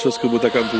Chose 0.00 0.18
que 0.18 0.28
Botakampu. 0.28 0.76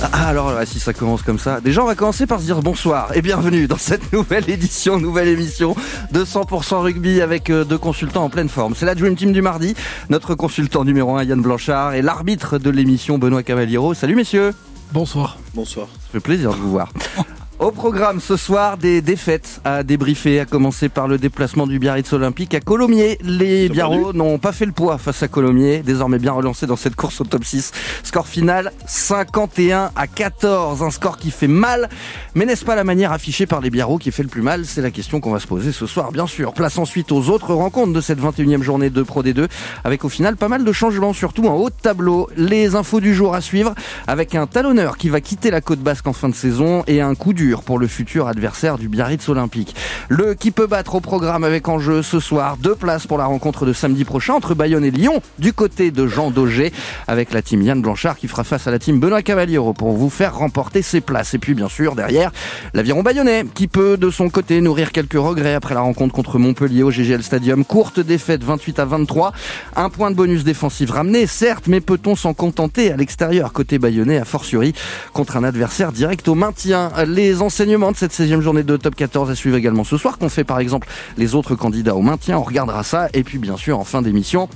Ah, 0.00 0.26
alors 0.26 0.52
si 0.64 0.80
ça 0.80 0.92
commence 0.92 1.22
comme 1.22 1.38
ça, 1.38 1.60
déjà 1.60 1.84
on 1.84 1.86
va 1.86 1.94
commencer 1.94 2.26
par 2.26 2.40
se 2.40 2.46
dire 2.46 2.60
bonsoir 2.60 3.16
et 3.16 3.22
bienvenue 3.22 3.68
dans 3.68 3.76
cette 3.76 4.12
nouvelle 4.12 4.50
édition, 4.50 4.98
nouvelle 4.98 5.28
émission 5.28 5.76
de 6.10 6.24
100% 6.24 6.80
rugby 6.80 7.20
avec 7.20 7.48
euh, 7.48 7.62
deux 7.62 7.78
consultants 7.78 8.24
en 8.24 8.28
pleine 8.28 8.48
forme. 8.48 8.74
C'est 8.74 8.86
la 8.86 8.96
Dream 8.96 9.14
Team 9.14 9.30
du 9.30 9.40
mardi, 9.40 9.76
notre 10.10 10.34
consultant 10.34 10.84
numéro 10.84 11.16
1 11.16 11.22
Yann 11.22 11.40
Blanchard 11.40 11.94
et 11.94 12.02
l'arbitre 12.02 12.58
de 12.58 12.70
l'émission 12.70 13.18
Benoît 13.18 13.44
Cavaliero. 13.44 13.94
Salut 13.94 14.16
messieurs 14.16 14.50
Bonsoir. 14.90 15.38
Bonsoir. 15.54 15.86
Ça 15.86 16.08
fait 16.10 16.20
plaisir 16.20 16.50
de 16.50 16.56
vous 16.56 16.72
voir. 16.72 16.92
Au 17.62 17.70
programme 17.70 18.18
ce 18.18 18.36
soir, 18.36 18.76
des 18.76 19.02
défaites 19.02 19.60
à 19.64 19.84
débriefer, 19.84 20.40
à 20.40 20.46
commencer 20.46 20.88
par 20.88 21.06
le 21.06 21.16
déplacement 21.16 21.68
du 21.68 21.78
Biarritz 21.78 22.12
Olympique 22.12 22.54
à 22.54 22.60
Colomiers. 22.60 23.18
Les 23.22 23.68
Biarros 23.68 24.12
n'ont 24.12 24.38
pas 24.38 24.50
fait 24.50 24.66
le 24.66 24.72
poids 24.72 24.98
face 24.98 25.22
à 25.22 25.28
Colomiers, 25.28 25.84
désormais 25.84 26.18
bien 26.18 26.32
relancé 26.32 26.66
dans 26.66 26.74
cette 26.74 26.96
course 26.96 27.20
au 27.20 27.24
top 27.24 27.44
6. 27.44 27.70
Score 28.02 28.26
final 28.26 28.72
51 28.88 29.92
à 29.94 30.06
14, 30.08 30.82
un 30.82 30.90
score 30.90 31.18
qui 31.18 31.30
fait 31.30 31.46
mal. 31.46 31.88
Mais 32.34 32.46
n'est-ce 32.46 32.64
pas 32.64 32.74
la 32.74 32.82
manière 32.82 33.12
affichée 33.12 33.46
par 33.46 33.60
les 33.60 33.70
Biarros 33.70 33.98
qui 33.98 34.10
fait 34.10 34.24
le 34.24 34.28
plus 34.28 34.42
mal? 34.42 34.66
C'est 34.66 34.82
la 34.82 34.90
question 34.90 35.20
qu'on 35.20 35.30
va 35.30 35.38
se 35.38 35.46
poser 35.46 35.70
ce 35.70 35.86
soir, 35.86 36.10
bien 36.10 36.26
sûr. 36.26 36.54
Place 36.54 36.78
ensuite 36.78 37.12
aux 37.12 37.28
autres 37.30 37.54
rencontres 37.54 37.92
de 37.92 38.00
cette 38.00 38.20
21e 38.20 38.62
journée 38.62 38.90
de 38.90 39.02
Pro 39.04 39.22
D2, 39.22 39.46
avec 39.84 40.04
au 40.04 40.08
final 40.08 40.36
pas 40.36 40.48
mal 40.48 40.64
de 40.64 40.72
changements, 40.72 41.12
surtout 41.12 41.46
en 41.46 41.54
haut 41.54 41.70
de 41.70 41.76
tableau. 41.80 42.28
Les 42.36 42.74
infos 42.74 42.98
du 42.98 43.14
jour 43.14 43.36
à 43.36 43.40
suivre, 43.40 43.72
avec 44.08 44.34
un 44.34 44.48
talonneur 44.48 44.96
qui 44.96 45.10
va 45.10 45.20
quitter 45.20 45.52
la 45.52 45.60
côte 45.60 45.78
basque 45.78 46.08
en 46.08 46.12
fin 46.12 46.28
de 46.28 46.34
saison 46.34 46.82
et 46.88 47.00
un 47.00 47.14
coup 47.14 47.32
dur 47.32 47.51
pour 47.60 47.78
le 47.78 47.86
futur 47.86 48.26
adversaire 48.26 48.78
du 48.78 48.88
Biarritz 48.88 49.28
Olympique. 49.28 49.74
Le 50.08 50.32
qui 50.32 50.50
peut 50.50 50.66
battre 50.66 50.94
au 50.94 51.00
programme 51.00 51.44
avec 51.44 51.68
en 51.68 51.78
jeu 51.78 52.02
ce 52.02 52.20
soir 52.20 52.56
deux 52.56 52.74
places 52.74 53.06
pour 53.06 53.18
la 53.18 53.26
rencontre 53.26 53.66
de 53.66 53.74
samedi 53.74 54.04
prochain 54.04 54.32
entre 54.34 54.54
Bayonne 54.54 54.84
et 54.84 54.90
Lyon 54.90 55.20
du 55.38 55.52
côté 55.52 55.90
de 55.90 56.06
Jean 56.06 56.30
Daugé 56.30 56.72
avec 57.06 57.32
la 57.32 57.42
team 57.42 57.60
Yann 57.62 57.82
Blanchard 57.82 58.16
qui 58.16 58.28
fera 58.28 58.44
face 58.44 58.66
à 58.66 58.70
la 58.70 58.78
team 58.78 58.98
Benoît 58.98 59.22
Cavaliero 59.22 59.74
pour 59.74 59.92
vous 59.92 60.08
faire 60.08 60.36
remporter 60.36 60.80
ses 60.80 61.00
places. 61.02 61.34
Et 61.34 61.38
puis 61.38 61.52
bien 61.54 61.68
sûr 61.68 61.94
derrière 61.94 62.32
l'aviron 62.72 63.02
bayonnais 63.02 63.44
qui 63.54 63.68
peut 63.68 63.96
de 63.96 64.10
son 64.10 64.30
côté 64.30 64.60
nourrir 64.60 64.92
quelques 64.92 65.12
regrets 65.14 65.54
après 65.54 65.74
la 65.74 65.80
rencontre 65.80 66.14
contre 66.14 66.38
Montpellier 66.38 66.82
au 66.82 66.90
GGL 66.90 67.22
Stadium. 67.22 67.64
Courte 67.64 68.00
défaite 68.00 68.44
28 68.44 68.78
à 68.78 68.84
23. 68.84 69.32
Un 69.76 69.90
point 69.90 70.10
de 70.10 70.16
bonus 70.16 70.44
défensif 70.44 70.90
ramené 70.90 71.26
certes 71.26 71.66
mais 71.66 71.80
peut-on 71.80 72.16
s'en 72.16 72.34
contenter 72.34 72.92
à 72.92 72.96
l'extérieur? 72.96 73.52
Côté 73.52 73.78
bayonnais 73.78 74.18
a 74.18 74.24
fortiori 74.24 74.74
contre 75.12 75.36
un 75.36 75.44
adversaire 75.44 75.92
direct 75.92 76.28
au 76.28 76.34
maintien. 76.34 76.92
Les 77.06 77.31
enseignements 77.40 77.92
de 77.92 77.96
cette 77.96 78.12
16e 78.12 78.40
journée 78.40 78.62
de 78.62 78.76
top 78.76 78.94
14 78.94 79.30
à 79.30 79.34
suivre 79.34 79.56
également 79.56 79.84
ce 79.84 79.96
soir, 79.96 80.18
qu'on 80.18 80.28
fait 80.28 80.44
par 80.44 80.58
exemple 80.58 80.88
les 81.16 81.34
autres 81.34 81.54
candidats 81.54 81.94
au 81.94 82.02
maintien. 82.02 82.38
On 82.38 82.42
regardera 82.42 82.82
ça. 82.82 83.08
Et 83.14 83.22
puis 83.22 83.38
bien 83.38 83.56
sûr, 83.56 83.78
en 83.78 83.84
fin 83.84 84.02
d'émission, 84.02 84.48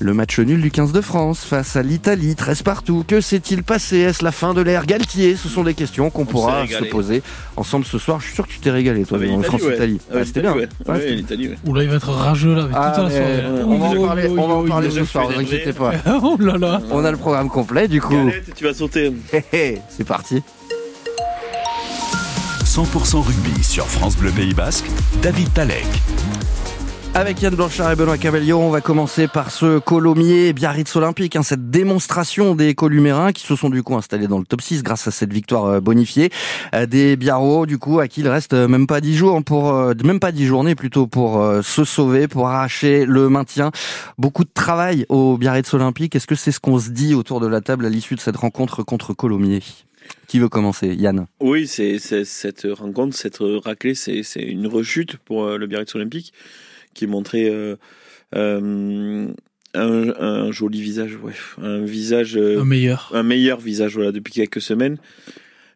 le 0.00 0.14
match 0.14 0.38
nul 0.38 0.60
du 0.60 0.70
15 0.70 0.92
de 0.92 1.00
France 1.00 1.44
face 1.44 1.74
à 1.74 1.82
l'Italie, 1.82 2.36
13 2.36 2.62
partout. 2.62 3.04
Que 3.06 3.20
s'est-il 3.20 3.64
passé? 3.64 3.98
Est-ce 3.98 4.22
la 4.22 4.30
fin 4.30 4.54
de 4.54 4.60
l'ère 4.60 4.86
Galtier? 4.86 5.34
Ce 5.34 5.48
sont 5.48 5.64
des 5.64 5.74
questions 5.74 6.10
qu'on 6.10 6.24
pourra 6.24 6.66
se 6.66 6.84
poser 6.84 7.22
ensemble 7.56 7.84
ce 7.84 7.98
soir. 7.98 8.20
Je 8.20 8.26
suis 8.26 8.34
sûr 8.34 8.46
que 8.46 8.52
tu 8.52 8.60
t'es 8.60 8.70
régalé, 8.70 9.04
toi, 9.04 9.18
France-Italie. 9.42 10.00
Ah, 10.14 10.24
c'était 10.24 10.42
bien. 10.42 10.54
Oula, 11.66 11.82
il 11.82 11.90
va 11.90 11.96
être 11.96 12.10
rageux 12.10 12.54
là, 12.54 12.62
avec 12.64 12.76
ah, 12.78 12.92
toute 12.94 13.04
la 13.04 13.10
soirée. 13.10 13.44
on, 13.64 13.78
va 13.78 13.86
en 13.86 14.06
parler, 14.06 14.28
on 14.28 14.48
va 14.48 14.54
en 14.54 14.64
parler 14.64 14.90
ce 14.90 15.04
soir, 15.04 15.28
ne 15.28 15.34
vous 15.34 15.40
inquiétez 15.40 15.72
pas. 15.72 15.92
oh 16.22 16.36
là 16.38 16.56
là. 16.56 16.80
On 16.90 17.04
a 17.04 17.10
le 17.10 17.16
programme 17.16 17.48
complet, 17.48 17.88
du 17.88 18.00
coup. 18.00 18.14
Galette, 18.14 18.54
tu 18.54 18.64
vas 18.64 18.74
sauter. 18.74 19.12
C'est 19.88 20.06
parti. 20.06 20.42
100% 22.78 23.22
rugby 23.22 23.64
sur 23.64 23.86
France 23.86 24.16
Bleu 24.16 24.30
Pays 24.30 24.54
Basque, 24.54 24.86
David 25.20 25.52
Talek. 25.52 25.84
Avec 27.12 27.42
Yann 27.42 27.52
Blanchard 27.56 27.90
et 27.90 27.96
Benoît 27.96 28.18
Cavalier, 28.18 28.52
on 28.52 28.70
va 28.70 28.80
commencer 28.80 29.26
par 29.26 29.50
ce 29.50 29.80
Colomiers 29.80 30.52
Biarritz 30.52 30.94
Olympique, 30.94 31.34
hein, 31.34 31.42
cette 31.42 31.70
démonstration 31.72 32.54
des 32.54 32.76
Columérins 32.76 33.32
qui 33.32 33.44
se 33.44 33.56
sont 33.56 33.68
du 33.68 33.82
coup 33.82 33.96
installés 33.96 34.28
dans 34.28 34.38
le 34.38 34.44
top 34.44 34.62
6 34.62 34.84
grâce 34.84 35.08
à 35.08 35.10
cette 35.10 35.32
victoire 35.32 35.64
euh, 35.64 35.80
bonifiée 35.80 36.30
euh, 36.72 36.86
des 36.86 37.16
Biarros, 37.16 37.66
du 37.66 37.78
coup 37.78 37.98
à 37.98 38.06
qui 38.06 38.20
il 38.20 38.28
reste 38.28 38.54
euh, 38.54 38.68
même 38.68 38.86
pas 38.86 39.00
10 39.00 39.16
jours 39.16 39.42
pour 39.42 39.72
même 40.04 40.20
pas 40.20 40.30
10 40.30 40.46
journées 40.46 40.76
plutôt 40.76 41.08
pour 41.08 41.44
se 41.64 41.82
sauver, 41.82 42.28
pour 42.28 42.46
arracher 42.46 43.06
le 43.06 43.28
maintien. 43.28 43.72
Beaucoup 44.18 44.44
de 44.44 44.50
travail 44.54 45.04
au 45.08 45.36
Biarritz 45.36 45.74
Olympique. 45.74 46.14
Est-ce 46.14 46.28
que 46.28 46.36
c'est 46.36 46.52
ce 46.52 46.60
qu'on 46.60 46.78
se 46.78 46.90
dit 46.90 47.16
autour 47.16 47.40
de 47.40 47.48
la 47.48 47.60
table 47.60 47.86
à 47.86 47.88
l'issue 47.88 48.14
de 48.14 48.20
cette 48.20 48.36
rencontre 48.36 48.84
contre 48.84 49.14
Colomiers? 49.14 49.62
Qui 50.26 50.38
veut 50.38 50.48
commencer? 50.48 50.94
Yann. 50.94 51.26
Oui, 51.40 51.66
c'est 51.66 51.98
cette 51.98 52.66
rencontre, 52.70 53.16
cette 53.16 53.38
raclée, 53.40 53.94
c'est 53.94 54.22
une 54.36 54.66
rechute 54.66 55.16
pour 55.16 55.46
le 55.56 55.66
Biarritz 55.66 55.94
Olympique 55.94 56.32
qui 56.98 57.06
montrait 57.06 57.48
euh, 57.48 57.76
euh, 58.34 59.28
un, 59.74 60.14
un, 60.18 60.50
joli 60.50 60.82
visage, 60.82 61.16
ouais, 61.22 61.32
un 61.62 61.84
visage, 61.84 62.36
un 62.36 62.64
meilleur, 62.64 63.12
un 63.14 63.22
meilleur 63.22 63.60
visage 63.60 63.94
voilà 63.94 64.10
depuis 64.10 64.32
quelques 64.32 64.60
semaines. 64.60 64.98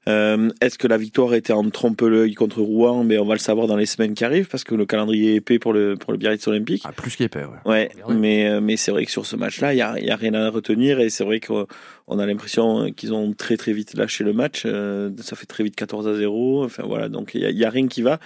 Euh, 0.08 0.50
Est-ce 0.60 0.78
que 0.78 0.88
la 0.88 0.96
victoire 0.96 1.34
était 1.34 1.52
en 1.52 1.68
trompe-l'œil 1.70 2.34
contre 2.34 2.60
Rouen? 2.60 3.04
Mais 3.04 3.18
on 3.18 3.24
va 3.24 3.34
le 3.34 3.40
savoir 3.40 3.66
dans 3.66 3.76
les 3.76 3.86
semaines 3.86 4.14
qui 4.14 4.24
arrivent 4.24 4.48
parce 4.48 4.64
que 4.64 4.74
le 4.74 4.84
calendrier 4.86 5.34
est 5.34 5.36
épais 5.36 5.58
pour 5.58 5.72
le, 5.72 5.96
pour 5.96 6.12
le 6.12 6.18
Biarritz 6.18 6.46
Olympique. 6.48 6.82
Ah, 6.84 6.92
plus 6.92 7.14
qu'épais, 7.14 7.44
ouais. 7.44 7.70
Ouais, 7.70 7.90
mais, 8.08 8.60
mais 8.60 8.76
c'est 8.76 8.90
vrai 8.90 9.04
que 9.04 9.10
sur 9.10 9.26
ce 9.26 9.36
match-là, 9.36 9.72
il 9.72 9.76
n'y 9.76 9.82
a, 9.82 9.98
y 10.00 10.10
a 10.10 10.16
rien 10.16 10.34
à 10.34 10.50
retenir 10.50 11.00
et 11.00 11.10
c'est 11.10 11.24
vrai 11.24 11.40
qu'on 11.40 12.18
a 12.18 12.26
l'impression 12.26 12.90
qu'ils 12.92 13.14
ont 13.14 13.32
très 13.32 13.56
très 13.56 13.72
vite 13.72 13.94
lâché 13.94 14.24
le 14.24 14.32
match. 14.32 14.62
ça 14.62 15.36
fait 15.36 15.46
très 15.46 15.64
vite 15.64 15.76
14 15.76 16.08
à 16.08 16.14
0. 16.14 16.64
Enfin 16.64 16.82
voilà, 16.86 17.08
donc 17.08 17.34
il 17.34 17.40
n'y 17.40 17.46
a, 17.46 17.50
y 17.50 17.64
a 17.64 17.70
rien 17.70 17.86
qui 17.86 18.02
va. 18.02 18.18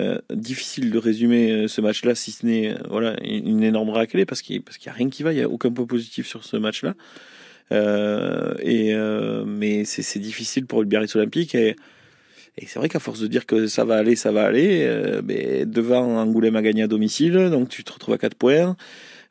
Euh, 0.00 0.18
difficile 0.30 0.90
de 0.90 0.96
résumer 0.96 1.52
euh, 1.52 1.68
ce 1.68 1.82
match-là 1.82 2.14
si 2.14 2.30
ce 2.30 2.46
n'est 2.46 2.70
euh, 2.70 2.78
voilà 2.88 3.14
une 3.22 3.62
énorme 3.62 3.90
raclée 3.90 4.24
parce 4.24 4.40
qu'il 4.40 4.62
parce 4.62 4.78
qu'il 4.78 4.86
y 4.86 4.88
a 4.88 4.94
rien 4.94 5.10
qui 5.10 5.22
va, 5.22 5.34
il 5.34 5.38
y 5.38 5.42
a 5.42 5.48
aucun 5.50 5.70
point 5.70 5.84
positif 5.84 6.26
sur 6.26 6.44
ce 6.44 6.56
match-là. 6.56 6.94
Et 7.72 8.94
mais 9.46 9.84
c'est 9.84 10.18
difficile 10.18 10.66
pour 10.66 10.80
le 10.80 10.86
Biarritz 10.86 11.14
Olympique 11.16 11.54
et, 11.54 11.76
et 12.58 12.66
c'est 12.66 12.78
vrai 12.78 12.88
qu'à 12.88 12.98
force 12.98 13.20
de 13.20 13.26
dire 13.26 13.46
que 13.46 13.66
ça 13.66 13.84
va 13.84 13.96
aller, 13.96 14.14
ça 14.14 14.30
va 14.30 14.44
aller, 14.44 14.86
mais 15.24 15.64
devant 15.66 16.18
Angoulême 16.18 16.56
a 16.56 16.62
gagné 16.62 16.82
à 16.82 16.86
domicile, 16.86 17.50
donc 17.50 17.68
tu 17.68 17.82
te 17.84 17.92
retrouves 17.92 18.14
à 18.14 18.18
4 18.18 18.34
points. 18.34 18.76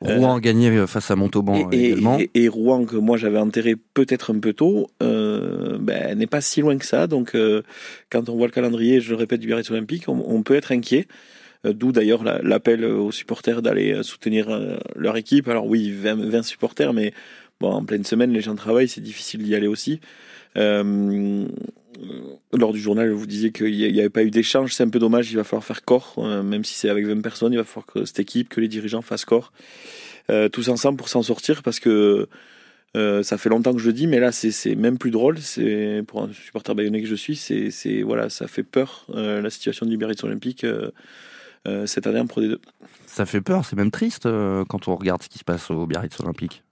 Rouen 0.02 0.36
a 0.36 0.40
gagné 0.40 0.86
face 0.86 1.10
à 1.10 1.16
Montauban 1.16 1.70
et, 1.70 1.86
également. 1.86 2.18
Et, 2.34 2.48
Rouen, 2.48 2.84
que 2.84 2.96
moi 2.96 3.16
j'avais 3.16 3.38
enterré 3.38 3.76
peut-être 3.94 4.34
un 4.34 4.38
peu 4.38 4.52
tôt, 4.52 4.88
euh, 5.02 5.78
ben, 5.80 6.18
n'est 6.18 6.26
pas 6.26 6.40
si 6.40 6.60
loin 6.60 6.76
que 6.76 6.86
ça. 6.86 7.06
Donc 7.06 7.34
euh, 7.34 7.62
quand 8.10 8.28
on 8.28 8.36
voit 8.36 8.46
le 8.46 8.52
calendrier, 8.52 9.00
je 9.00 9.10
le 9.10 9.16
répète, 9.16 9.40
du 9.40 9.46
Biarritz 9.46 9.70
Olympique, 9.70 10.08
on, 10.08 10.42
peut 10.42 10.54
être 10.54 10.72
inquiet. 10.72 11.06
Euh, 11.64 11.72
d'où 11.72 11.92
d'ailleurs 11.92 12.24
l'appel 12.24 12.84
aux 12.84 13.12
supporters 13.12 13.62
d'aller 13.62 14.02
soutenir 14.02 14.48
leur 14.96 15.16
équipe. 15.16 15.48
Alors 15.48 15.66
oui, 15.66 15.92
20, 15.92 16.42
supporters, 16.42 16.92
mais 16.92 17.12
en 17.64 17.84
pleine 17.84 18.04
semaine, 18.04 18.32
les 18.32 18.40
gens 18.40 18.54
travaillent, 18.54 18.88
c'est 18.88 19.00
difficile 19.00 19.42
d'y 19.42 19.54
aller 19.54 19.66
aussi. 19.66 20.00
Euh, 20.56 21.46
lors 22.52 22.72
du 22.72 22.80
journal, 22.80 23.10
vous 23.10 23.26
disiez 23.26 23.52
qu'il 23.52 23.76
n'y 23.76 24.00
avait 24.00 24.10
pas 24.10 24.22
eu 24.22 24.30
d'échange. 24.30 24.74
C'est 24.74 24.82
un 24.82 24.88
peu 24.88 24.98
dommage. 24.98 25.30
Il 25.30 25.36
va 25.36 25.44
falloir 25.44 25.64
faire 25.64 25.84
corps, 25.84 26.14
même 26.42 26.64
si 26.64 26.74
c'est 26.74 26.88
avec 26.88 27.06
20 27.06 27.20
personnes. 27.20 27.52
Il 27.52 27.56
va 27.56 27.64
falloir 27.64 27.86
que 27.86 28.04
cette 28.04 28.20
équipe, 28.20 28.48
que 28.48 28.60
les 28.60 28.68
dirigeants 28.68 29.02
fassent 29.02 29.24
corps 29.24 29.52
tous 30.52 30.68
ensemble 30.68 30.96
pour 30.96 31.08
s'en 31.08 31.22
sortir 31.22 31.62
parce 31.62 31.78
que 31.78 32.28
euh, 32.94 33.22
ça 33.22 33.38
fait 33.38 33.48
longtemps 33.48 33.72
que 33.72 33.80
je 33.80 33.86
le 33.86 33.92
dis, 33.92 34.06
mais 34.06 34.20
là, 34.20 34.32
c'est 34.32 34.74
même 34.74 34.98
plus 34.98 35.10
drôle. 35.10 35.38
C'est 35.38 36.04
pour 36.06 36.22
un 36.22 36.32
supporter 36.32 36.74
bayonnais 36.74 37.02
que 37.02 37.08
je 37.08 37.14
suis, 37.14 37.36
c'est 37.36 38.02
voilà, 38.02 38.28
ça 38.28 38.48
fait 38.48 38.62
peur 38.62 39.06
euh, 39.14 39.40
la 39.40 39.50
situation 39.50 39.86
du 39.86 39.96
Biarritz 39.96 40.22
Olympique 40.24 40.64
euh, 40.64 41.86
cette 41.86 42.06
année 42.06 42.20
en 42.20 42.26
Pro 42.26 42.42
D2. 42.42 42.58
Ça 43.06 43.24
fait 43.24 43.40
peur, 43.40 43.64
c'est 43.64 43.76
même 43.76 43.90
triste 43.90 44.24
quand 44.68 44.88
on 44.88 44.96
regarde 44.96 45.22
ce 45.22 45.28
qui 45.28 45.38
se 45.38 45.44
passe 45.44 45.70
au 45.70 45.86
Biarritz 45.86 46.18
Olympique. 46.20 46.62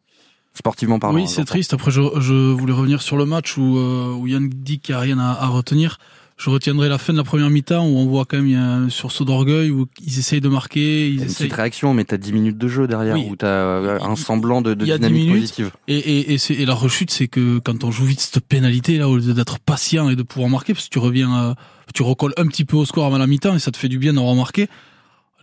Sportivement 0.54 0.98
parlant. 0.98 1.16
Oui, 1.16 1.28
c'est 1.28 1.44
triste. 1.44 1.74
Après, 1.74 1.90
je, 1.90 2.02
je, 2.20 2.52
voulais 2.52 2.72
revenir 2.72 3.02
sur 3.02 3.16
le 3.16 3.24
match 3.24 3.56
où, 3.56 3.78
où 3.78 4.26
Yann 4.26 4.48
dit 4.48 4.80
qu'il 4.80 4.94
n'y 4.94 4.98
a 4.98 5.00
rien 5.00 5.18
à, 5.18 5.30
à 5.30 5.46
retenir 5.46 5.98
je 6.40 6.48
retiendrai 6.48 6.88
la 6.88 6.96
fin 6.96 7.12
de 7.12 7.18
la 7.18 7.24
première 7.24 7.50
mi-temps 7.50 7.86
où 7.86 7.98
on 7.98 8.06
voit 8.06 8.24
quand 8.24 8.38
même 8.38 8.46
il 8.46 8.54
y 8.54 8.56
a 8.56 8.64
un 8.64 8.88
sursaut 8.88 9.26
d'orgueil 9.26 9.70
où 9.70 9.86
ils 10.02 10.18
essayent 10.18 10.40
de 10.40 10.48
marquer. 10.48 11.08
Ils 11.08 11.16
une 11.16 11.22
essayent... 11.24 11.48
petite 11.48 11.52
réaction, 11.52 11.92
mais 11.92 12.06
tu 12.06 12.14
as 12.14 12.18
10 12.18 12.32
minutes 12.32 12.56
de 12.56 12.66
jeu 12.66 12.88
derrière 12.88 13.18
où 13.18 13.36
tu 13.36 13.44
as 13.44 13.48
euh, 13.48 13.98
un 14.00 14.16
semblant 14.16 14.62
de, 14.62 14.72
de 14.72 14.86
dynamique 14.86 15.30
positive. 15.30 15.70
Et, 15.86 15.98
et, 15.98 16.34
et, 16.34 16.38
et, 16.62 16.64
la 16.64 16.72
rechute, 16.72 17.10
c'est 17.10 17.28
que 17.28 17.58
quand 17.58 17.84
on 17.84 17.90
joue 17.90 18.06
vite 18.06 18.20
cette 18.20 18.42
pénalité, 18.42 18.96
là, 18.96 19.10
au 19.10 19.18
lieu 19.18 19.34
d'être 19.34 19.58
patient 19.58 20.08
et 20.08 20.16
de 20.16 20.22
pouvoir 20.22 20.48
marquer, 20.48 20.72
parce 20.72 20.86
que 20.86 20.90
tu 20.90 20.98
reviens, 20.98 21.50
euh, 21.50 21.54
tu 21.94 22.02
recolles 22.02 22.32
un 22.38 22.46
petit 22.46 22.64
peu 22.64 22.78
au 22.78 22.86
score 22.86 23.04
avant 23.04 23.18
la 23.18 23.26
mi-temps 23.26 23.54
et 23.54 23.58
ça 23.58 23.70
te 23.70 23.76
fait 23.76 23.88
du 23.88 23.98
bien 23.98 24.14
d'avoir 24.14 24.34
marqué. 24.34 24.68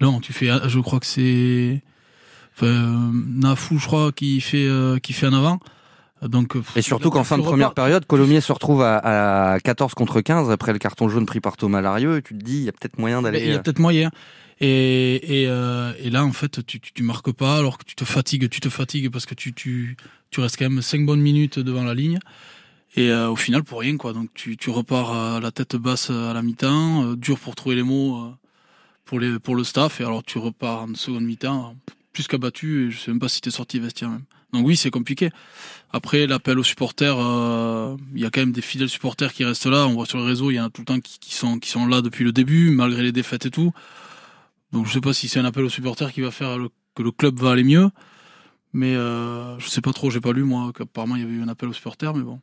Non, 0.02 0.20
tu 0.20 0.34
fais, 0.34 0.50
je 0.68 0.80
crois 0.80 1.00
que 1.00 1.06
c'est 1.06 1.84
enfin, 2.58 3.12
Nafou, 3.14 3.78
je 3.78 3.86
crois, 3.86 4.12
qui 4.12 4.42
fait, 4.42 4.68
euh, 4.68 5.00
qui 5.00 5.14
fait 5.14 5.28
en 5.28 5.34
avant. 5.34 5.60
Donc, 6.24 6.56
euh, 6.56 6.64
et 6.76 6.82
surtout 6.82 7.12
qu'en 7.12 7.24
fin 7.24 7.38
de 7.38 7.44
première 7.44 7.74
période, 7.74 8.06
Colomiers 8.06 8.42
se 8.42 8.52
retrouve 8.52 8.82
à, 8.82 9.54
à, 9.54 9.60
14 9.60 9.94
contre 9.94 10.22
15 10.22 10.50
après 10.50 10.74
le 10.74 10.80
carton 10.80 11.10
jaune 11.10 11.28
pris 11.28 11.40
par 11.40 11.58
Thomas 11.58 11.82
Larieux. 11.82 12.18
Et 12.18 12.22
tu 12.22 12.36
te 12.36 12.44
dis, 12.44 12.58
il 12.58 12.64
y 12.64 12.70
a 12.70 12.72
peut-être 12.72 12.98
moyen 12.98 13.22
d'aller. 13.22 13.40
Il 13.40 13.52
y 13.52 13.54
a 13.54 13.60
peut-être 13.60 13.80
moyen. 13.80 14.10
Et, 14.60 15.42
et, 15.42 15.48
euh, 15.48 15.94
et, 16.00 16.10
là, 16.10 16.26
en 16.26 16.32
fait, 16.32 16.66
tu, 16.66 16.80
tu, 16.80 16.92
tu, 16.92 17.04
marques 17.04 17.32
pas 17.32 17.58
alors 17.58 17.78
que 17.78 17.86
tu 17.86 17.96
te 17.96 18.04
fatigues, 18.04 18.50
tu 18.50 18.60
te 18.60 18.70
fatigues 18.70 19.12
parce 19.12 19.28
que 19.28 19.36
tu, 19.36 19.54
tu, 19.54 19.96
tu 20.32 20.40
restes 20.40 20.58
quand 20.58 20.68
même 20.68 20.82
5 20.82 21.06
bonnes 21.06 21.22
minutes 21.22 21.60
devant 21.60 21.84
la 21.84 21.94
ligne. 21.94 22.18
Et 22.96 23.12
euh, 23.12 23.30
au 23.30 23.36
final, 23.36 23.64
pour 23.64 23.82
rien, 23.82 23.98
quoi. 23.98 24.14
Donc, 24.14 24.30
tu, 24.34 24.58
tu 24.58 24.72
repars 24.72 25.14
à 25.14 25.40
la 25.40 25.52
tête 25.52 25.76
basse 25.76 26.10
à 26.10 26.34
la 26.34 26.42
mi-temps, 26.42 27.14
dur 27.14 27.38
pour 27.38 27.54
trouver 27.54 27.76
les 27.76 27.84
mots 27.84 28.34
pour, 29.06 29.20
les, 29.20 29.38
pour 29.38 29.56
le 29.56 29.64
staff. 29.64 30.02
Et 30.02 30.04
alors, 30.04 30.24
tu 30.24 30.40
repars 30.40 30.84
en 30.84 30.96
seconde 30.96 31.24
mi-temps, 31.24 31.76
plus 32.18 32.28
qu'abattu. 32.28 32.88
Et 32.88 32.92
je 32.92 32.98
sais 33.00 33.12
même 33.12 33.20
pas 33.20 33.30
si 33.30 33.42
t'es 33.42 33.52
sorti 33.52 33.80
vestiaire 33.80 34.10
même. 34.10 34.24
Donc 34.54 34.66
oui, 34.66 34.76
c'est 34.76 34.90
compliqué. 34.90 35.30
Après, 35.92 36.26
l'appel 36.26 36.58
aux 36.58 36.64
supporters, 36.64 37.18
euh, 37.20 37.96
il 38.16 38.22
y 38.22 38.26
a 38.26 38.30
quand 38.30 38.40
même 38.42 38.52
des 38.54 38.62
fidèles 38.62 38.90
supporters 38.90 39.32
qui 39.34 39.44
restent 39.46 39.66
là. 39.68 39.86
On 39.88 39.94
voit 39.94 40.06
sur 40.06 40.18
le 40.18 40.24
réseau, 40.24 40.50
il 40.52 40.56
y 40.56 40.60
en 40.60 40.66
a 40.66 40.70
tout 40.70 40.82
le 40.82 40.86
temps 40.86 41.00
qui, 41.00 41.20
qui 41.20 41.34
sont 41.36 41.60
qui 41.60 41.70
sont 41.70 41.86
là 41.86 42.02
depuis 42.02 42.24
le 42.24 42.32
début, 42.32 42.72
malgré 42.72 43.04
les 43.04 43.12
défaites 43.12 43.46
et 43.46 43.52
tout. 43.52 43.72
Donc 44.72 44.88
je 44.88 44.94
sais 44.94 45.02
pas 45.02 45.14
si 45.14 45.28
c'est 45.28 45.40
un 45.40 45.46
appel 45.46 45.64
aux 45.64 45.70
supporters 45.70 46.12
qui 46.12 46.22
va 46.22 46.32
faire 46.32 46.58
le- 46.58 46.70
que 46.96 47.04
le 47.04 47.12
club 47.12 47.40
va 47.40 47.52
aller 47.52 47.64
mieux. 47.64 47.90
Mais 48.74 48.96
euh, 48.96 49.58
je 49.60 49.68
sais 49.70 49.82
pas 49.82 49.94
trop, 49.94 50.10
j'ai 50.10 50.22
pas 50.22 50.34
lu 50.34 50.44
moi 50.44 50.72
qu'apparemment 50.76 51.16
il 51.18 51.22
y 51.22 51.26
avait 51.26 51.34
eu 51.34 51.42
un 51.44 51.48
appel 51.50 51.70
aux 51.70 51.74
supporters, 51.74 52.14
mais 52.16 52.24
bon. 52.24 52.40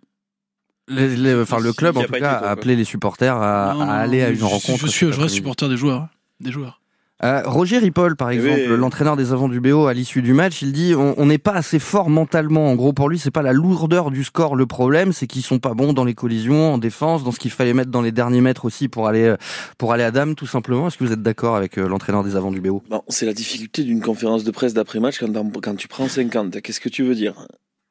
Les- 0.88 1.16
les- 1.16 1.34
enfin, 1.34 1.58
le 1.58 1.72
club, 1.72 1.96
en 1.96 2.00
a 2.02 2.04
tout 2.06 2.12
cas, 2.12 2.32
a 2.32 2.50
appelé 2.50 2.76
les 2.76 2.84
supporters 2.84 3.34
à, 3.36 3.72
Non, 3.74 3.80
à 3.80 3.86
non, 3.86 3.90
aller 3.92 4.22
à 4.22 4.28
une 4.30 4.36
je- 4.36 4.44
rencontre. 4.44 4.80
Je 4.86 4.86
suis, 4.90 5.10
je 5.12 5.18
reste 5.20 5.34
supporter 5.34 5.68
des 5.70 5.76
joueurs, 5.78 6.02
hein, 6.02 6.10
des 6.40 6.52
joueurs. 6.52 6.80
Euh, 7.24 7.42
Roger 7.46 7.78
Ripoll, 7.78 8.16
par 8.16 8.30
Eh 8.30 8.34
exemple, 8.36 8.60
oui. 8.70 8.76
l'entraîneur 8.76 9.16
des 9.16 9.32
avants 9.32 9.48
du 9.48 9.58
BO, 9.60 9.86
à 9.86 9.94
l'issue 9.94 10.20
du 10.20 10.34
match, 10.34 10.60
il 10.62 10.72
dit 10.72 10.94
on 10.94 11.24
n'est 11.26 11.38
pas 11.38 11.52
assez 11.52 11.78
fort 11.78 12.10
mentalement. 12.10 12.68
En 12.70 12.74
gros, 12.74 12.92
pour 12.92 13.08
lui, 13.08 13.18
c'est 13.18 13.30
pas 13.30 13.40
la 13.42 13.52
lourdeur 13.54 14.10
du 14.10 14.24
score 14.24 14.56
le 14.56 14.66
problème, 14.66 15.12
c'est 15.12 15.26
qu'ils 15.26 15.42
sont 15.42 15.58
pas 15.58 15.72
bons 15.74 15.92
dans 15.94 16.04
les 16.04 16.14
collisions, 16.14 16.74
en 16.74 16.78
défense, 16.78 17.24
dans 17.24 17.32
ce 17.32 17.38
qu'il 17.38 17.50
fallait 17.50 17.72
mettre 17.74 17.90
dans 17.90 18.02
les 18.02 18.12
derniers 18.12 18.42
mètres 18.42 18.64
aussi 18.66 18.88
pour 18.88 19.08
aller 19.08 19.24
euh, 19.24 19.36
pour 19.78 19.92
aller 19.92 20.04
à 20.04 20.10
Dame, 20.10 20.34
tout 20.34 20.46
simplement. 20.46 20.88
Est-ce 20.88 20.98
que 20.98 21.04
vous 21.04 21.12
êtes 21.12 21.22
d'accord 21.22 21.56
avec 21.56 21.78
euh, 21.78 21.88
l'entraîneur 21.88 22.24
des 22.24 22.36
avants 22.36 22.50
du 22.50 22.60
BO 22.60 22.82
Bon, 22.90 23.02
c'est 23.08 23.26
la 23.26 23.32
difficulté 23.32 23.84
d'une 23.84 24.00
conférence 24.02 24.44
de 24.44 24.50
presse 24.50 24.74
d'après-match 24.74 25.18
quand, 25.18 25.32
t'en- 25.32 25.50
quand 25.62 25.76
tu 25.76 25.88
prends 25.88 26.08
50. 26.08 26.60
Qu'est-ce 26.60 26.80
que 26.80 26.88
tu 26.90 27.02
veux 27.04 27.14
dire? 27.14 27.46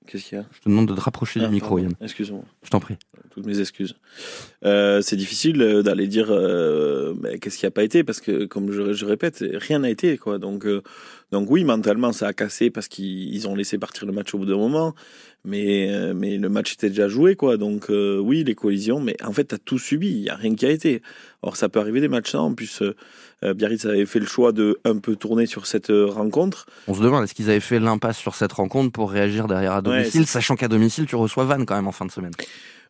Qu'est-ce 0.07 0.25
qu'il 0.25 0.37
y 0.37 0.41
a 0.41 0.45
Je 0.51 0.59
te 0.59 0.69
demande 0.69 0.87
de 0.89 0.95
te 0.95 0.99
rapprocher 1.01 1.39
Ah, 1.43 1.47
du 1.47 1.53
micro, 1.53 1.75
pardon. 1.77 1.83
Yann. 1.89 1.93
Excuse-moi. 2.01 2.43
Je 2.63 2.69
t'en 2.69 2.79
prie. 2.79 2.95
toutes 3.31 3.45
mes 3.45 3.59
excuses. 3.59 3.95
Euh, 4.65 5.01
c'est 5.01 5.15
difficile 5.15 5.61
euh, 5.61 5.81
d'aller 5.81 6.07
dire 6.07 6.27
euh, 6.29 7.13
mais 7.21 7.39
qu'est-ce 7.39 7.57
qui 7.57 7.65
a 7.65 7.71
pas 7.71 7.83
été? 7.83 8.03
Parce 8.03 8.21
que 8.21 8.45
comme 8.45 8.71
je, 8.71 8.93
je 8.93 9.05
répète, 9.05 9.43
rien 9.53 9.79
n'a 9.79 9.89
été 9.89 10.17
quoi. 10.17 10.37
Donc 10.39 10.65
euh, 10.65 10.81
donc 11.31 11.49
oui, 11.49 11.63
mentalement 11.63 12.11
ça 12.11 12.27
a 12.27 12.33
cassé 12.33 12.69
parce 12.69 12.87
qu'ils 12.87 13.33
ils 13.33 13.47
ont 13.47 13.55
laissé 13.55 13.77
partir 13.77 14.05
le 14.05 14.11
match 14.11 14.33
au 14.35 14.37
bout 14.37 14.45
d'un 14.45 14.57
moment, 14.57 14.93
mais 15.45 15.89
mais 16.13 16.37
le 16.37 16.49
match 16.49 16.73
était 16.73 16.89
déjà 16.89 17.07
joué 17.07 17.35
quoi. 17.35 17.57
Donc 17.57 17.87
oui, 17.89 18.43
les 18.43 18.55
collisions, 18.55 18.99
mais 18.99 19.15
en 19.23 19.33
fait 19.33 19.45
tu 19.47 19.55
as 19.55 19.57
tout 19.57 19.79
subi, 19.79 20.09
il 20.09 20.19
y 20.23 20.29
a 20.29 20.35
rien 20.35 20.53
qui 20.55 20.65
a 20.65 20.69
été. 20.69 21.01
Or 21.41 21.55
ça 21.57 21.69
peut 21.69 21.79
arriver 21.79 22.01
des 22.01 22.07
matchs 22.07 22.33
là 22.33 22.41
en 22.41 22.53
plus 22.53 22.83
Biarritz 23.53 23.85
avait 23.85 24.05
fait 24.05 24.19
le 24.19 24.25
choix 24.25 24.51
de 24.51 24.79
un 24.85 24.97
peu 24.97 25.15
tourner 25.15 25.45
sur 25.45 25.65
cette 25.65 25.89
euh, 25.89 26.05
rencontre. 26.05 26.65
On 26.87 26.93
se 26.93 27.01
demande 27.01 27.23
est-ce 27.23 27.33
qu'ils 27.33 27.49
avaient 27.49 27.59
fait 27.59 27.79
l'impasse 27.79 28.17
sur 28.17 28.35
cette 28.35 28.53
rencontre 28.53 28.91
pour 28.91 29.11
réagir 29.11 29.47
derrière 29.47 29.73
à 29.73 29.81
domicile, 29.81 30.25
sachant 30.27 30.55
qu'à 30.55 30.67
domicile 30.67 31.05
tu 31.05 31.15
reçois 31.15 31.43
Vannes 31.45 31.65
quand 31.65 31.75
même 31.75 31.87
en 31.87 31.91
fin 31.91 32.05
de 32.05 32.11
semaine. 32.11 32.33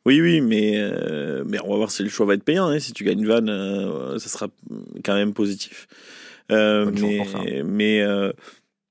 Oui, 0.05 0.19
oui, 0.19 0.41
mais, 0.41 0.73
euh, 0.75 1.43
mais 1.47 1.59
on 1.63 1.69
va 1.71 1.77
voir 1.77 1.91
si 1.91 2.03
le 2.03 2.09
choix 2.09 2.25
va 2.25 2.33
être 2.33 2.43
payant. 2.43 2.67
Hein. 2.67 2.79
Si 2.79 2.91
tu 2.91 3.05
gagnes 3.05 3.25
Van, 3.25 3.47
euh, 3.47 4.19
ça 4.19 4.27
sera 4.27 4.47
quand 5.03 5.15
même 5.15 5.33
positif. 5.33 5.87
Euh, 6.51 6.91
mais 6.93 7.17
pour 7.17 7.29
ça. 7.29 7.39
mais 7.65 8.01
euh, 8.01 8.31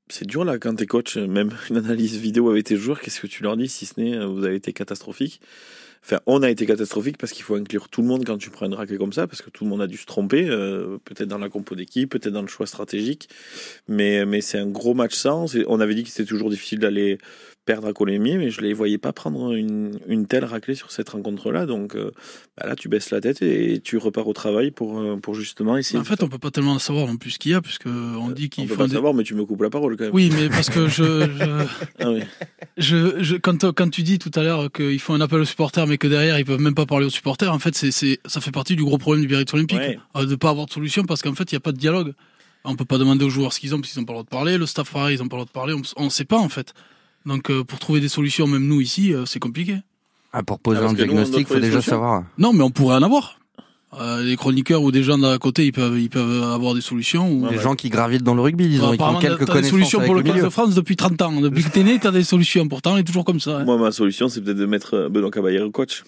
c'est 0.08 0.26
dur 0.26 0.44
là 0.44 0.58
quand 0.58 0.74
t'es 0.74 0.86
coach, 0.86 1.16
même 1.16 1.50
une 1.70 1.76
analyse 1.76 2.16
vidéo 2.16 2.50
avec 2.50 2.64
tes 2.64 2.76
joueurs, 2.76 3.00
qu'est-ce 3.00 3.20
que 3.20 3.26
tu 3.26 3.42
leur 3.42 3.56
dis 3.56 3.68
si 3.68 3.86
ce 3.86 4.00
n'est 4.00 4.14
euh, 4.14 4.26
vous 4.26 4.44
avez 4.44 4.56
été 4.56 4.72
catastrophique? 4.72 5.40
Enfin, 6.04 6.18
on 6.26 6.42
a 6.42 6.50
été 6.50 6.66
catastrophique 6.66 7.16
parce 7.16 7.32
qu'il 7.32 7.44
faut 7.44 7.54
inclure 7.54 7.88
tout 7.88 8.02
le 8.02 8.08
monde 8.08 8.24
quand 8.24 8.36
tu 8.36 8.50
prends 8.50 8.66
une 8.66 8.74
raclée 8.74 8.98
comme 8.98 9.12
ça, 9.12 9.26
parce 9.28 9.40
que 9.40 9.50
tout 9.50 9.64
le 9.64 9.70
monde 9.70 9.82
a 9.82 9.86
dû 9.86 9.96
se 9.96 10.06
tromper, 10.06 10.48
euh, 10.48 10.98
peut-être 11.04 11.28
dans 11.28 11.38
la 11.38 11.48
compo 11.48 11.76
d'équipe, 11.76 12.10
peut-être 12.10 12.32
dans 12.32 12.42
le 12.42 12.48
choix 12.48 12.66
stratégique. 12.66 13.28
Mais, 13.86 14.26
mais 14.26 14.40
c'est 14.40 14.58
un 14.58 14.66
gros 14.66 14.94
match 14.94 15.14
sans. 15.14 15.56
On 15.68 15.80
avait 15.80 15.94
dit 15.94 16.02
que 16.02 16.10
c'était 16.10 16.28
toujours 16.28 16.50
difficile 16.50 16.80
d'aller 16.80 17.18
perdre 17.64 17.86
à 17.86 17.92
Colémier, 17.92 18.38
mais 18.38 18.50
je 18.50 18.60
ne 18.60 18.66
les 18.66 18.72
voyais 18.72 18.98
pas 18.98 19.12
prendre 19.12 19.52
une, 19.52 19.98
une 20.08 20.26
telle 20.26 20.44
raclée 20.44 20.74
sur 20.74 20.90
cette 20.90 21.08
rencontre-là. 21.10 21.64
Donc 21.64 21.94
euh, 21.94 22.10
bah 22.58 22.66
là, 22.66 22.74
tu 22.74 22.88
baisses 22.88 23.10
la 23.10 23.20
tête 23.20 23.40
et 23.42 23.80
tu 23.82 23.98
repars 23.98 24.26
au 24.26 24.32
travail 24.32 24.72
pour, 24.72 24.98
euh, 25.00 25.16
pour 25.16 25.34
justement 25.34 25.76
essayer. 25.76 25.98
En 26.00 26.04
fait, 26.04 26.22
on 26.24 26.28
peut 26.28 26.38
pas 26.38 26.50
tellement 26.50 26.78
savoir 26.80 27.06
non 27.06 27.16
plus 27.16 27.30
ce 27.30 27.38
qu'il 27.38 27.52
y 27.52 27.54
a, 27.54 27.60
puisque 27.62 27.86
on 27.86 28.30
dit 28.30 28.46
on 28.46 28.48
qu'il 28.48 28.66
peut 28.66 28.74
faut 28.74 28.78
pas 28.78 28.84
un 28.84 28.88
dé- 28.88 28.94
savoir, 28.94 29.14
mais 29.14 29.22
tu 29.22 29.34
me 29.36 29.44
coupes 29.44 29.62
la 29.62 29.70
parole 29.70 29.96
quand 29.96 30.04
même. 30.04 30.14
Oui, 30.14 30.30
mais 30.34 30.48
parce 30.48 30.70
que 30.70 30.88
je, 30.88 31.02
je, 31.04 31.66
Ah 32.00 32.10
oui. 32.10 32.22
je, 32.78 33.22
je- 33.22 33.36
quand, 33.36 33.70
quand 33.72 33.90
tu 33.90 34.02
dis 34.02 34.18
tout 34.18 34.32
à 34.34 34.42
l'heure 34.42 34.70
qu'ils 34.72 34.98
font 35.00 35.14
un 35.14 35.20
appel 35.20 35.38
aux 35.40 35.44
supporters, 35.44 35.86
mais 35.86 35.98
que 35.98 36.08
derrière 36.08 36.38
ils 36.40 36.44
peuvent 36.44 36.60
même 36.60 36.74
pas 36.74 36.86
parler 36.86 37.06
aux 37.06 37.10
supporters, 37.10 37.52
en 37.52 37.58
fait, 37.60 37.76
c'est, 37.76 38.18
ça 38.26 38.40
fait 38.40 38.50
partie 38.50 38.74
du 38.74 38.82
gros 38.84 38.98
problème 38.98 39.22
du 39.22 39.28
Biarritz 39.28 39.54
Olympique, 39.54 39.78
Ouais. 39.78 39.98
euh, 40.16 40.26
de 40.26 40.34
pas 40.34 40.50
avoir 40.50 40.66
de 40.66 40.72
solution, 40.72 41.04
parce 41.04 41.22
qu'en 41.22 41.34
fait, 41.34 41.52
il 41.52 41.54
y 41.54 41.56
a 41.56 41.60
pas 41.60 41.72
de 41.72 41.78
dialogue. 41.78 42.12
On 42.64 42.76
peut 42.76 42.84
pas 42.84 42.98
demander 42.98 43.24
aux 43.24 43.30
joueurs 43.30 43.52
ce 43.52 43.58
qu'ils 43.60 43.74
ont, 43.74 43.80
parce 43.80 43.92
qu'ils 43.92 44.00
ont 44.00 44.04
pas 44.04 44.12
le 44.12 44.16
droit 44.18 44.24
de 44.24 44.28
parler. 44.28 44.58
Le 44.58 44.66
staff, 44.66 44.92
pareil, 44.92 45.16
ils 45.16 45.22
ont 45.22 45.28
pas 45.28 45.36
le 45.36 45.42
droit 45.42 45.46
de 45.46 45.50
parler. 45.50 45.74
On, 45.74 46.04
on 46.04 46.10
sait 46.10 46.24
pas, 46.24 46.38
en 46.38 46.48
fait. 46.48 46.74
Donc, 47.26 47.50
euh, 47.50 47.62
pour 47.64 47.78
trouver 47.78 48.00
des 48.00 48.08
solutions, 48.08 48.46
même 48.46 48.66
nous 48.66 48.80
ici, 48.80 49.14
euh, 49.14 49.24
c'est 49.26 49.38
compliqué. 49.38 49.76
Ah, 50.32 50.42
pour 50.42 50.58
poser 50.58 50.78
Ah, 50.78 50.82
parce 50.82 50.92
un 50.94 50.96
que 50.96 51.02
nous, 51.02 51.10
on 51.10 51.14
diagnostic, 51.14 51.32
doit 51.32 51.40
il 51.40 51.44
faut 51.44 51.48
trouver 51.54 51.60
des 51.60 51.66
déjà 51.68 51.80
solutions. 51.80 51.92
savoir. 51.92 52.24
Non, 52.38 52.52
mais 52.52 52.62
on 52.62 52.70
pourrait 52.70 52.96
en 52.96 53.02
avoir. 53.02 53.38
Euh, 54.00 54.22
les 54.22 54.36
chroniqueurs 54.36 54.82
ou 54.82 54.90
des 54.90 55.02
gens 55.02 55.18
d'à 55.18 55.36
côté, 55.36 55.66
ils 55.66 55.72
peuvent, 55.72 55.98
ils 56.00 56.08
peuvent 56.08 56.42
avoir 56.44 56.74
des 56.74 56.80
solutions. 56.80 57.30
Ou... 57.30 57.42
Ouais, 57.44 57.50
Les 57.50 57.56
ouais. 57.58 57.62
gens 57.62 57.74
qui 57.74 57.90
gravitent 57.90 58.22
dans 58.22 58.34
le 58.34 58.40
rugby, 58.40 58.64
ils 58.64 58.80
ont, 58.82 58.84
ils 58.86 58.88
ont 58.88 58.92
Apparemment, 58.94 59.18
quelques 59.18 59.40
t'as 59.40 59.44
des 59.44 59.52
connaissances 59.52 59.70
solutions 59.70 59.98
avec 59.98 60.06
pour 60.06 60.14
le 60.14 60.20
le 60.20 60.24
15 60.24 60.34
milieu. 60.34 60.44
de 60.46 60.50
France 60.50 60.74
depuis 60.74 60.96
30 60.96 61.20
ans. 61.22 61.40
Depuis 61.42 61.62
que 61.62 61.68
t'es 61.68 61.82
né, 61.82 61.98
t'as 62.00 62.10
des 62.10 62.24
solutions. 62.24 62.66
Pourtant, 62.68 62.94
on 62.94 62.96
est 62.96 63.04
toujours 63.04 63.26
comme 63.26 63.40
ça. 63.40 63.58
hein. 63.58 63.64
Moi, 63.64 63.76
ma 63.76 63.92
solution, 63.92 64.30
c'est 64.30 64.40
peut-être 64.40 64.56
de 64.56 64.64
mettre 64.66 64.94
euh, 64.94 65.08
Benoît 65.10 65.30
Caballero 65.30 65.70
coach. 65.70 66.04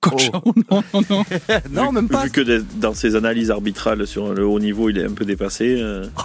Coach, 0.00 0.30
Oh. 0.44 0.52
non, 0.68 0.82
non, 0.92 1.02
non. 1.08 1.24
Non, 1.70 1.88
Vu- 1.90 1.94
même 1.94 2.08
pas. 2.08 2.24
Vu 2.24 2.30
que 2.32 2.64
dans 2.80 2.92
ses 2.94 3.14
analyses 3.14 3.52
arbitrales 3.52 4.04
sur 4.08 4.34
le 4.34 4.44
haut 4.44 4.58
niveau, 4.58 4.90
il 4.90 4.98
est 4.98 5.04
un 5.04 5.12
peu 5.12 5.24
dépassé. 5.24 5.76
euh, 5.80 6.04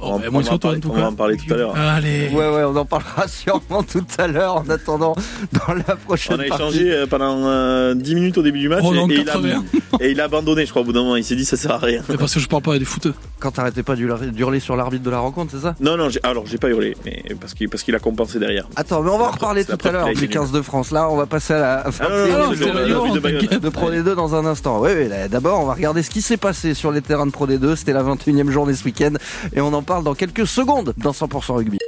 Oh, 0.00 0.10
on, 0.12 0.18
va- 0.18 0.30
moi, 0.30 0.32
on 0.32 0.38
va 0.38 0.44
sur 0.44 0.52
en 0.54 0.58
toi, 0.58 0.70
parler- 0.70 0.78
en 0.78 0.80
tout 0.80 0.88
on 0.90 0.94
cas. 0.94 1.00
va 1.00 1.06
en 1.08 1.14
parler 1.14 1.36
tout 1.36 1.52
à 1.52 1.56
l'heure. 1.56 1.74
Allez. 1.76 2.28
Ouais, 2.28 2.48
ouais, 2.50 2.64
on 2.64 2.76
en 2.76 2.84
parlera 2.84 3.26
sûrement 3.28 3.82
tout 3.82 4.04
à 4.18 4.26
l'heure. 4.28 4.56
En 4.56 4.68
attendant, 4.70 5.14
dans 5.52 5.74
la 5.74 5.96
prochaine 5.96 6.36
On 6.38 6.44
a 6.44 6.46
partie. 6.48 6.62
échangé 6.62 6.92
euh, 6.92 7.06
pendant 7.06 7.36
euh, 7.46 7.94
10 7.94 8.14
minutes 8.14 8.38
au 8.38 8.42
début 8.42 8.60
du 8.60 8.68
match 8.68 8.84
Oh 8.84 8.94
et, 8.94 8.98
et 8.98 9.20
il 9.20 9.28
a, 9.28 9.32
80. 9.32 9.64
et 10.00 10.10
il 10.12 10.20
a 10.20 10.24
abandonné, 10.24 10.64
je 10.66 10.70
crois, 10.70 10.82
au 10.82 10.84
bout 10.84 10.92
d'un 10.92 11.00
moment. 11.02 11.16
Il 11.16 11.24
s'est 11.24 11.34
dit 11.36 11.44
ça 11.44 11.56
sert 11.56 11.72
à 11.72 11.78
rien. 11.78 12.02
C'est 12.08 12.16
parce 12.16 12.34
que 12.34 12.40
je 12.40 12.46
parle 12.48 12.62
pas 12.62 12.78
des 12.78 12.84
footeux. 12.84 13.14
Quand 13.40 13.50
t'arrêtais 13.52 13.82
pas 13.84 13.94
d'hurler 13.96 14.60
sur 14.60 14.74
l'arbitre 14.76 15.04
de 15.04 15.10
la 15.10 15.18
rencontre, 15.20 15.52
c'est 15.54 15.62
ça? 15.62 15.74
Non, 15.80 15.96
non, 15.96 16.08
alors 16.24 16.44
j'ai 16.46 16.58
pas 16.58 16.68
hurlé, 16.68 16.96
mais 17.04 17.22
parce 17.40 17.54
qu'il 17.54 17.68
parce 17.68 17.82
qu'il 17.84 17.94
a 17.94 18.00
compensé 18.00 18.38
derrière. 18.40 18.68
Attends, 18.76 19.00
mais 19.02 19.10
on 19.10 19.18
va 19.18 19.26
en 19.26 19.30
reparler 19.30 19.64
tout 19.64 19.76
à 19.84 19.90
l'heure 19.92 20.06
du 20.06 20.12
été 20.12 20.28
15 20.28 20.50
de 20.52 20.60
France. 20.62 20.90
Là, 20.90 21.08
on 21.10 21.16
va 21.16 21.26
passer 21.26 21.54
à 21.54 21.58
la 21.58 21.84
Ah 21.86 21.90
non, 22.08 22.08
21e 22.08 22.08
non, 22.08 22.26
non, 22.26 22.38
non, 22.38 22.50
c'est 22.52 22.56
c'est 22.58 22.66
le- 22.66 22.72
la 22.74 22.80
le- 22.80 22.86
Lyon, 22.86 23.14
le- 23.14 23.20
le- 23.20 23.38
t'inquiète. 23.40 23.62
de 23.62 23.68
Pro 23.68 23.90
D2 23.90 24.14
dans 24.14 24.34
un 24.34 24.44
instant. 24.46 24.80
Oui, 24.80 24.90
oui, 24.96 25.08
d'abord, 25.30 25.60
on 25.60 25.66
va 25.66 25.74
regarder 25.74 26.02
ce 26.02 26.10
qui 26.10 26.20
s'est 26.22 26.36
passé 26.36 26.74
sur 26.74 26.90
les 26.90 27.00
terrains 27.00 27.26
de 27.26 27.30
Pro 27.30 27.46
D2. 27.46 27.76
C'était 27.76 27.92
la 27.92 28.02
21e 28.02 28.50
journée 28.50 28.74
ce 28.74 28.84
week-end 28.84 29.12
et 29.54 29.60
on 29.60 29.72
en 29.72 29.82
parle 29.88 30.04
dans 30.04 30.14
quelques 30.14 30.46
secondes 30.46 30.92
dans 30.98 31.12
100% 31.12 31.52
rugby. 31.52 31.78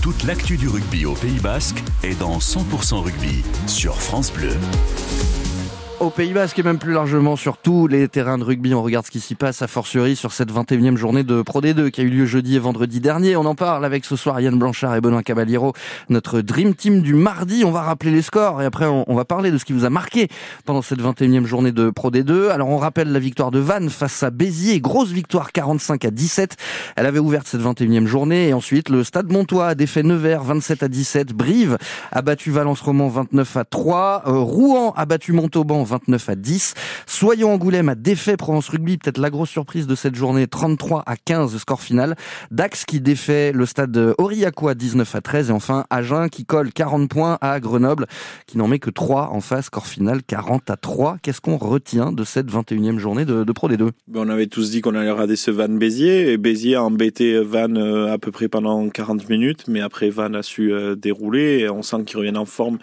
Toute 0.00 0.22
l'actu 0.22 0.56
du 0.56 0.68
rugby 0.68 1.06
au 1.06 1.14
Pays 1.14 1.40
Basque 1.40 1.82
est 2.04 2.14
dans 2.14 2.38
100% 2.38 3.02
rugby 3.02 3.42
sur 3.66 4.00
France 4.00 4.32
Bleu. 4.32 4.56
Au 6.04 6.10
Pays 6.10 6.34
Basque 6.34 6.58
et 6.58 6.62
même 6.62 6.76
plus 6.76 6.92
largement 6.92 7.34
sur 7.34 7.56
tous 7.56 7.86
les 7.86 8.08
terrains 8.08 8.36
de 8.36 8.44
rugby, 8.44 8.74
on 8.74 8.82
regarde 8.82 9.06
ce 9.06 9.10
qui 9.10 9.20
s'y 9.20 9.34
passe 9.34 9.62
à 9.62 9.66
fortiori 9.66 10.16
sur 10.16 10.32
cette 10.32 10.52
21e 10.52 10.96
journée 10.96 11.22
de 11.22 11.40
Pro 11.40 11.62
D2 11.62 11.90
qui 11.90 12.02
a 12.02 12.04
eu 12.04 12.10
lieu 12.10 12.26
jeudi 12.26 12.56
et 12.56 12.58
vendredi 12.58 13.00
dernier. 13.00 13.36
On 13.36 13.46
en 13.46 13.54
parle 13.54 13.86
avec 13.86 14.04
ce 14.04 14.14
soir 14.14 14.38
Yann 14.38 14.58
Blanchard 14.58 14.94
et 14.96 15.00
Benoît 15.00 15.22
Caballero, 15.22 15.72
notre 16.10 16.42
Dream 16.42 16.74
Team 16.74 17.00
du 17.00 17.14
mardi. 17.14 17.64
On 17.64 17.70
va 17.70 17.80
rappeler 17.80 18.10
les 18.10 18.20
scores 18.20 18.60
et 18.60 18.66
après 18.66 18.84
on, 18.84 19.14
va 19.14 19.24
parler 19.24 19.50
de 19.50 19.56
ce 19.56 19.64
qui 19.64 19.72
vous 19.72 19.86
a 19.86 19.90
marqué 19.90 20.28
pendant 20.66 20.82
cette 20.82 21.00
21e 21.00 21.46
journée 21.46 21.72
de 21.72 21.88
Pro 21.88 22.10
D2. 22.10 22.50
Alors 22.50 22.68
on 22.68 22.76
rappelle 22.76 23.10
la 23.10 23.18
victoire 23.18 23.50
de 23.50 23.58
Vannes 23.58 23.88
face 23.88 24.22
à 24.22 24.28
Béziers, 24.28 24.80
grosse 24.80 25.10
victoire 25.10 25.52
45 25.52 26.04
à 26.04 26.10
17. 26.10 26.56
Elle 26.96 27.06
avait 27.06 27.18
ouvert 27.18 27.44
cette 27.46 27.62
21e 27.62 28.04
journée 28.04 28.48
et 28.48 28.52
ensuite 28.52 28.90
le 28.90 29.04
Stade 29.04 29.32
Montois 29.32 29.68
a 29.68 29.74
défait 29.74 30.02
Nevers 30.02 30.42
27 30.42 30.82
à 30.82 30.88
17. 30.88 31.32
Brive 31.32 31.78
a 32.12 32.20
battu 32.20 32.50
Valence 32.50 32.82
Roman 32.82 33.08
29 33.08 33.56
à 33.56 33.64
3. 33.64 34.24
Euh, 34.26 34.32
Rouen 34.40 34.92
a 34.98 35.06
battu 35.06 35.32
Montauban 35.32 35.82
29 35.94 36.28
à 36.28 36.34
10. 36.34 36.74
Soyons 37.06 37.52
Angoulême 37.52 37.88
a 37.88 37.94
défait 37.94 38.36
Provence 38.36 38.68
Rugby, 38.68 38.98
peut-être 38.98 39.18
la 39.18 39.30
grosse 39.30 39.50
surprise 39.50 39.86
de 39.86 39.94
cette 39.94 40.16
journée, 40.16 40.46
33 40.46 41.04
à 41.06 41.16
15 41.16 41.52
le 41.52 41.58
score 41.58 41.80
final. 41.80 42.16
Dax 42.50 42.84
qui 42.84 43.00
défait 43.00 43.52
le 43.52 43.64
stade 43.66 44.14
Aurillacois 44.18 44.74
19 44.74 45.14
à 45.14 45.20
13 45.20 45.50
et 45.50 45.52
enfin 45.52 45.84
Agen 45.90 46.28
qui 46.28 46.44
colle 46.44 46.72
40 46.72 47.08
points 47.08 47.38
à 47.40 47.60
Grenoble 47.60 48.06
qui 48.46 48.58
n'en 48.58 48.66
met 48.68 48.78
que 48.78 48.90
3 48.90 49.30
en 49.30 49.40
face, 49.40 49.66
score 49.66 49.86
final 49.86 50.22
40 50.22 50.68
à 50.70 50.76
3. 50.76 51.18
Qu'est-ce 51.22 51.40
qu'on 51.40 51.56
retient 51.56 52.12
de 52.12 52.24
cette 52.24 52.50
21e 52.50 52.98
journée 52.98 53.24
de, 53.24 53.44
Pro 53.52 53.68
D2 53.68 53.90
Ben, 54.08 54.20
on 54.20 54.28
avait 54.28 54.46
tous 54.46 54.70
dit 54.70 54.80
qu'on 54.80 54.94
allait 54.94 55.10
regarder 55.10 55.36
ce 55.36 55.50
Van 55.50 55.68
Béziers 55.68 56.32
et 56.32 56.36
Béziers 56.38 56.74
a 56.74 56.82
embêté 56.82 57.38
Van 57.38 57.74
euh, 57.76 58.12
à 58.12 58.18
peu 58.18 58.32
près 58.32 58.48
pendant 58.48 58.88
40 58.88 59.28
minutes, 59.28 59.64
mais 59.68 59.80
après 59.80 60.10
Van 60.10 60.34
a 60.34 60.42
su 60.42 60.72
euh, 60.72 60.96
dérouler 60.96 61.60
et 61.60 61.70
on 61.70 61.82
sent 61.82 62.04
qu'ils 62.04 62.18
reviennent 62.18 62.36
en 62.36 62.44
forme. 62.44 62.78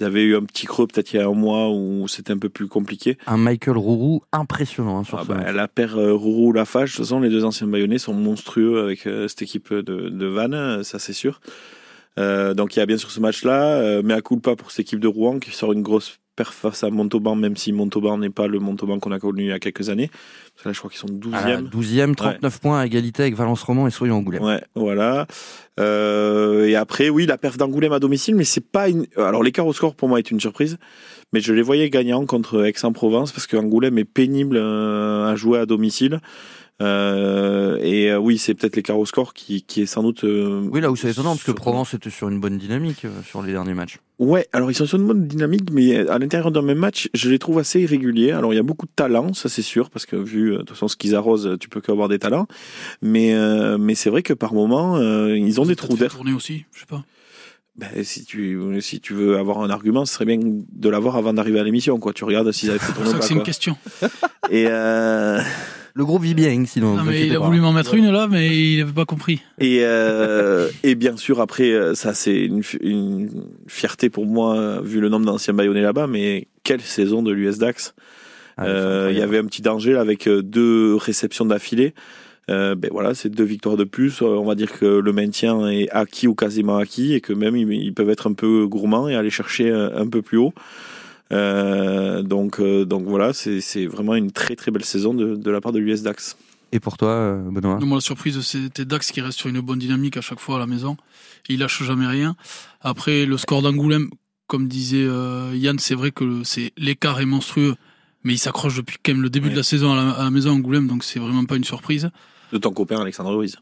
Ils 0.00 0.04
avaient 0.04 0.22
eu 0.22 0.36
un 0.36 0.42
petit 0.42 0.66
creux 0.66 0.86
peut-être 0.86 1.12
il 1.12 1.18
y 1.18 1.22
a 1.22 1.26
un 1.26 1.34
mois 1.34 1.70
où 1.70 2.08
c'était 2.08 2.32
un 2.32 2.38
peu 2.38 2.48
plus 2.48 2.68
compliqué. 2.68 3.18
Un 3.26 3.36
Michael 3.36 3.76
Rourou 3.76 4.22
impressionnant 4.32 4.98
hein, 4.98 5.04
sur 5.04 5.18
Ah 5.18 5.22
ce 5.22 5.28
bah, 5.28 5.52
la 5.52 5.68
paire 5.68 5.98
euh, 5.98 6.14
Rourou 6.14 6.52
Lafage, 6.52 6.92
de 6.92 6.96
toute 6.96 7.04
façon 7.04 7.20
les 7.20 7.28
deux 7.28 7.44
anciens 7.44 7.66
baïonnés 7.66 7.98
sont 7.98 8.14
monstrueux 8.14 8.82
avec 8.82 9.06
euh, 9.06 9.28
cette 9.28 9.42
équipe 9.42 9.72
de, 9.72 10.08
de 10.08 10.26
Van, 10.26 10.52
euh, 10.52 10.82
ça 10.82 10.98
c'est 10.98 11.12
sûr. 11.12 11.40
Euh, 12.18 12.54
donc 12.54 12.74
il 12.74 12.78
y 12.78 12.82
a 12.82 12.86
bien 12.86 12.96
sûr 12.96 13.10
ce 13.10 13.20
match-là, 13.20 14.00
mais 14.02 14.14
à 14.14 14.20
coup 14.20 14.38
pas 14.38 14.56
pour 14.56 14.70
cette 14.70 14.80
équipe 14.80 15.00
de 15.00 15.08
Rouen 15.08 15.38
qui 15.38 15.50
sort 15.50 15.72
une 15.72 15.82
grosse 15.82 16.18
perf 16.40 16.54
face 16.54 16.84
à 16.84 16.90
Montauban, 16.90 17.36
même 17.36 17.54
si 17.54 17.70
Montauban 17.70 18.16
n'est 18.16 18.30
pas 18.30 18.46
le 18.46 18.58
Montauban 18.60 18.98
qu'on 18.98 19.12
a 19.12 19.18
connu 19.18 19.42
il 19.42 19.48
y 19.48 19.52
a 19.52 19.58
quelques 19.58 19.90
années. 19.90 20.08
Parce 20.08 20.62
que 20.62 20.68
là 20.70 20.72
je 20.72 20.78
crois 20.78 20.90
qu'ils 20.90 21.00
sont 21.00 21.06
12e. 21.08 21.34
À 21.34 21.48
la 21.48 21.60
12e, 21.60 22.14
39 22.14 22.60
points 22.60 22.80
à 22.80 22.86
égalité 22.86 23.24
avec 23.24 23.34
Valence 23.34 23.62
Roman 23.62 23.86
et 23.86 23.90
Soyons 23.90 24.16
Angoulême. 24.16 24.42
Ouais, 24.42 24.62
voilà. 24.74 25.26
Euh, 25.78 26.66
et 26.66 26.76
après, 26.76 27.10
oui, 27.10 27.26
la 27.26 27.36
perf 27.36 27.58
d'Angoulême 27.58 27.92
à 27.92 27.98
domicile, 27.98 28.36
mais 28.36 28.44
c'est 28.44 28.64
pas 28.64 28.88
une. 28.88 29.06
Alors 29.18 29.42
l'écart 29.42 29.66
au 29.66 29.74
score 29.74 29.94
pour 29.94 30.08
moi 30.08 30.18
est 30.18 30.30
une 30.30 30.40
surprise, 30.40 30.78
mais 31.34 31.40
je 31.40 31.52
les 31.52 31.62
voyais 31.62 31.90
gagnants 31.90 32.24
contre 32.24 32.64
Aix-en-Provence 32.64 33.32
parce 33.32 33.46
que 33.46 33.58
Angoulême 33.58 33.98
est 33.98 34.04
pénible 34.04 34.56
euh, 34.56 35.30
à 35.30 35.36
jouer 35.36 35.58
à 35.58 35.66
domicile. 35.66 36.20
Euh, 36.80 37.78
et 37.82 38.10
euh, 38.10 38.18
oui, 38.18 38.38
c'est 38.38 38.54
peut-être 38.54 38.76
l'écart 38.76 38.98
au 38.98 39.04
score 39.06 39.34
qui, 39.34 39.62
qui 39.62 39.82
est 39.82 39.86
sans 39.86 40.02
doute. 40.02 40.24
euh, 40.24 40.66
Oui, 40.72 40.80
là 40.80 40.90
où 40.90 40.96
c'est 40.96 41.10
étonnant, 41.10 41.30
parce 41.32 41.44
que 41.44 41.52
Provence 41.52 41.94
était 41.94 42.10
sur 42.10 42.28
une 42.28 42.40
bonne 42.40 42.56
dynamique 42.58 43.04
euh, 43.04 43.10
sur 43.26 43.42
les 43.42 43.52
derniers 43.52 43.74
matchs. 43.74 43.98
Ouais, 44.18 44.46
alors 44.52 44.70
ils 44.70 44.74
sont 44.74 44.86
sur 44.86 44.98
une 44.98 45.06
bonne 45.06 45.26
dynamique, 45.26 45.70
mais 45.72 46.08
à 46.08 46.18
l'intérieur 46.18 46.50
d'un 46.50 46.62
même 46.62 46.78
match, 46.78 47.08
je 47.14 47.30
les 47.30 47.38
trouve 47.38 47.58
assez 47.58 47.80
irréguliers. 47.80 48.32
Alors 48.32 48.52
il 48.52 48.56
y 48.56 48.60
a 48.60 48.62
beaucoup 48.62 48.86
de 48.86 48.92
talent, 48.94 49.32
ça 49.34 49.48
c'est 49.48 49.62
sûr, 49.62 49.90
parce 49.90 50.06
que 50.06 50.16
vu 50.16 50.52
de 50.52 50.56
toute 50.58 50.70
façon 50.70 50.88
ce 50.88 50.96
qu'ils 50.96 51.14
arrosent, 51.14 51.56
tu 51.60 51.68
peux 51.68 51.80
qu'avoir 51.80 52.08
des 52.08 52.18
talents. 52.18 52.46
Mais 53.02 53.34
euh, 53.34 53.78
mais 53.78 53.94
c'est 53.94 54.10
vrai 54.10 54.22
que 54.22 54.32
par 54.34 54.52
moment, 54.54 54.96
euh, 54.96 55.36
ils 55.36 55.60
ont 55.60 55.64
des 55.66 55.76
trous 55.76 55.96
d'air. 55.96 56.10
Tourner 56.14 56.32
aussi, 56.32 56.64
je 56.74 56.80
sais 56.80 56.86
pas. 56.86 57.02
Ben, 57.76 57.88
si 58.04 58.24
tu 58.26 58.58
si 58.82 59.00
tu 59.00 59.14
veux 59.14 59.38
avoir 59.38 59.60
un 59.62 59.70
argument, 59.70 60.04
ce 60.04 60.12
serait 60.12 60.26
bien 60.26 60.38
de 60.38 60.88
l'avoir 60.90 61.16
avant 61.16 61.32
d'arriver 61.32 61.60
à 61.60 61.64
l'émission. 61.64 61.98
Quoi, 61.98 62.12
tu 62.12 62.24
regardes 62.24 62.50
s'ils 62.52 62.68
avaient 62.68 62.78
fait 62.78 62.86
C'est 62.86 62.92
pour 62.94 63.04
tourner 63.04 63.10
ça 63.10 63.16
ou 63.16 63.20
que 63.20 63.22
pas. 63.22 63.26
c'est 63.28 63.34
une 63.34 63.42
question. 63.42 63.76
Et 64.50 64.66
euh, 64.68 65.40
Le 66.00 66.06
groupe 66.06 66.22
vit 66.22 66.32
bien, 66.32 66.64
sinon. 66.64 66.94
Non, 66.96 67.02
mais 67.04 67.26
il 67.26 67.36
a 67.36 67.38
pas. 67.38 67.44
voulu 67.44 67.60
m'en 67.60 67.72
mettre 67.74 67.92
une 67.92 68.10
là, 68.10 68.26
mais 68.26 68.56
il 68.56 68.80
avait 68.80 68.90
pas 68.92 69.04
compris. 69.04 69.42
Et, 69.58 69.80
euh, 69.82 70.70
et 70.82 70.94
bien 70.94 71.18
sûr, 71.18 71.42
après, 71.42 71.72
euh, 71.72 71.94
ça 71.94 72.14
c'est 72.14 72.40
une, 72.40 72.62
fi- 72.62 72.78
une 72.80 73.28
fierté 73.66 74.08
pour 74.08 74.24
moi, 74.24 74.56
euh, 74.56 74.80
vu 74.82 75.00
le 75.00 75.10
nombre 75.10 75.26
d'anciens 75.26 75.52
baïonnés 75.52 75.82
là-bas, 75.82 76.06
mais 76.06 76.48
quelle 76.64 76.80
saison 76.80 77.22
de 77.22 77.30
l'US 77.32 77.58
Dax 77.58 77.94
Ah, 78.56 78.64
Euh, 78.64 79.08
Il 79.12 79.18
y 79.18 79.20
avait 79.20 79.36
un 79.36 79.44
petit 79.44 79.60
danger 79.60 79.92
là, 79.92 80.00
avec 80.00 80.26
deux 80.26 80.94
réceptions 80.94 81.44
d'affilée. 81.44 81.92
Euh, 82.48 82.74
ben 82.74 82.88
voilà, 82.90 83.12
c'est 83.12 83.28
deux 83.28 83.44
victoires 83.44 83.76
de 83.76 83.84
plus. 83.84 84.22
On 84.22 84.44
va 84.46 84.54
dire 84.54 84.72
que 84.72 84.86
le 84.86 85.12
maintien 85.12 85.68
est 85.68 85.90
acquis 85.90 86.28
ou 86.28 86.34
quasiment 86.34 86.78
acquis 86.78 87.12
et 87.12 87.20
que 87.20 87.34
même 87.34 87.56
ils, 87.56 87.70
ils 87.74 87.92
peuvent 87.92 88.08
être 88.08 88.26
un 88.26 88.32
peu 88.32 88.66
gourmands 88.66 89.06
et 89.06 89.14
aller 89.16 89.28
chercher 89.28 89.70
un 89.70 90.06
peu 90.08 90.22
plus 90.22 90.38
haut. 90.38 90.54
Euh, 91.32 92.22
donc, 92.22 92.58
euh, 92.60 92.84
donc 92.84 93.04
voilà, 93.04 93.32
c'est 93.32 93.60
c'est 93.60 93.86
vraiment 93.86 94.14
une 94.14 94.32
très 94.32 94.56
très 94.56 94.70
belle 94.70 94.84
saison 94.84 95.14
de, 95.14 95.36
de 95.36 95.50
la 95.50 95.60
part 95.60 95.72
de 95.72 95.78
l'US 95.78 96.02
Dax. 96.02 96.36
Et 96.72 96.80
pour 96.80 96.96
toi, 96.96 97.08
euh, 97.10 97.50
Benoît? 97.50 97.78
Non, 97.80 97.86
moi, 97.86 97.96
la 97.98 98.00
surprise, 98.02 98.40
c'était 98.42 98.84
Dax 98.84 99.10
qui 99.10 99.20
reste 99.20 99.38
sur 99.38 99.48
une 99.48 99.60
bonne 99.60 99.78
dynamique 99.78 100.16
à 100.16 100.20
chaque 100.20 100.38
fois 100.40 100.56
à 100.56 100.58
la 100.60 100.66
maison. 100.66 100.96
Il 101.48 101.58
lâche 101.60 101.82
jamais 101.82 102.06
rien. 102.06 102.36
Après, 102.80 103.26
le 103.26 103.36
score 103.36 103.62
d'Angoulême, 103.62 104.08
comme 104.46 104.68
disait 104.68 105.04
euh, 105.04 105.52
Yann, 105.54 105.78
c'est 105.78 105.94
vrai 105.96 106.10
que 106.12 106.42
c'est 106.44 106.72
l'écart 106.76 107.20
est 107.20 107.26
monstrueux, 107.26 107.74
mais 108.22 108.34
il 108.34 108.38
s'accroche 108.38 108.76
depuis 108.76 108.98
quand 109.04 109.12
même 109.12 109.22
le 109.22 109.30
début 109.30 109.46
Ouais. 109.48 109.52
de 109.52 109.58
la 109.58 109.62
saison 109.64 109.92
à 109.92 109.96
la, 109.96 110.10
à 110.12 110.24
la 110.24 110.30
maison 110.30 110.50
Angoulême, 110.52 110.86
donc 110.86 111.02
c'est 111.04 111.18
vraiment 111.18 111.44
pas 111.44 111.56
une 111.56 111.64
surprise. 111.64 112.10
De 112.52 112.58
ton 112.58 112.72
copain 112.72 113.00
Alexandre 113.00 113.34
Ruiz. 113.34 113.56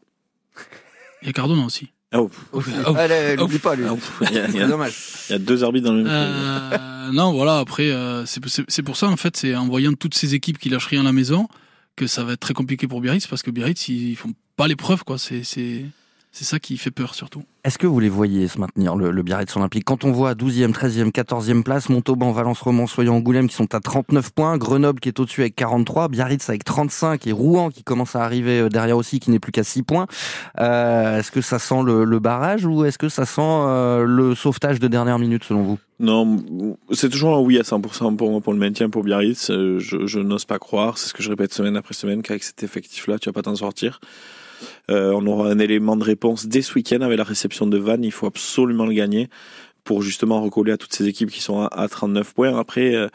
Et 1.22 1.32
Cardona 1.32 1.64
aussi. 1.64 1.88
Ah, 2.10 2.20
oh, 2.22 2.30
Ah, 2.96 3.36
n'oublie 3.36 3.58
pas, 3.58 3.74
lui. 3.76 3.84
ah, 3.86 3.92
oh, 3.92 3.98
il 4.30 4.34
y, 4.34 4.38
a- 4.38 4.46
il 4.48 4.54
y 4.54 4.58
C'est 4.58 4.66
dommage. 4.66 4.94
il 5.28 5.32
y 5.32 5.34
a 5.34 5.38
deux 5.38 5.62
arbitres 5.62 5.86
dans 5.86 5.92
le 5.92 6.04
même 6.04 6.06
club. 6.06 6.80
Euh, 6.80 7.12
non, 7.12 7.32
voilà, 7.32 7.58
après, 7.58 7.90
euh, 7.90 8.24
c'est 8.26 8.82
pour 8.82 8.96
ça, 8.96 9.08
en 9.08 9.16
fait, 9.16 9.36
c'est 9.36 9.54
en 9.54 9.66
voyant 9.66 9.92
toutes 9.92 10.14
ces 10.14 10.34
équipes 10.34 10.58
qui 10.58 10.68
lâchent 10.70 10.86
rien 10.86 11.00
à 11.02 11.04
la 11.04 11.12
maison 11.12 11.48
que 11.96 12.06
ça 12.06 12.24
va 12.24 12.32
être 12.34 12.40
très 12.40 12.54
compliqué 12.54 12.86
pour 12.86 13.00
Biarritz, 13.00 13.26
parce 13.26 13.42
que 13.42 13.50
Biarritz, 13.50 13.88
ils 13.88 14.14
font 14.16 14.32
pas 14.56 14.68
l'épreuve, 14.68 15.04
quoi. 15.04 15.18
C'est 15.18 15.42
c'est- 16.38 16.44
ça 16.44 16.58
qui 16.58 16.76
fait 16.78 16.90
peur, 16.90 17.14
surtout. 17.14 17.42
Est-ce 17.64 17.76
que 17.78 17.86
vous 17.86 18.00
les 18.00 18.08
voyez 18.08 18.48
se 18.48 18.58
maintenir, 18.58 18.96
le, 18.96 19.10
le 19.10 19.22
Biarritz 19.22 19.54
Olympique? 19.56 19.84
Quand 19.84 20.04
on 20.04 20.12
voit 20.12 20.34
12e, 20.34 20.72
13e, 20.72 21.10
14e 21.10 21.62
place, 21.62 21.88
Montauban, 21.90 22.32
Valence, 22.32 22.60
Romans, 22.60 22.86
Soyons, 22.86 23.16
Angoulême 23.16 23.48
qui 23.48 23.54
sont 23.56 23.74
à 23.74 23.80
39 23.80 24.30
points, 24.32 24.56
Grenoble 24.56 25.00
qui 25.00 25.08
est 25.08 25.20
au-dessus 25.20 25.42
avec 25.42 25.56
43, 25.56 26.08
Biarritz 26.08 26.48
avec 26.48 26.64
35 26.64 27.26
et 27.26 27.32
Rouen 27.32 27.68
qui 27.70 27.82
commence 27.82 28.16
à 28.16 28.22
arriver 28.24 28.60
euh, 28.60 28.68
derrière 28.70 28.96
aussi 28.96 29.20
qui 29.20 29.30
n'est 29.30 29.38
plus 29.40 29.52
qu'à 29.52 29.64
6 29.64 29.82
points. 29.82 30.06
Euh, 30.60 31.18
est-ce 31.18 31.30
que 31.30 31.40
ça 31.40 31.58
sent 31.58 31.82
le, 31.84 32.04
le 32.04 32.18
barrage 32.20 32.64
ou 32.64 32.84
est-ce 32.84 32.96
que 32.98 33.08
ça 33.08 33.26
sent 33.26 33.40
euh, 33.42 34.04
le 34.04 34.34
sauvetage 34.34 34.78
de 34.80 34.88
dernière 34.88 35.18
minute 35.18 35.44
selon 35.44 35.62
vous? 35.62 35.78
Non, 36.00 36.76
c'est 36.92 37.08
toujours 37.10 37.36
un 37.36 37.40
oui 37.40 37.58
à 37.58 37.62
100% 37.62 38.16
pour 38.16 38.30
moi 38.30 38.40
pour 38.40 38.52
le 38.52 38.58
maintien 38.60 38.88
pour 38.88 39.02
Biarritz. 39.02 39.48
Je, 39.48 40.06
je 40.06 40.20
n'ose 40.20 40.44
pas 40.44 40.58
croire, 40.60 40.96
c'est 40.96 41.08
ce 41.08 41.12
que 41.14 41.22
je 41.24 41.28
répète 41.28 41.52
semaine 41.52 41.76
après 41.76 41.92
semaine, 41.94 42.22
qu'avec 42.22 42.44
cet 42.44 42.62
effectif-là, 42.62 43.18
tu 43.18 43.28
vas 43.28 43.32
pas 43.32 43.42
t'en 43.42 43.56
sortir. 43.56 44.00
Euh, 44.90 45.12
on 45.14 45.26
aura 45.26 45.50
un 45.50 45.58
élément 45.58 45.96
de 45.96 46.04
réponse 46.04 46.46
dès 46.46 46.62
ce 46.62 46.74
week-end 46.74 47.00
avec 47.00 47.18
la 47.18 47.24
réception 47.24 47.66
de 47.66 47.78
Vannes. 47.78 48.04
Il 48.04 48.12
faut 48.12 48.26
absolument 48.26 48.86
le 48.86 48.94
gagner 48.94 49.28
pour 49.84 50.02
justement 50.02 50.42
recoller 50.42 50.72
à 50.72 50.76
toutes 50.76 50.92
ces 50.92 51.06
équipes 51.06 51.30
qui 51.30 51.40
sont 51.40 51.62
à, 51.62 51.66
à 51.68 51.88
39 51.88 52.34
points. 52.34 52.58
Après, 52.58 52.94
euh, 52.94 53.08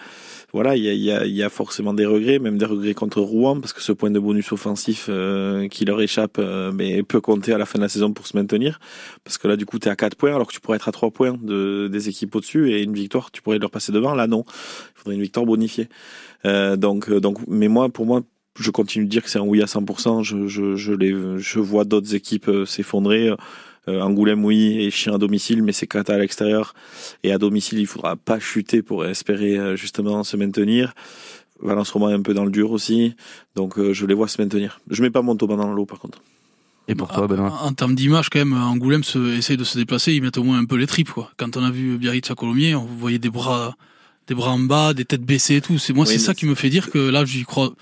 voilà, 0.54 0.76
il 0.76 0.84
y 0.84 1.44
a, 1.44 1.50
forcément 1.50 1.94
des 1.94 2.06
regrets, 2.06 2.40
même 2.40 2.58
des 2.58 2.66
regrets 2.66 2.96
contre 2.96 3.22
Rouen, 3.22 3.60
parce 3.60 3.74
que 3.74 3.82
ce 3.82 3.92
point 3.92 4.10
de 4.10 4.20
bonus 4.20 4.52
offensif 4.52 5.06
euh, 5.08 5.68
qui 5.68 5.86
leur 5.86 6.02
échappe 6.02 6.42
mais 6.74 7.04
peut 7.04 7.22
compter 7.22 7.54
à 7.54 7.60
la 7.60 7.68
fin 7.68 7.78
de 7.78 7.84
la 7.84 7.90
saison 7.90 8.12
pour 8.12 8.26
se 8.26 8.36
maintenir. 8.36 8.80
Parce 9.24 9.38
que 9.38 9.48
là, 9.48 9.56
du 9.56 9.68
coup, 9.68 9.78
tu 9.78 9.88
es 9.88 9.92
à 9.92 9.96
4 9.96 10.16
points, 10.16 10.34
alors 10.34 10.48
que 10.48 10.54
tu 10.54 10.62
pourrais 10.62 10.78
être 10.78 10.90
à 10.90 10.92
3 10.92 11.12
points 11.12 11.38
de, 11.40 11.90
des 11.92 12.10
équipes 12.10 12.36
au-dessus, 12.36 12.72
et 12.72 12.82
une 12.82 12.94
victoire, 12.94 13.30
tu 13.30 13.44
pourrais 13.44 13.60
leur 13.60 13.70
passer 13.70 13.92
devant. 13.92 14.16
Là, 14.16 14.26
non. 14.26 14.44
Il 14.48 15.00
faudrait 15.00 15.16
une 15.16 15.22
victoire 15.22 15.46
bonifiée. 15.46 15.90
Donc, 16.44 17.12
donc, 17.12 17.38
mais 17.48 17.68
moi, 17.68 17.90
pour 17.90 18.08
moi, 18.08 18.22
je 18.60 18.72
continue 18.72 19.06
de 19.06 19.10
dire 19.10 19.24
que 19.24 19.30
c'est 19.30 19.40
un 19.40 19.44
oui 19.44 19.62
à 19.62 19.66
100%. 19.66 20.24
Je, 20.24 20.48
je, 20.48 20.76
je, 20.76 20.94
les, 20.94 21.14
je 21.38 21.60
vois 21.60 21.86
d'autres 21.86 22.16
équipes 22.16 22.50
euh, 22.50 22.66
s'effondrer. 22.66 23.32
Euh, 23.90 24.02
Angoulême, 24.02 24.46
oui, 24.46 24.78
et 24.80 24.92
chien 24.92 25.14
à 25.14 25.18
domicile, 25.18 25.62
mais 25.62 25.74
c'est 25.74 25.88
Kata 25.88 26.14
à 26.14 26.18
l'extérieur. 26.18 26.74
Et 27.24 27.32
à 27.32 27.38
domicile, 27.38 27.80
il 27.80 27.88
faudra 27.88 28.16
pas 28.16 28.40
chuter 28.40 28.82
pour 28.82 29.06
espérer 29.06 29.58
euh, 29.58 29.76
justement 29.76 30.24
se 30.24 30.38
maintenir. 30.38 30.94
Valence 31.62 31.92
Romain 31.92 32.12
est 32.12 32.14
un 32.14 32.22
peu 32.22 32.34
dans 32.34 32.46
le 32.46 32.52
dur 32.52 32.72
aussi. 32.72 33.16
Donc, 33.56 33.78
euh, 33.78 33.94
je 33.94 34.06
les 34.06 34.14
vois 34.14 34.28
se 34.28 34.42
maintenir. 34.42 34.80
Je 34.90 35.02
mets 35.02 35.10
pas 35.10 35.22
Montauban 35.22 35.58
dans 35.58 35.74
l'eau, 35.74 35.86
par 35.86 36.00
contre. 36.00 36.22
Et 36.88 36.96
pour 36.96 37.10
toi, 37.10 37.28
Benoît 37.28 37.60
En, 37.62 37.74
termes 37.74 37.96
d'image, 37.96 38.30
quand 38.30 38.40
même, 38.40 38.54
Angoulême 38.54 39.04
se, 39.04 39.38
essaye 39.38 39.56
de 39.56 39.64
se 39.64 39.78
déplacer, 39.78 40.14
ils 40.14 40.22
mettent 40.22 40.38
au 40.38 40.44
moins 40.44 40.60
un 40.60 40.66
peu 40.66 40.76
les 40.76 40.88
tripes, 40.88 41.12
quoi. 41.12 41.32
Quand 41.38 41.56
on 41.56 41.64
a 41.64 41.72
vu 41.72 41.98
Biarritz 41.98 42.30
à 42.30 42.36
Colomiers, 42.36 42.76
on 42.76 42.86
voyait 42.86 43.20
des 43.20 43.30
bras, 43.30 43.76
des 44.28 44.36
bras 44.36 44.52
en 44.52 44.60
bas, 44.60 44.94
des 44.94 45.06
têtes 45.06 45.24
baissées 45.24 45.58
et 45.58 45.62
tout. 45.62 45.78
C'est 45.78 45.94
moi, 45.94 46.06
Oui, 46.06 46.12
c'est 46.12 46.20
ça 46.20 46.34
qui 46.34 46.46
me 46.46 46.56
fait 46.56 46.70
dire 46.70 46.90
que 46.90 47.00
là, 47.00 47.24
j'y 47.24 47.44
crois. 47.44 47.74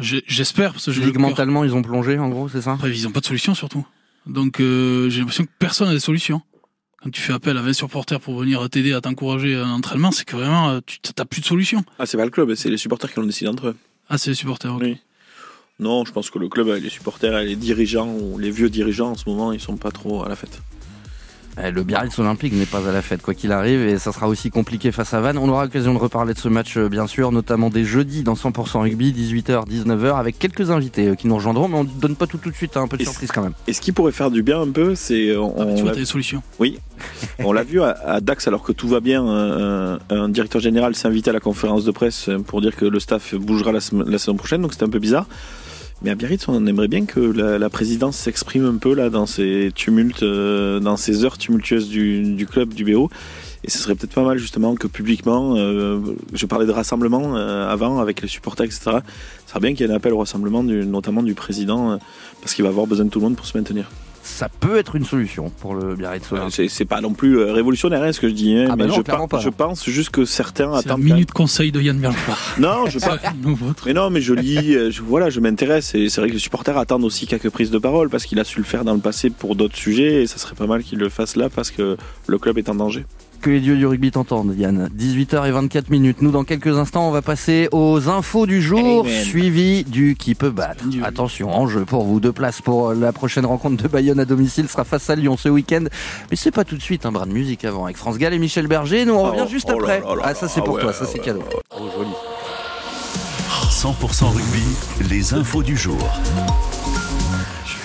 J'espère 0.00 0.72
parce 0.72 0.86
que 0.86 0.90
cœur- 0.92 1.20
Mentalement, 1.20 1.64
ils 1.64 1.74
ont 1.74 1.82
plongé, 1.82 2.18
en 2.18 2.28
gros, 2.28 2.48
c'est 2.48 2.62
ça 2.62 2.72
Après, 2.74 2.90
ils 2.96 3.02
n'ont 3.04 3.10
pas 3.12 3.20
de 3.20 3.26
solution 3.26 3.54
surtout. 3.54 3.86
Donc, 4.26 4.60
euh, 4.60 5.08
j'ai 5.10 5.20
l'impression 5.20 5.44
que 5.44 5.50
personne 5.58 5.88
n'a 5.88 5.94
des 5.94 6.00
solutions. 6.00 6.42
Quand 7.02 7.10
tu 7.10 7.20
fais 7.20 7.32
appel 7.32 7.56
à 7.56 7.62
20 7.62 7.72
supporters 7.72 8.20
pour 8.20 8.38
venir 8.38 8.68
t'aider 8.68 8.92
à 8.92 9.00
t'encourager 9.00 9.54
à 9.54 9.60
l'entraînement, 9.64 10.10
c'est 10.10 10.24
que 10.24 10.36
vraiment, 10.36 10.68
euh, 10.70 10.80
tu 10.86 10.98
n'as 11.16 11.24
plus 11.24 11.40
de 11.40 11.46
solution. 11.46 11.84
Ah, 11.98 12.06
c'est 12.06 12.16
pas 12.16 12.24
le 12.24 12.30
club, 12.30 12.54
c'est 12.54 12.70
les 12.70 12.76
supporters 12.76 13.12
qui 13.12 13.20
l'ont 13.20 13.26
décidé 13.26 13.48
entre 13.48 13.68
eux. 13.68 13.76
Ah, 14.08 14.18
c'est 14.18 14.30
les 14.30 14.34
supporters. 14.36 14.74
Oui. 14.76 14.98
Non, 15.80 16.04
je 16.04 16.12
pense 16.12 16.28
que 16.30 16.38
le 16.40 16.48
club, 16.48 16.66
les 16.82 16.90
supporters 16.90 17.38
et 17.38 17.46
les 17.46 17.54
dirigeants, 17.56 18.08
ou 18.12 18.36
les 18.38 18.50
vieux 18.50 18.68
dirigeants 18.68 19.10
en 19.12 19.14
ce 19.16 19.28
moment, 19.28 19.52
ils 19.52 19.60
sont 19.60 19.76
pas 19.76 19.92
trop 19.92 20.24
à 20.24 20.28
la 20.28 20.34
fête. 20.34 20.60
Eh, 21.60 21.70
Le 21.70 21.82
Biarritz 21.82 22.16
Olympique 22.18 22.52
n'est 22.52 22.66
pas 22.66 22.88
à 22.88 22.92
la 22.92 23.02
fête, 23.02 23.22
quoi 23.22 23.34
qu'il 23.34 23.50
arrive, 23.52 23.80
et 23.80 23.98
ça 23.98 24.12
sera 24.12 24.28
aussi 24.28 24.50
compliqué 24.50 24.92
face 24.92 25.12
à 25.14 25.20
Vannes. 25.20 25.38
On 25.38 25.48
aura 25.48 25.64
l'occasion 25.64 25.92
de 25.92 25.98
reparler 25.98 26.34
de 26.34 26.38
ce 26.38 26.48
match, 26.48 26.76
euh, 26.76 26.88
bien 26.88 27.06
sûr, 27.06 27.32
notamment 27.32 27.68
des 27.70 27.84
jeudis 27.84 28.22
dans 28.22 28.34
100% 28.34 28.80
rugby, 28.82 29.12
18h, 29.12 29.66
19h, 29.68 30.16
avec 30.18 30.38
quelques 30.38 30.70
invités 30.70 31.08
euh, 31.08 31.14
qui 31.14 31.26
nous 31.26 31.34
rejoindront, 31.34 31.68
mais 31.68 31.76
on 31.78 31.84
ne 31.84 31.88
donne 31.88 32.14
pas 32.16 32.26
tout 32.26 32.38
tout 32.38 32.50
de 32.50 32.54
suite, 32.54 32.76
hein, 32.76 32.82
un 32.82 32.88
peu 32.88 32.96
de 32.96 33.02
Et 33.02 33.06
surprise 33.06 33.30
quand 33.32 33.42
même. 33.42 33.54
Et 33.66 33.72
ce 33.72 33.80
qui 33.80 33.92
pourrait 33.92 34.12
faire 34.12 34.30
du 34.30 34.42
bien 34.42 34.60
un 34.60 34.70
peu, 34.70 34.94
c'est 34.94 35.36
on, 35.36 35.52
Ah, 35.58 35.64
tu 35.64 35.70
on 35.70 35.74
vois, 35.74 35.84
l'a- 35.86 35.90
t'as 35.92 35.98
des 36.00 36.04
solutions. 36.04 36.42
on 37.40 37.52
l'a 37.52 37.62
vu 37.64 37.80
à, 37.82 37.90
à 38.06 38.20
Dax 38.20 38.46
alors 38.48 38.62
que 38.62 38.72
tout 38.72 38.88
va 38.88 39.00
bien. 39.00 39.24
Un, 39.26 39.98
un 40.10 40.28
directeur 40.28 40.60
général 40.60 40.94
s'est 40.94 41.08
invité 41.08 41.30
à 41.30 41.32
la 41.32 41.40
conférence 41.40 41.84
de 41.84 41.90
presse 41.90 42.30
pour 42.46 42.60
dire 42.60 42.76
que 42.76 42.84
le 42.84 43.00
staff 43.00 43.34
bougera 43.34 43.72
la, 43.72 43.80
la 44.06 44.18
saison 44.18 44.36
prochaine, 44.36 44.62
donc 44.62 44.72
c'était 44.72 44.84
un 44.84 44.88
peu 44.90 44.98
bizarre. 44.98 45.26
Mais 46.02 46.10
à 46.10 46.14
Biarritz, 46.14 46.46
on 46.48 46.64
aimerait 46.66 46.86
bien 46.86 47.06
que 47.06 47.18
la, 47.18 47.70
présidence 47.70 48.16
s'exprime 48.16 48.64
un 48.64 48.76
peu 48.76 48.94
là 48.94 49.10
dans 49.10 49.26
ces 49.26 49.72
tumultes, 49.74 50.22
euh, 50.22 50.78
dans 50.78 50.96
ces 50.96 51.24
heures 51.24 51.38
tumultueuses 51.38 51.88
du, 51.88 52.46
club 52.48 52.72
du 52.72 52.84
BO. 52.84 53.10
Et 53.64 53.70
ce 53.70 53.78
serait 53.78 53.96
peut-être 53.96 54.14
pas 54.14 54.22
mal 54.22 54.38
justement 54.38 54.76
que 54.76 54.86
publiquement, 54.86 55.56
euh, 55.56 55.98
je 56.32 56.46
parlais 56.46 56.66
de 56.66 56.70
rassemblement 56.70 57.36
euh, 57.36 57.68
avant 57.68 57.98
avec 57.98 58.22
les 58.22 58.28
supporters, 58.28 58.66
etc. 58.66 58.98
Ce 59.44 59.50
serait 59.50 59.60
bien 59.60 59.74
qu'il 59.74 59.84
y 59.86 59.88
ait 59.88 59.92
un 59.92 59.96
appel 59.96 60.12
au 60.12 60.18
rassemblement, 60.18 60.62
notamment 60.62 61.24
du 61.24 61.34
président, 61.34 61.98
parce 62.40 62.54
qu'il 62.54 62.62
va 62.62 62.68
avoir 62.68 62.86
besoin 62.86 63.06
de 63.06 63.10
tout 63.10 63.18
le 63.18 63.24
monde 63.24 63.36
pour 63.36 63.46
se 63.46 63.58
maintenir. 63.58 63.90
Ça 64.28 64.48
peut 64.48 64.76
être 64.78 64.94
une 64.94 65.04
solution 65.04 65.50
pour 65.60 65.74
le 65.74 65.96
Biarritz 65.96 66.30
Olympique. 66.30 66.54
C'est 66.54 66.68
c'est 66.68 66.84
pas 66.84 67.00
non 67.00 67.12
plus 67.14 67.38
euh, 67.38 67.52
révolutionnaire 67.52 68.02
hein, 68.02 68.12
ce 68.12 68.20
que 68.20 68.28
je 68.28 68.34
dis, 68.34 68.54
hein, 68.54 68.66
Ah 68.70 68.76
bah 68.76 68.84
mais 68.84 68.86
non, 68.86 68.94
je, 68.96 69.00
clairement 69.02 69.26
par- 69.26 69.40
pas. 69.40 69.44
je 69.44 69.50
pense 69.50 69.84
juste 69.88 70.10
que 70.10 70.24
certains 70.24 70.72
attendent. 70.74 71.02
minute 71.02 71.32
conseil 71.32 71.72
de 71.72 71.80
Yann 71.80 71.98
Bergeron. 71.98 72.34
Non, 72.58 72.86
je 72.86 72.98
pas. 72.98 73.18
Mais 73.86 73.94
non, 73.94 74.10
mais 74.10 74.20
je 74.20 74.34
lis, 74.34 74.74
euh, 74.76 74.90
je, 74.90 75.02
voilà, 75.02 75.30
je 75.30 75.40
m'intéresse 75.40 75.94
et 75.94 76.08
c'est 76.08 76.20
vrai 76.20 76.28
que 76.28 76.34
les 76.34 76.38
supporters 76.40 76.76
attendent 76.76 77.04
aussi 77.04 77.26
quelques 77.26 77.50
prises 77.50 77.70
de 77.70 77.78
parole 77.78 78.10
parce 78.10 78.26
qu'il 78.26 78.38
a 78.38 78.44
su 78.44 78.58
le 78.58 78.64
faire 78.64 78.84
dans 78.84 78.94
le 78.94 79.00
passé 79.00 79.30
pour 79.30 79.56
d'autres 79.56 79.76
sujets 79.76 80.22
et 80.22 80.26
ça 80.26 80.38
serait 80.38 80.54
pas 80.54 80.66
mal 80.66 80.82
qu'il 80.82 80.98
le 80.98 81.08
fasse 81.08 81.34
là 81.34 81.48
parce 81.48 81.70
que 81.70 81.96
le 82.26 82.38
club 82.38 82.58
est 82.58 82.68
en 82.68 82.74
danger. 82.74 83.06
Que 83.40 83.50
les 83.50 83.60
dieux 83.60 83.76
du 83.76 83.86
rugby 83.86 84.10
t'entendent, 84.10 84.52
Yann. 84.58 84.90
18h24 84.98 85.84
minutes. 85.90 86.22
Nous, 86.22 86.32
dans 86.32 86.42
quelques 86.42 86.76
instants, 86.76 87.06
on 87.08 87.12
va 87.12 87.22
passer 87.22 87.68
aux 87.70 88.08
infos 88.08 88.46
du 88.46 88.60
jour, 88.60 89.04
Amen. 89.06 89.24
suivi 89.24 89.84
du 89.84 90.16
qui 90.16 90.34
peut 90.34 90.50
battre. 90.50 90.84
Dieu. 90.86 91.02
Attention, 91.04 91.48
enjeu 91.54 91.84
pour 91.84 92.02
vous. 92.04 92.18
Deux 92.18 92.32
places 92.32 92.60
pour 92.60 92.92
la 92.94 93.12
prochaine 93.12 93.46
rencontre 93.46 93.80
de 93.80 93.86
Bayonne 93.88 94.18
à 94.18 94.24
domicile 94.24 94.68
sera 94.68 94.82
face 94.82 95.08
à 95.08 95.14
Lyon 95.14 95.36
ce 95.36 95.48
week-end. 95.48 95.84
Mais 96.30 96.36
c'est 96.36 96.50
pas 96.50 96.64
tout 96.64 96.76
de 96.76 96.82
suite 96.82 97.06
un 97.06 97.12
bras 97.12 97.26
de 97.26 97.32
musique 97.32 97.64
avant 97.64 97.84
avec 97.84 97.96
France 97.96 98.18
Gall 98.18 98.34
et 98.34 98.38
Michel 98.40 98.66
Berger. 98.66 99.04
Nous, 99.04 99.14
on 99.14 99.22
revient 99.22 99.42
Oh, 99.44 99.48
juste 99.48 99.68
oh 99.72 99.78
après. 99.78 100.00
là 100.00 100.14
là 100.16 100.22
ah, 100.24 100.34
ça, 100.34 100.48
c'est 100.48 100.60
pour 100.62 100.74
ouais, 100.74 100.82
toi. 100.82 100.92
Ça, 100.92 101.06
c'est 101.06 101.18
ouais, 101.20 101.24
cadeau. 101.24 101.38
ouais. 101.40 101.46
Oh, 101.78 101.84
joli. 101.96 102.10
100% 103.70 104.24
rugby, 104.34 105.08
les 105.08 105.34
infos 105.34 105.62
du 105.62 105.76
jour. 105.76 105.96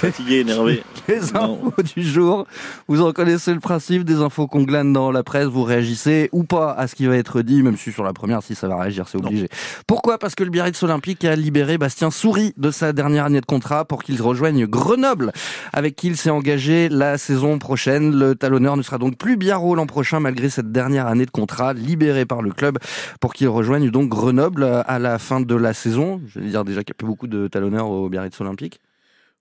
Fatigué, 0.04 0.40
énervé. 0.40 0.84
Les 1.08 1.34
infos 1.34 1.82
du 1.96 2.04
jour. 2.04 2.46
Vous 2.90 3.06
reconnaissez 3.06 3.54
le 3.54 3.62
principe 3.62 4.04
des 4.04 4.16
infos 4.16 4.48
qu'on 4.48 4.64
glane 4.64 4.92
dans 4.92 5.12
la 5.12 5.24
presse. 5.24 5.46
Vous 5.46 5.64
réagissez 5.64 6.28
ou 6.34 6.44
pas 6.44 6.74
à 6.74 6.88
ce 6.88 6.96
qui 6.96 7.06
va 7.06 7.16
être 7.16 7.42
dit, 7.42 7.64
même 7.64 7.78
si 7.78 7.94
sur 7.94 8.04
la 8.04 8.12
première, 8.12 8.44
si 8.44 8.54
ça 8.54 8.68
va 8.68 8.82
réagir, 8.82 9.08
c'est 9.08 9.18
obligé. 9.18 9.48
Pourquoi? 9.88 10.18
Parce 10.18 10.36
que 10.36 10.44
le 10.44 10.50
Biarritz 10.50 10.84
Olympique 10.84 11.24
a 11.24 11.38
libéré 11.38 11.78
Bastien 11.78 12.12
Souris 12.12 12.54
de 12.58 12.70
sa 12.70 12.92
dernière 12.92 13.24
année 13.24 13.40
de 13.40 13.46
contrat 13.46 13.86
pour 13.86 14.04
qu'il 14.04 14.22
rejoigne 14.22 14.66
Grenoble, 14.66 15.32
avec 15.72 15.96
qui 15.96 16.08
il 16.08 16.18
s'est 16.18 16.30
engagé 16.30 16.90
la 16.90 17.18
saison 17.18 17.58
prochaine. 17.58 18.14
Le 18.14 18.36
talonneur 18.36 18.76
ne 18.76 18.82
sera 18.82 18.98
donc 18.98 19.18
plus 19.18 19.38
Biarro 19.38 19.74
l'an 19.74 19.86
prochain, 19.86 20.20
malgré 20.20 20.50
cette 20.50 20.74
dernière 20.74 21.08
année 21.08 21.26
de 21.26 21.32
contrat 21.32 21.72
libéré 21.72 22.26
par 22.26 22.42
le 22.42 22.52
club 22.52 22.78
pour 23.22 23.34
qu'il 23.34 23.48
rejoigne 23.48 23.90
donc 23.90 24.10
Grenoble 24.10 24.66
à 24.86 25.00
la 25.00 25.18
fin 25.18 25.40
de 25.40 25.56
la 25.56 25.74
saison. 25.74 26.20
Je 26.28 26.42
vais 26.42 26.50
dire 26.50 26.66
déjà 26.66 26.84
qu'il 26.84 26.92
n'y 26.92 26.98
a 26.98 27.00
plus 27.00 27.08
beaucoup 27.08 27.28
de 27.28 27.48
talonneurs 27.48 27.90
au 27.90 28.10
Biarritz 28.10 28.42
Olympique. 28.42 28.82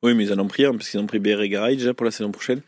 Oui, 0.02 0.14
mais 0.14 0.24
ils 0.24 0.32
en 0.32 0.38
ont 0.38 0.48
pris 0.48 0.64
un, 0.64 0.72
parce 0.72 0.88
qu'ils 0.90 1.00
ont 1.00 1.06
pris 1.06 1.18
BR 1.18 1.40
et 1.42 1.48
Garay 1.48 1.76
déjà 1.76 1.94
pour 1.94 2.04
la 2.04 2.10
saison 2.10 2.30
prochaine. 2.30 2.60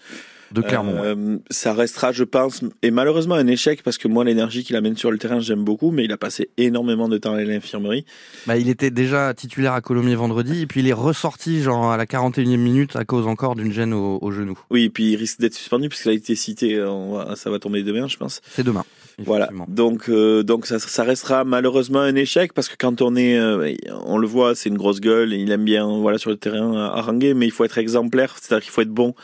De 0.53 0.61
Clermont. 0.61 0.95
Euh, 1.03 1.39
ça 1.51 1.73
restera, 1.73 2.13
je 2.13 2.23
pense, 2.23 2.61
et 2.83 2.93
malheureusement 2.93 3.35
un 3.35 3.47
échec, 3.49 3.83
parce 3.83 3.99
que 3.99 4.07
moi, 4.07 4.23
l'énergie 4.25 4.63
qu'il 4.63 4.77
amène 4.77 4.97
sur 4.97 5.11
le 5.11 5.19
terrain, 5.19 5.41
j'aime 5.41 5.65
beaucoup, 5.65 5.91
mais 5.91 6.05
il 6.05 6.13
a 6.13 6.17
passé 6.17 6.49
énormément 6.59 7.09
de 7.09 7.19
temps 7.19 7.35
à 7.35 7.43
l'infirmerie. 7.43 8.05
Bah, 8.47 8.57
il 8.57 8.69
était 8.69 8.91
déjà 8.93 9.35
titulaire 9.35 9.73
à 9.73 9.81
Colomiers 9.81 10.15
vendredi, 10.15 10.61
et 10.63 10.67
puis 10.67 10.79
il 10.81 10.87
est 10.87 10.93
ressorti 10.93 11.61
genre 11.63 11.91
à 11.91 11.97
la 11.97 12.07
41e 12.07 12.57
minute 12.59 12.95
à 12.95 13.05
cause 13.05 13.27
encore 13.27 13.57
d'une 13.57 13.73
gêne 13.73 13.93
au, 13.95 14.19
au 14.23 14.31
genou. 14.31 14.57
Oui, 14.71 14.85
et 14.85 14.91
puis 14.91 15.13
il 15.13 15.17
risque 15.17 15.41
d'être 15.41 15.55
suspendu, 15.55 15.89
puisqu'il 15.89 16.11
a 16.11 16.13
été 16.13 16.37
cité, 16.37 16.75
euh, 16.75 16.89
on 16.89 17.17
va- 17.17 17.35
ça 17.35 17.51
va 17.51 17.59
tomber 17.59 17.83
demain, 17.83 18.07
je 18.07 18.17
pense. 18.17 18.41
C'est 18.51 18.63
demain. 18.65 18.85
Voilà. 19.19 19.49
Donc, 19.69 20.09
euh, 20.09 20.43
donc 20.43 20.67
ça, 20.67 20.79
ça 20.79 21.05
restera 21.05 21.45
malheureusement 21.45 22.01
un 22.01 22.15
échec 22.17 22.53
parce 22.53 22.69
que 22.69 22.75
quand 22.77 23.01
on 23.01 23.15
est, 23.17 23.39
euh, 23.39 23.73
on 24.05 24.19
le 24.19 24.27
voit, 24.27 24.55
c'est 24.55 24.69
une 24.69 24.77
grosse 24.77 25.01
gueule. 25.01 25.33
et 25.33 25.37
Il 25.39 25.51
aime 25.53 25.65
bien, 25.65 25.87
voilà, 25.87 26.19
sur 26.19 26.31
le 26.31 26.37
terrain 26.37 26.77
à 26.77 26.99
haranguer, 26.99 27.35
mais 27.35 27.47
il 27.47 27.53
faut 27.53 27.65
être 27.65 27.79
exemplaire, 27.79 28.37
c'est-à-dire 28.41 28.65
qu'il 28.65 28.73
faut 28.73 28.81
être 28.83 28.91
bon. 28.91 29.15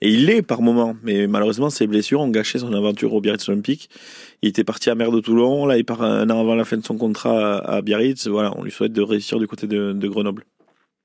Et 0.00 0.10
il 0.10 0.26
l'est 0.26 0.42
par 0.42 0.62
moment, 0.62 0.94
mais 1.02 1.26
malheureusement 1.26 1.70
ses 1.70 1.86
blessures 1.86 2.20
ont 2.20 2.28
gâché 2.28 2.58
son 2.58 2.72
aventure 2.72 3.12
au 3.12 3.20
Biarritz 3.20 3.48
Olympique. 3.48 3.90
Il 4.42 4.48
était 4.48 4.64
parti 4.64 4.88
à 4.88 4.94
Mer 4.94 5.10
de 5.10 5.20
Toulon, 5.20 5.66
là 5.66 5.76
il 5.76 5.84
part 5.84 6.02
un 6.02 6.30
an 6.30 6.40
avant 6.40 6.54
la 6.54 6.64
fin 6.64 6.76
de 6.76 6.84
son 6.84 6.96
contrat 6.96 7.58
à, 7.58 7.76
à 7.76 7.82
Biarritz. 7.82 8.28
Voilà, 8.28 8.52
on 8.56 8.62
lui 8.62 8.70
souhaite 8.70 8.92
de 8.92 9.02
réussir 9.02 9.38
du 9.38 9.46
côté 9.46 9.66
de, 9.66 9.92
de 9.92 10.08
Grenoble. 10.08 10.44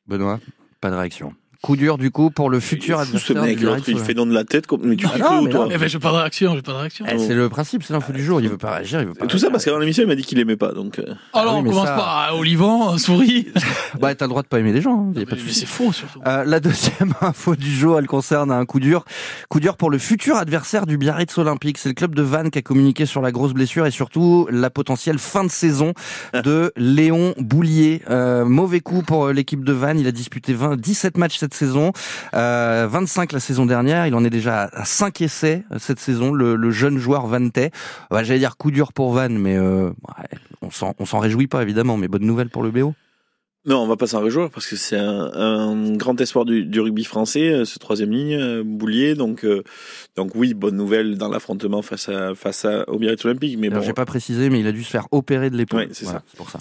Benoît, 0.08 0.40
pas 0.82 0.92
de 0.92 0.96
réaction. 0.96 1.34
Coup 1.62 1.76
dur 1.76 1.98
du 1.98 2.12
coup 2.12 2.30
pour 2.30 2.50
le 2.50 2.60
futur 2.60 3.00
fou, 3.00 3.06
ce 3.18 3.34
adversaire 3.34 3.44
mec, 3.44 3.58
du 3.58 3.64
l'autre, 3.66 3.76
Biarritz 3.78 3.88
il 3.88 3.92
Olympique. 3.96 4.08
fait 4.08 4.14
don 4.14 4.26
de 4.26 4.34
la 4.34 4.44
tête. 4.44 4.68
Comme... 4.68 4.82
Mais 4.84 4.96
tu 4.96 5.06
Ah 5.06 5.10
fais 5.14 5.20
quoi, 5.20 5.50
toi. 5.50 5.68
Eh 5.72 5.78
ben, 5.78 5.90
j'ai 5.90 6.00
pas 6.00 6.12
de 6.12 6.18
réaction, 6.18 6.56
j'ai 6.56 6.62
pas 6.62 6.72
de 6.74 6.78
réaction. 6.78 7.06
Eh, 7.12 7.18
c'est 7.18 7.34
le 7.34 7.50
principe, 7.50 7.84
c'est 7.84 7.94
l'info 7.94 8.12
du 8.14 8.24
jour. 8.24 8.42
Il 8.42 8.50
veut 8.50 8.58
pas 8.58 8.72
réagir, 8.76 9.02
il 9.02 9.08
veut 9.08 9.14
pas. 9.14 9.26
Tout 9.28 9.38
ça 9.38 9.50
parce 9.50 9.66
qu'avant 9.66 9.80
l'émission, 9.80 10.04
il 10.04 10.08
m'a 10.08 10.16
dit 10.16 10.24
qu'il 10.24 10.40
aimait 10.40 10.56
pas. 10.58 10.74
Donc, 10.74 11.00
euh, 11.00 11.04
Alors, 11.34 11.56
oui, 11.56 11.62
on 11.66 11.70
commence 11.70 11.86
pas 11.88 12.26
à 12.30 12.36
Olivant, 12.36 12.98
souris. 12.98 13.48
Bah, 14.00 14.14
t'as 14.14 14.26
le 14.26 14.30
droit 14.30 14.42
de 14.42 14.48
pas 14.48 14.60
aimer 14.60 14.74
les 14.74 14.82
gens. 14.82 15.08
hein, 15.10 15.12
y 15.14 15.18
a 15.18 15.20
mais 15.22 15.26
pas 15.26 15.36
de 15.36 15.42
mais 15.42 15.48
souci. 15.48 15.62
c'est 15.62 15.66
faux, 15.66 15.94
surtout. 15.94 16.20
Euh, 16.28 16.44
la 16.44 16.60
deuxième 16.60 17.14
info 17.22 17.56
du 17.56 17.72
jour, 17.72 17.98
elle 17.98 18.08
concerne 18.08 18.52
un 18.52 18.66
coup 18.66 18.80
dur. 18.82 19.06
Coup 19.50 19.62
dur 19.62 19.78
pour 19.78 19.90
le 19.90 19.98
futur 19.98 20.36
adversaire 20.36 20.86
du 20.86 20.98
Biarritz 20.98 21.38
Olympique. 21.38 21.78
C'est 21.78 21.88
le 21.90 21.96
club 21.96 22.14
de 22.14 22.22
Vannes 22.22 22.52
qui 22.52 22.60
a 22.60 22.62
communiqué 22.62 23.06
sur 23.06 23.22
la 23.22 23.32
grosse 23.32 23.54
blessure 23.54 23.86
et 23.86 23.92
surtout 23.92 24.48
la 24.52 24.70
potentielle 24.70 25.18
fin 25.18 25.44
de 25.46 25.50
saison 25.52 25.94
de 26.34 26.74
Léon 26.76 27.34
Boulier. 27.38 28.02
Euh, 28.10 28.44
mauvais 28.46 28.82
coup 28.82 29.02
pour 29.02 29.30
l'équipe 29.30 29.64
de 29.64 29.72
Vannes. 29.72 30.00
Il 30.00 30.08
a 30.08 30.12
disputé 30.12 30.54
20, 30.54 30.76
17 30.80 31.18
matchs 31.18 31.38
cette 31.46 31.54
saison, 31.54 31.92
euh, 32.34 32.88
25 32.90 33.32
la 33.32 33.40
saison 33.40 33.68
dernière. 33.68 34.08
Il 34.08 34.16
en 34.16 34.24
est 34.24 34.32
déjà 34.32 34.64
à 34.74 34.84
5 34.84 35.22
essais 35.22 35.64
euh, 35.72 35.78
cette 35.80 36.00
saison, 36.00 36.34
le, 36.34 36.56
le 36.56 36.72
jeune 36.72 36.98
joueur 36.98 37.28
vannetais. 37.28 37.70
Bah, 38.10 38.24
J'allais 38.24 38.40
dire 38.40 38.58
coup 38.58 38.72
dur 38.72 38.94
pour 38.94 39.14
Vannes, 39.14 39.38
mais 39.38 39.56
euh, 39.56 39.92
on 40.62 40.72
s'en 41.06 41.20
réjouit 41.20 41.48
pas 41.48 41.62
évidemment. 41.62 41.98
Mais 41.98 42.08
bonne 42.08 42.26
nouvelle 42.26 42.50
pour 42.50 42.64
le 42.64 42.72
BO. 42.72 42.96
Non, 43.68 43.80
on 43.82 43.88
va 43.88 43.96
pas 43.96 44.06
s'en 44.06 44.22
réjouir 44.22 44.52
parce 44.52 44.68
que 44.68 44.76
c'est 44.76 44.98
un, 44.98 45.32
un 45.34 45.94
grand 45.94 46.20
espoir 46.22 46.46
du, 46.46 46.66
du 46.66 46.80
rugby 46.80 47.04
français, 47.04 47.50
euh, 47.52 47.66
ce 47.66 47.80
troisième 47.80 48.12
ligne, 48.12 48.36
euh, 48.36 48.64
Boulier. 48.64 49.16
Donc, 49.16 49.44
euh, 49.44 49.64
donc 50.16 50.34
oui, 50.36 50.54
bonne 50.54 50.76
nouvelle 50.76 51.18
dans 51.18 51.30
l'affrontement 51.30 51.82
face 51.82 52.10
à 52.10 52.36
face 52.36 52.66
à, 52.66 52.88
au 52.90 53.00
Biarritz 53.00 53.26
Olympique. 53.26 53.58
Mais 53.58 53.68
Alors, 53.68 53.80
bon, 53.80 53.86
J'ai 53.86 53.94
pas 53.94 54.06
précisé, 54.06 54.52
mais 54.52 54.60
il 54.60 54.68
a 54.68 54.72
dû 54.72 54.84
se 54.84 54.92
faire 54.92 55.08
opérer 55.12 55.50
de 55.50 55.58
l'épaule. 55.58 55.80
Ouais, 55.82 55.90
c'est 55.94 56.06
ça. 56.06 56.22
C'est 56.28 56.38
pour 56.38 56.52
ça. 56.52 56.60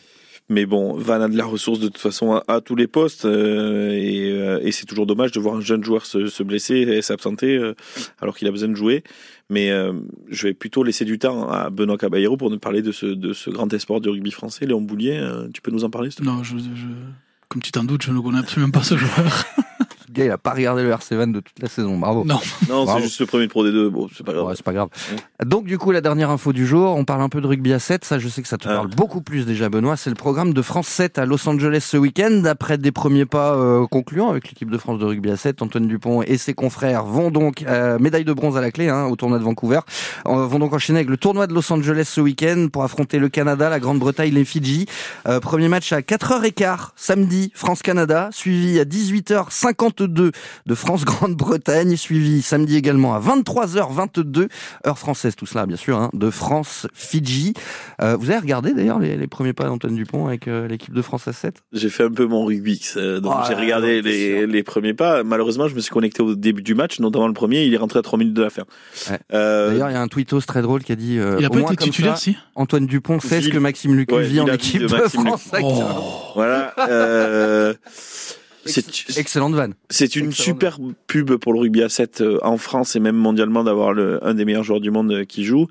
Mais 0.51 0.67
bon, 0.67 0.95
Van 0.95 1.21
a 1.23 1.29
de 1.29 1.37
la 1.37 1.45
ressource 1.47 1.81
de 1.81 1.87
toute 1.89 1.99
façon 1.99 2.41
à, 2.47 2.61
tous 2.61 2.77
les 2.77 2.87
postes 2.87 3.25
euh, 3.25 3.91
et, 3.91 4.31
euh, 4.31 4.61
et 4.63 4.73
c'est 4.73 4.85
toujours 4.87 5.07
dommage 5.07 5.33
de 5.33 5.41
voir 5.41 5.57
un 5.57 5.61
jeune 5.61 5.83
joueur 5.83 6.05
se, 6.07 6.27
se 6.27 6.43
blesser 6.43 6.75
et 6.77 7.01
s'absenter 7.03 7.57
euh, 7.57 7.75
alors 8.21 8.37
qu'il 8.37 8.47
a 8.47 8.51
besoin 8.51 8.69
de 8.69 8.75
jouer. 8.75 9.03
Mais 9.51 9.71
euh, 9.71 9.93
je 10.29 10.47
vais 10.49 10.55
plutôt 10.55 10.83
laisser 10.85 11.05
du 11.05 11.19
temps 11.19 11.49
à 11.51 11.71
Benoît 11.71 11.97
Caballero 11.99 12.37
pour 12.37 12.51
nous 12.51 12.59
parler 12.59 12.83
de 12.83 12.93
ce, 12.93 13.07
de 13.07 13.33
ce 13.33 13.51
grand 13.51 13.73
espoir 13.73 14.01
du 14.01 14.09
rugby 14.11 14.31
français, 14.31 14.67
Léon 14.67 14.81
Boulier. 14.83 15.17
Euh, 15.19 15.49
tu 15.53 15.61
peux 15.63 15.71
nous 15.71 15.85
en 15.85 15.91
parler 15.91 16.11
Non, 16.23 16.43
je, 16.43 16.57
je- 16.59 16.65
comme 17.49 17.63
tu 17.63 17.73
t'en 17.73 17.85
doutes, 17.85 18.03
je 18.03 18.11
ne 18.11 18.21
connais 18.21 18.39
absolument 18.39 18.71
pas 18.73 18.83
ce 18.83 18.97
joueur. 18.97 19.45
Gars, 20.15 20.25
il 20.25 20.31
a 20.31 20.39
pas 20.39 20.53
regardé 20.53 20.83
le 20.83 20.91
RC 20.91 21.17
Van 21.17 21.27
de 21.27 21.41
toute 21.41 21.59
la 21.61 21.69
saison. 21.69 21.99
Bravo. 21.99 22.25
Non. 22.25 22.39
Non, 22.69 22.87
c'est 22.87 23.03
juste 23.03 23.21
le 23.21 23.27
premier 23.27 23.47
de 23.47 23.51
Pro 23.51 23.67
D2. 23.67 23.89
Bon, 23.89 24.09
c'est 24.17 24.25
pas 24.25 24.33
grave. 24.33 24.47
Ouais, 24.47 24.55
c'est 24.57 24.65
pas 24.65 24.73
grave. 24.73 24.89
Donc 25.45 25.65
du 25.65 25.77
coup, 25.79 25.91
la 25.91 26.01
dernière 26.01 26.31
info 26.31 26.53
du 26.53 26.67
jour, 26.67 26.95
on 26.97 27.05
parle 27.05 27.21
un 27.23 27.29
peu 27.29 27.41
de 27.41 27.47
rugby 27.47 27.73
à 27.73 27.79
7. 27.79 28.05
Ça, 28.05 28.19
je 28.19 28.29
sais 28.29 28.41
que 28.43 28.49
ça 28.49 28.57
te 28.59 28.69
Ah. 28.69 28.75
parle 28.77 28.89
beaucoup 28.89 29.21
plus 29.21 29.45
déjà, 29.47 29.69
Benoît. 29.69 29.97
C'est 29.97 30.11
le 30.11 30.17
programme 30.17 30.55
de 30.55 30.63
France 30.63 30.87
7 30.89 31.19
à 31.19 31.27
Los 31.27 31.47
Angeles 31.49 31.81
ce 31.87 31.97
week-end. 31.97 32.43
Après 32.47 32.79
des 32.79 32.93
premiers 32.93 33.27
pas 33.27 33.55
euh, 33.55 33.87
concluants 33.87 34.31
avec 34.31 34.49
l'équipe 34.49 34.71
de 34.71 34.79
France 34.79 34.99
de 34.99 35.05
rugby 35.05 35.31
à 35.31 35.37
7, 35.37 35.61
Antoine 35.63 35.87
Dupont 35.89 36.23
et 36.23 36.37
ses 36.39 36.55
confrères 36.55 37.05
vont 37.05 37.31
donc 37.31 37.65
euh, 37.67 37.99
médaille 37.99 38.25
de 38.25 38.33
bronze 38.33 38.57
à 38.57 38.61
la 38.61 38.71
clé 38.71 38.89
hein, 38.89 39.07
au 39.07 39.17
tournoi 39.17 39.39
de 39.39 39.45
Vancouver. 39.45 39.81
Euh, 40.27 40.47
vont 40.47 40.59
donc 40.59 40.73
enchaîner 40.73 41.01
avec 41.01 41.11
le 41.11 41.17
tournoi 41.17 41.47
de 41.47 41.55
Los 41.55 41.73
Angeles 41.73 42.05
ce 42.07 42.21
week-end 42.21 42.69
pour 42.73 42.85
affronter 42.85 43.19
le 43.19 43.29
Canada, 43.29 43.69
la 43.69 43.81
Grande-Bretagne, 43.81 44.33
les 44.33 44.45
Fidji. 44.45 44.87
Euh, 45.27 45.41
premier 45.41 45.69
match 45.69 45.93
à 45.93 46.01
4h15 46.01 46.91
samedi, 46.97 47.51
France-Canada, 47.55 48.29
suivi 48.33 48.79
à 48.79 48.85
18h52 50.07 50.33
de 50.67 50.75
France-Grande-Bretagne, 50.75 51.97
suivi 52.05 52.43
samedi 52.43 52.77
également 52.77 53.15
à 53.15 53.21
23h22 53.21 54.49
heure 54.87 54.99
française, 54.99 55.37
tout 55.37 55.47
cela 55.47 55.67
bien 55.67 55.77
sûr, 55.77 55.99
hein, 55.99 56.11
de 56.13 56.31
France-Fidji. 56.31 57.55
Euh, 58.03 58.17
vous 58.17 58.31
avez 58.31 58.39
regardé 58.41 58.73
d'ailleurs 58.75 58.99
les, 58.99 59.17
les 59.17 59.27
premiers 59.27 59.53
pas 59.53 59.65
d'Antoine 59.65 59.95
Dupont 59.95 60.27
avec 60.27 60.49
euh, 60.49 60.67
l'équipe 60.69 60.93
de 60.95 61.03
France 61.03 61.29
à 61.29 61.33
7 61.33 61.57
J'ai 61.73 61.89
fait 61.89 62.05
un 62.05 62.11
peu 62.11 62.27
mon 62.27 62.45
rugby, 62.45 62.81
euh, 62.97 63.21
donc 63.21 63.35
Ah, 63.37 63.45
j'ai 63.49 63.55
regardé 63.55 64.03
les, 64.03 64.63
premiers 64.63 64.95
pas. 64.95 65.23
Malheureusement, 65.25 65.69
je 65.69 65.75
me 65.75 65.81
suis 65.81 65.91
connecté 65.91 66.23
au 66.23 66.35
début 66.35 66.63
du 66.63 66.75
match, 66.75 66.99
notamment 67.01 67.27
le 67.29 67.35
premier. 67.35 67.65
Il 67.65 67.75
est 67.75 67.79
rentré 67.79 67.99
à 67.99 68.03
3 68.03 68.19
minutes 68.19 68.35
de 68.35 68.43
la 68.43 68.51
fin. 68.51 68.63
Ouais. 69.11 69.19
Euh, 69.33 69.71
D'ailleurs, 69.71 69.91
il 69.91 69.93
y 69.93 69.97
a 69.97 70.01
un 70.01 70.09
tweetos 70.09 70.41
très 70.43 70.63
drôle 70.63 70.83
qui 70.83 70.93
a 70.93 70.97
dit 70.97 71.19
euh, 71.19 71.37
Il 71.39 71.45
a 71.45 71.49
au 71.49 71.53
pas 71.53 71.59
moins 71.61 71.69
été 71.73 71.77
comme 71.77 71.91
titulaire, 71.91 72.17
ça, 72.17 72.23
si? 72.25 72.37
Antoine 72.55 72.87
Dupont 72.87 73.21
sait 73.21 73.41
ce 73.43 73.49
que 73.49 73.59
Maxime 73.59 73.95
Lucu 73.95 74.15
Ouais, 74.15 74.25
vit 74.25 74.41
en 74.41 74.47
équipe 74.47 74.83
de, 74.83 74.89
France. 74.89 75.49
à 75.53 75.59
Oh. 75.63 75.69
15. 75.69 75.87
voilà. 76.35 76.75
C'est 78.67 79.19
Excellente 79.19 79.55
vanne. 79.55 79.75
c'est 79.91 80.17
une 80.17 80.29
Excellent. 80.29 80.45
super 80.45 80.79
pub 81.07 81.35
pour 81.37 81.53
le 81.53 81.61
rugby 81.61 81.83
à 81.83 81.89
7 81.89 82.21
euh, 82.21 82.39
en 82.43 82.57
France 82.57 82.97
et 82.97 83.01
même 83.01 83.17
mondialement 83.17 83.65
d'avoir 83.65 83.95
un 84.23 84.35
des 84.35 84.45
meilleurs 84.45 84.65
joueurs 84.65 84.81
du 84.81 84.91
monde 84.91 85.13
euh, 85.13 85.25
qui 85.25 85.45
joue. 85.45 85.69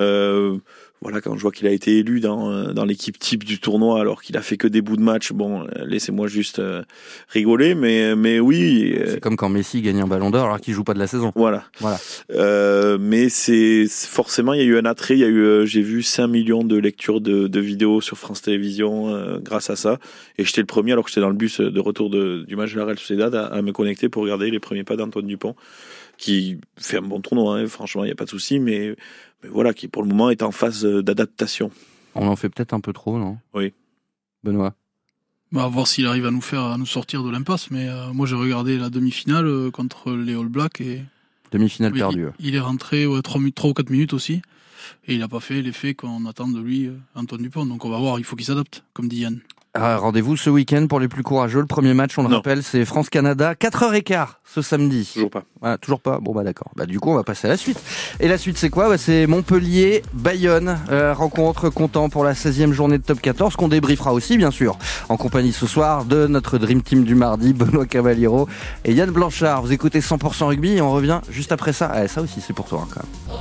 Euh, 0.00 0.58
voilà, 1.00 1.20
quand 1.20 1.36
je 1.36 1.42
vois 1.42 1.52
qu'il 1.52 1.66
a 1.66 1.70
été 1.70 1.98
élu 1.98 2.20
dans, 2.20 2.50
euh, 2.50 2.72
dans 2.72 2.84
l'équipe 2.84 3.18
type 3.18 3.44
du 3.44 3.60
tournoi 3.60 4.00
alors 4.00 4.22
qu'il 4.22 4.36
a 4.36 4.42
fait 4.42 4.56
que 4.56 4.66
des 4.66 4.82
bouts 4.82 4.96
de 4.96 5.02
match, 5.02 5.32
bon, 5.32 5.62
euh, 5.62 5.66
laissez-moi 5.86 6.26
juste 6.26 6.58
euh, 6.58 6.82
rigoler, 7.28 7.74
mais, 7.74 8.16
mais 8.16 8.40
oui. 8.40 8.98
C'est 9.06 9.20
comme 9.20 9.36
quand 9.36 9.48
Messi 9.48 9.80
gagne 9.80 10.00
un 10.00 10.06
ballon 10.06 10.30
d'or 10.30 10.46
alors 10.46 10.60
qu'il 10.60 10.74
joue 10.74 10.84
pas 10.84 10.94
de 10.94 10.98
la 10.98 11.06
saison. 11.06 11.32
Voilà. 11.34 11.64
Voilà. 11.80 11.98
Euh, 12.32 12.98
mais 13.00 13.28
c'est 13.28 13.86
forcément 13.88 14.54
il 14.54 14.60
y 14.60 14.62
a 14.62 14.66
eu 14.66 14.78
un 14.78 14.84
attrait. 14.84 15.14
Il 15.14 15.20
y 15.20 15.24
a 15.24 15.28
eu, 15.28 15.40
euh, 15.40 15.66
j'ai 15.66 15.82
vu 15.82 16.02
5 16.02 16.26
millions 16.26 16.64
de 16.64 16.76
lectures 16.76 17.20
de, 17.20 17.46
de 17.46 17.60
vidéos 17.60 18.00
sur 18.00 18.18
France 18.18 18.42
Télévisions 18.42 19.08
euh, 19.08 19.38
grâce 19.38 19.70
à 19.70 19.76
ça. 19.76 19.98
Et 20.36 20.44
j'étais 20.44 20.60
le 20.60 20.66
premier 20.66 20.92
alors 20.92 21.04
que 21.04 21.10
j'étais 21.10 21.20
dans 21.20 21.30
le 21.30 21.36
bus 21.36 21.60
de 21.60 21.80
retour 21.80 22.10
de, 22.10 22.44
du 22.46 22.56
match 22.56 22.72
de 22.72 22.78
la 22.78 22.84
Real 22.84 22.98
Sociedad 22.98 23.34
à, 23.34 23.46
à 23.46 23.62
me 23.62 23.72
connecter 23.72 24.08
pour 24.08 24.22
regarder 24.22 24.50
les 24.50 24.60
premiers 24.60 24.84
pas 24.84 24.96
d'Antoine 24.96 25.26
Dupont, 25.26 25.54
qui 26.18 26.60
fait 26.76 26.98
un 26.98 27.02
bon 27.02 27.20
tournoi. 27.20 27.58
hein, 27.58 27.66
franchement, 27.66 28.04
il 28.04 28.08
n'y 28.08 28.12
a 28.12 28.16
pas 28.16 28.24
de 28.24 28.30
souci, 28.30 28.58
mais, 28.58 28.94
mais 29.42 29.48
voilà, 29.48 29.72
qui 29.72 29.88
pour 29.88 30.02
le 30.02 30.08
moment 30.08 30.28
est 30.30 30.42
en 30.42 30.50
phase 30.50 30.84
euh, 30.84 31.02
d'adaptation. 31.02 31.70
On 32.14 32.26
en 32.26 32.36
fait 32.36 32.48
peut-être 32.50 32.74
un 32.74 32.80
peu 32.80 32.92
trop, 32.92 33.18
non? 33.18 33.38
Oui. 33.54 33.72
Benoît? 34.44 34.74
Bah, 35.52 35.64
à 35.64 35.68
voir 35.68 35.86
s'il 35.86 36.06
arrive 36.06 36.26
à 36.26 36.30
nous 36.30 36.40
faire, 36.40 36.62
à 36.62 36.76
nous 36.76 36.86
sortir 36.86 37.22
de 37.22 37.30
l'impasse. 37.30 37.70
Mais 37.70 37.88
euh, 37.88 38.12
moi, 38.12 38.26
j'ai 38.26 38.34
regardé 38.34 38.76
la 38.76 38.90
demi-finale 38.90 39.46
euh, 39.46 39.70
contre 39.70 40.12
les 40.12 40.34
All 40.34 40.48
Blacks 40.48 40.80
et 40.80 41.02
Demi-finale 41.52 41.92
oui, 41.92 41.98
perdue. 41.98 42.26
il, 42.38 42.48
il 42.48 42.54
est 42.56 42.60
rentré 42.60 43.06
ouais, 43.06 43.22
3, 43.22 43.40
ou 43.40 43.72
4 43.72 43.88
minutes 43.88 44.12
aussi. 44.12 44.42
Et 45.06 45.14
il 45.14 45.20
n'a 45.20 45.28
pas 45.28 45.40
fait 45.40 45.62
l'effet 45.62 45.94
qu'on 45.94 46.26
attend 46.26 46.48
de 46.48 46.60
lui, 46.60 46.90
Antoine 47.14 47.40
Dupont. 47.42 47.64
Donc 47.64 47.84
on 47.84 47.90
va 47.90 47.98
voir, 47.98 48.18
il 48.18 48.24
faut 48.24 48.36
qu'il 48.36 48.44
s'adapte, 48.46 48.84
comme 48.92 49.08
dit 49.08 49.20
Yann. 49.20 49.40
Ah, 49.80 49.96
Rendez-vous 49.98 50.36
ce 50.36 50.50
week-end 50.50 50.86
pour 50.88 50.98
les 50.98 51.06
plus 51.08 51.22
courageux. 51.22 51.60
Le 51.60 51.66
premier 51.66 51.94
match, 51.94 52.18
on 52.18 52.22
le 52.22 52.28
Non. 52.28 52.36
rappelle, 52.36 52.62
c'est 52.64 52.84
France-Canada, 52.84 53.54
4h15 53.54 54.26
ce 54.44 54.62
samedi. 54.62 55.08
Toujours 55.12 55.30
pas. 55.30 55.42
Voilà, 55.60 55.78
toujours 55.78 56.00
pas. 56.00 56.18
Bon 56.20 56.32
bah 56.32 56.42
d'accord. 56.42 56.70
Bah 56.74 56.86
du 56.86 56.98
coup 56.98 57.10
on 57.10 57.14
va 57.14 57.22
passer 57.22 57.46
à 57.46 57.50
la 57.50 57.56
suite. 57.58 57.78
Et 58.18 58.28
la 58.28 58.38
suite 58.38 58.56
c'est 58.56 58.70
quoi? 58.70 58.88
Bah, 58.88 58.96
C'est 58.98 59.26
Montpellier 59.26 60.02
Bayonne 60.14 60.78
Euh, 60.90 61.12
rencontre 61.12 61.68
comptant 61.68 62.08
pour 62.08 62.24
la 62.24 62.32
16e 62.32 62.72
journée 62.72 62.96
de 62.98 63.02
Top 63.02 63.20
14 63.20 63.56
qu'on 63.56 63.68
débriefera 63.68 64.12
aussi 64.14 64.36
bien 64.38 64.50
sûr 64.50 64.78
en 65.10 65.16
compagnie 65.18 65.52
ce 65.52 65.66
soir 65.66 66.04
de 66.06 66.26
notre 66.26 66.56
Dream 66.58 66.80
Team 66.82 67.04
du 67.04 67.14
mardi 67.14 67.52
Benoît 67.54 67.86
Cavaliero 67.86 68.48
et 68.86 68.94
Yann 68.94 69.10
Blanchard. 69.10 69.60
Vous 69.62 69.72
écoutez 69.72 70.00
100% 70.00 70.44
rugby 70.46 70.72
et 70.76 70.80
on 70.80 70.90
revient 70.92 71.20
juste 71.30 71.52
après 71.52 71.72
ça. 71.74 71.90
Ah, 71.92 72.08
ça 72.08 72.22
aussi 72.22 72.40
c'est 72.40 72.54
pour 72.54 72.66
toi 72.66 72.80
hein, 72.84 72.88
quand 72.92 73.00
même. 73.02 73.38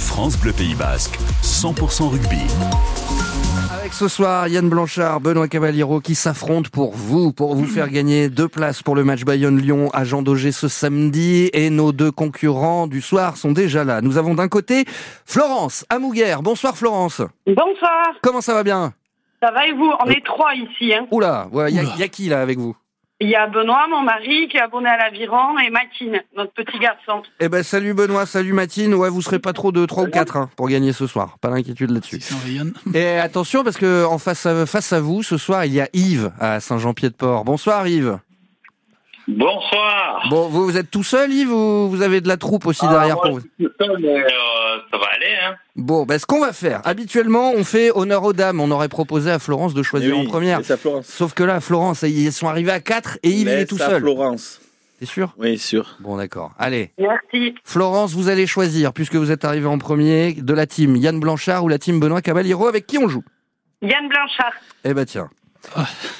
France 0.00 0.36
Bleu 0.38 0.52
Pays 0.52 0.74
Basque, 0.74 1.18
100% 1.42 2.08
rugby. 2.10 2.38
Avec 3.72 3.92
ce 3.92 4.08
soir 4.08 4.48
Yann 4.48 4.68
Blanchard, 4.68 5.20
Benoît 5.20 5.48
Cavaliero 5.48 6.00
qui 6.00 6.14
s'affrontent 6.14 6.68
pour 6.72 6.92
vous, 6.92 7.32
pour 7.32 7.54
vous 7.54 7.66
faire 7.66 7.88
gagner 7.88 8.28
deux 8.28 8.48
places 8.48 8.82
pour 8.82 8.94
le 8.94 9.04
match 9.04 9.24
Bayonne-Lyon 9.24 9.90
à 9.92 10.04
Jean 10.04 10.22
Daugé 10.22 10.52
ce 10.52 10.68
samedi. 10.68 11.50
Et 11.52 11.70
nos 11.70 11.92
deux 11.92 12.10
concurrents 12.10 12.86
du 12.86 13.00
soir 13.00 13.36
sont 13.36 13.52
déjà 13.52 13.84
là. 13.84 14.00
Nous 14.00 14.18
avons 14.18 14.34
d'un 14.34 14.48
côté 14.48 14.84
Florence 15.24 15.84
Amouguer. 15.90 16.36
Bonsoir 16.42 16.76
Florence. 16.76 17.22
Bonsoir, 17.46 18.14
Comment 18.22 18.40
ça 18.40 18.54
va 18.54 18.62
bien? 18.62 18.92
Ça 19.42 19.50
va 19.50 19.66
et 19.66 19.72
vous? 19.72 19.92
On 20.04 20.10
est 20.10 20.24
trois 20.24 20.54
ici. 20.54 20.94
Hein. 20.94 21.06
Oula, 21.10 21.48
il 21.68 21.98
y 21.98 22.02
a 22.02 22.08
qui 22.08 22.28
là 22.28 22.40
avec 22.40 22.58
vous? 22.58 22.74
Il 23.24 23.30
y 23.30 23.36
a 23.36 23.46
Benoît, 23.46 23.86
mon 23.88 24.02
mari, 24.02 24.48
qui 24.48 24.58
est 24.58 24.60
abonné 24.60 24.86
à 24.86 24.98
l'aviron, 24.98 25.58
et 25.58 25.70
Matine, 25.70 26.20
notre 26.36 26.52
petit 26.52 26.78
garçon. 26.78 27.22
Eh 27.40 27.48
ben 27.48 27.62
salut 27.62 27.94
Benoît, 27.94 28.26
salut 28.26 28.52
Matine. 28.52 28.92
Ouais, 28.92 29.08
vous 29.08 29.22
serez 29.22 29.38
pas 29.38 29.54
trop 29.54 29.72
de 29.72 29.86
3 29.86 30.02
ou 30.02 30.10
4 30.10 30.48
pour 30.54 30.68
gagner 30.68 30.92
ce 30.92 31.06
soir. 31.06 31.38
Pas 31.40 31.48
d'inquiétude 31.48 31.90
là-dessus. 31.90 32.20
600 32.20 32.36
Yann. 32.48 32.72
Et 32.94 33.18
attention 33.18 33.64
parce 33.64 33.78
que 33.78 34.04
en 34.04 34.18
face 34.18 34.44
à, 34.44 34.66
face 34.66 34.92
à 34.92 35.00
vous 35.00 35.22
ce 35.22 35.38
soir, 35.38 35.64
il 35.64 35.72
y 35.72 35.80
a 35.80 35.88
Yves 35.94 36.32
à 36.38 36.60
Saint-Jean-Pied-de-Port. 36.60 37.44
Bonsoir 37.44 37.88
Yves. 37.88 38.18
Bonsoir. 39.26 40.26
Bon, 40.28 40.48
vous, 40.48 40.64
vous 40.64 40.76
êtes 40.76 40.90
tout 40.90 41.02
seul 41.02 41.32
Yves 41.32 41.52
ou 41.52 41.88
vous 41.88 42.02
avez 42.02 42.20
de 42.20 42.28
la 42.28 42.36
troupe 42.36 42.66
aussi 42.66 42.84
Ah, 42.84 42.92
derrière 42.92 43.14
moi, 43.16 43.22
pour 43.24 43.32
vous 43.32 43.40
je 43.40 43.64
suis 43.64 43.64
tout 43.64 43.84
seul, 43.84 43.96
mais 44.00 44.20
euh, 44.22 44.28
ça 44.90 44.98
va 44.98 45.06
aller. 45.14 45.34
Hein. 45.42 45.56
Bon, 45.76 46.04
ben 46.04 46.18
ce 46.18 46.26
qu'on 46.26 46.40
va 46.40 46.52
faire, 46.52 46.80
habituellement 46.84 47.52
on 47.52 47.64
fait 47.64 47.90
honneur 47.90 48.22
aux 48.24 48.32
dames. 48.32 48.60
On 48.60 48.70
aurait 48.70 48.88
proposé 48.88 49.30
à 49.30 49.38
Florence 49.38 49.72
de 49.74 49.82
choisir 49.82 50.16
oui, 50.16 50.26
en 50.26 50.30
première. 50.30 50.58
C'est 50.58 50.64
ça, 50.64 50.76
Florence. 50.76 51.06
Sauf 51.06 51.32
que 51.34 51.42
là, 51.42 51.60
Florence, 51.60 52.02
ils 52.02 52.32
sont 52.32 52.48
arrivés 52.48 52.72
à 52.72 52.80
4 52.80 53.18
et 53.22 53.30
Yves 53.30 53.40
il 53.40 53.48
est 53.48 53.66
tout 53.66 53.78
seul. 53.78 54.00
Florence. 54.00 54.60
T'es 55.00 55.06
sûr? 55.06 55.34
Oui, 55.38 55.58
sûr. 55.58 55.96
Bon, 56.00 56.16
d'accord. 56.16 56.52
Allez, 56.58 56.92
Merci. 56.98 57.54
Florence, 57.64 58.12
vous 58.12 58.28
allez 58.28 58.46
choisir, 58.46 58.92
puisque 58.92 59.16
vous 59.16 59.30
êtes 59.32 59.44
arrivé 59.44 59.66
en 59.66 59.78
premier, 59.78 60.34
de 60.34 60.54
la 60.54 60.66
team 60.66 60.94
Yann 60.96 61.18
Blanchard 61.18 61.64
ou 61.64 61.68
la 61.68 61.78
team 61.78 61.98
Benoît 61.98 62.22
Cavaliero, 62.22 62.68
avec 62.68 62.86
qui 62.86 62.98
on 62.98 63.08
joue? 63.08 63.24
Yann 63.82 64.08
Blanchard. 64.08 64.52
Eh 64.84 64.94
ben 64.94 65.04
tiens. 65.04 65.28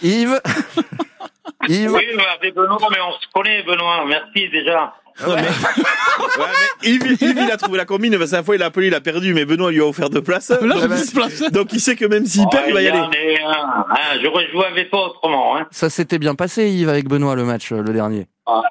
Yves? 0.02 0.40
Yves 1.68 1.92
Oui, 1.92 2.02
mais 2.16 2.22
avec 2.38 2.54
Benoît, 2.54 2.78
mais 2.90 2.98
on 3.00 3.12
se 3.12 3.26
connaît, 3.32 3.62
Benoît. 3.62 4.04
Merci 4.06 4.48
déjà. 4.50 4.94
Non, 5.26 5.36
mais... 5.36 5.42
ouais, 5.42 6.50
mais 6.82 6.88
Yves, 6.88 7.22
Yves, 7.22 7.38
il 7.44 7.50
a 7.50 7.56
trouvé 7.56 7.78
la 7.78 7.84
combine, 7.84 8.18
parce 8.18 8.30
que 8.30 8.36
la 8.36 8.42
fois 8.42 8.56
il 8.56 8.62
a 8.62 8.66
appelé, 8.66 8.88
il 8.88 8.94
a 8.94 9.00
perdu, 9.00 9.32
mais 9.32 9.44
Benoît 9.44 9.70
lui 9.70 9.80
a 9.80 9.86
offert 9.86 10.10
deux 10.10 10.22
places. 10.22 10.50
Là, 10.50 10.76
se 10.96 11.14
place. 11.14 11.52
donc 11.52 11.72
il 11.72 11.80
sait 11.80 11.94
que 11.96 12.04
même 12.06 12.26
s'il 12.26 12.48
perd, 12.48 12.64
Oh, 12.66 12.68
il 12.68 12.74
va 12.74 12.82
y 12.82 12.88
aller. 12.88 13.00
mais, 13.12 13.40
hein, 13.40 13.84
hein, 13.90 14.18
J'aurais 14.22 14.50
joué 14.50 14.64
avec 14.66 14.90
toi 14.90 15.06
autrement. 15.10 15.56
Hein. 15.56 15.66
Ça 15.70 15.88
s'était 15.88 16.18
bien 16.18 16.34
passé, 16.34 16.68
Yves, 16.68 16.88
avec 16.88 17.08
Benoît, 17.08 17.36
le 17.36 17.44
match, 17.44 17.70
euh, 17.72 17.82
le 17.82 17.92
dernier. 17.92 18.26
Ah, 18.46 18.62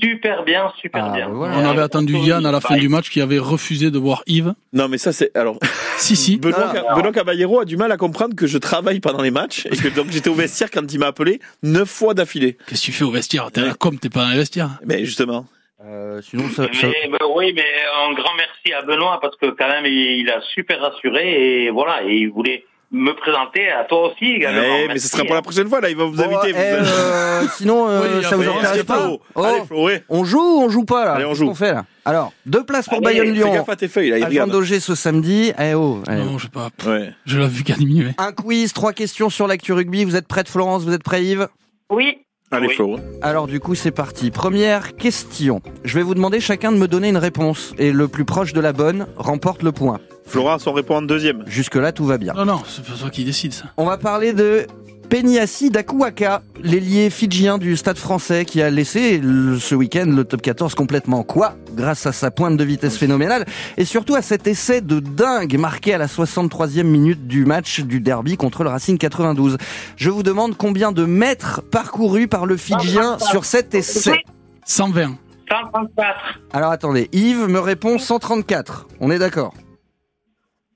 super 0.00 0.44
bien, 0.44 0.70
super 0.80 1.06
Ah, 1.06 1.12
bien. 1.16 1.28
bah 1.28 1.34
voilà. 1.34 1.56
On 1.58 1.64
avait 1.70 1.80
attendu 1.82 2.14
Yann 2.18 2.44
à 2.44 2.52
la 2.52 2.60
fin 2.60 2.74
Bah, 2.74 2.80
du 2.80 2.88
match 2.88 3.08
qui 3.08 3.20
avait 3.20 3.38
refusé 3.38 3.90
de 3.90 3.98
voir 3.98 4.22
Yves. 4.26 4.52
Non, 4.74 4.88
mais 4.88 4.98
ça, 4.98 5.12
c'est. 5.12 5.34
Alors, 5.36 5.58
Si, 5.96 6.16
si. 6.16 6.36
Benoît, 6.38 6.72
Ah. 6.88 6.94
Benoît 6.96 7.12
Caballero 7.12 7.60
a 7.60 7.64
du 7.64 7.76
mal 7.76 7.92
à 7.92 7.96
comprendre 7.96 8.34
que 8.34 8.46
je 8.46 8.58
travaille 8.58 9.00
pendant 9.00 9.22
les 9.22 9.30
matchs 9.30 9.66
et 9.66 9.76
que 9.76 9.88
donc 9.88 10.10
j'étais 10.10 10.28
au 10.30 10.34
vestiaire 10.34 10.70
quand 10.70 10.92
il 10.92 10.98
m'a 10.98 11.06
appelé 11.06 11.40
neuf 11.62 11.88
fois 11.88 12.12
d'affilée. 12.14 12.56
Qu'est-ce 12.66 12.80
que 12.82 12.86
tu 12.86 12.92
fais 12.92 13.04
au 13.04 13.10
vestiaire? 13.10 13.50
T'es 13.52 13.60
à 13.60 13.64
la 13.64 13.70
Ouais. 13.70 13.76
com, 13.78 13.98
t'es 13.98 14.10
pas 14.10 14.24
dans 14.24 14.30
les 14.30 14.36
vestiaires. 14.36 14.70
Mais 14.84 15.04
justement. 15.04 15.46
Euh, 15.84 16.20
sinon, 16.22 16.48
ça, 16.50 16.64
ça- 16.72 16.86
Mais, 16.88 17.08
mais 17.10 17.18
oui, 17.34 17.52
mais 17.56 17.64
un 18.06 18.12
grand 18.14 18.34
merci 18.36 18.72
à 18.72 18.82
Benoît 18.82 19.18
parce 19.20 19.36
que 19.36 19.46
quand 19.46 19.68
même 19.68 19.84
il, 19.86 20.20
il 20.20 20.30
a 20.30 20.40
super 20.54 20.80
rassuré 20.80 21.64
et 21.64 21.70
voilà, 21.70 22.02
et 22.04 22.14
il 22.16 22.30
voulait 22.30 22.64
me 22.94 23.12
présenter 23.14 23.70
à 23.70 23.84
toi 23.84 24.08
aussi 24.12 24.32
également. 24.34 24.60
Ouais, 24.60 24.86
mais 24.88 24.98
ce 24.98 25.08
sera 25.08 25.22
pour 25.24 25.32
la 25.32 25.38
hein. 25.38 25.42
prochaine 25.42 25.66
fois, 25.68 25.80
là, 25.80 25.88
il 25.88 25.96
va 25.96 26.04
vous 26.04 26.14
Bon, 26.16 26.22
inviter. 26.24 26.48
eh, 26.50 26.52
vous- 26.78 26.86
euh, 26.86 27.42
sinon, 27.56 27.88
euh, 27.88 28.18
Oui, 28.18 28.24
ça 28.24 28.36
vous 28.36 28.42
intéresse 28.48 28.82
pas. 28.84 29.08
Oh, 29.34 29.42
Allez, 29.42 29.64
Flo, 29.66 29.84
ouais. 29.86 30.04
On 30.10 30.24
joue 30.24 30.38
ou 30.38 30.62
on 30.62 30.68
joue 30.68 30.84
pas 30.84 31.04
là 31.06 31.12
Allez, 31.14 31.24
on 31.24 31.28
Qu'est-ce 31.30 31.38
joue. 31.40 31.46
qu'on 31.48 31.54
fait 31.54 31.72
là 31.72 31.84
Alors, 32.04 32.32
deux 32.44 32.64
places 32.64 32.86
pour 32.88 32.98
Allez, 32.98 33.06
Fais 33.06 33.20
Bayonne-Lyon 33.20 33.52
gaffe 33.54 33.68
à 33.68 33.76
tes 33.76 33.88
feuilles, 33.88 34.10
là, 34.10 34.18
il. 34.18 34.50
Daugé 34.50 34.78
ce 34.80 34.94
samedi. 34.94 35.52
Eh 35.58 35.72
oh, 35.74 36.00
allez. 36.06 36.22
Non, 36.22 36.36
je 36.38 36.44
sais 36.44 36.50
pas. 36.50 36.68
Ouais. 36.86 37.10
Je 37.24 37.38
l'ai 37.38 37.46
vu 37.48 37.64
qu'à 37.64 37.74
diminuer. 37.74 38.10
Un 38.18 38.32
quiz, 38.32 38.72
trois 38.74 38.92
questions 38.92 39.30
sur 39.30 39.46
l'actu 39.46 39.72
rugby. 39.72 40.04
Vous 40.04 40.16
êtes 40.16 40.28
prête 40.28 40.48
Florence 40.48 40.82
Vous 40.84 40.92
êtes 40.92 41.02
prêt 41.02 41.24
Yves? 41.24 41.48
Oui. 41.90 42.18
Allez, 42.52 42.68
Oui. 42.78 42.96
Alors 43.22 43.46
du 43.46 43.60
coup 43.60 43.74
c'est 43.74 43.90
parti. 43.90 44.30
Première 44.30 44.94
question. 44.96 45.62
Je 45.84 45.94
vais 45.94 46.02
vous 46.02 46.14
demander 46.14 46.38
chacun 46.38 46.70
de 46.70 46.76
me 46.76 46.86
donner 46.86 47.08
une 47.08 47.16
réponse 47.16 47.72
et 47.78 47.92
le 47.92 48.08
plus 48.08 48.26
proche 48.26 48.52
de 48.52 48.60
la 48.60 48.74
bonne 48.74 49.06
remporte 49.16 49.62
le 49.62 49.72
point. 49.72 50.00
Florence, 50.26 50.66
on 50.66 50.72
répond 50.72 50.96
en 50.96 51.02
deuxième. 51.02 51.44
Jusque 51.46 51.76
là 51.76 51.92
tout 51.92 52.04
va 52.04 52.18
bien. 52.18 52.34
Non, 52.34 52.44
non, 52.44 52.60
c'est 52.66 52.84
pas 52.84 52.92
toi 52.98 53.10
qui 53.10 53.24
décide 53.24 53.52
ça. 53.54 53.64
On 53.78 53.86
va 53.86 53.96
parler 53.96 54.32
de 54.34 54.66
Penyassi 55.12 55.68
Dakuaka, 55.68 56.40
l'ailier 56.62 57.10
fidjien 57.10 57.58
du 57.58 57.76
Stade 57.76 57.98
français 57.98 58.46
qui 58.46 58.62
a 58.62 58.70
laissé 58.70 59.18
le- 59.18 59.58
ce 59.58 59.74
week-end 59.74 60.06
le 60.06 60.24
top 60.24 60.40
14 60.40 60.74
complètement 60.74 61.22
quoi? 61.22 61.54
Grâce 61.74 62.06
à 62.06 62.12
sa 62.12 62.30
pointe 62.30 62.56
de 62.56 62.64
vitesse 62.64 62.96
phénoménale 62.96 63.44
et 63.76 63.84
surtout 63.84 64.14
à 64.14 64.22
cet 64.22 64.46
essai 64.46 64.80
de 64.80 65.00
dingue 65.00 65.58
marqué 65.58 65.92
à 65.92 65.98
la 65.98 66.06
63e 66.08 66.86
minute 66.86 67.26
du 67.26 67.44
match 67.44 67.80
du 67.80 68.00
derby 68.00 68.38
contre 68.38 68.64
le 68.64 68.70
Racing 68.70 68.96
92. 68.96 69.58
Je 69.96 70.08
vous 70.08 70.22
demande 70.22 70.56
combien 70.56 70.92
de 70.92 71.04
mètres 71.04 71.60
parcourus 71.70 72.26
par 72.26 72.46
le 72.46 72.56
fidjien 72.56 73.18
sur 73.18 73.44
cet 73.44 73.74
essai. 73.74 74.22
120. 74.64 75.18
134. 75.50 76.16
Alors 76.54 76.70
attendez, 76.70 77.10
Yves 77.12 77.48
me 77.48 77.60
répond 77.60 77.98
134. 77.98 78.86
On 78.98 79.10
est 79.10 79.18
d'accord? 79.18 79.52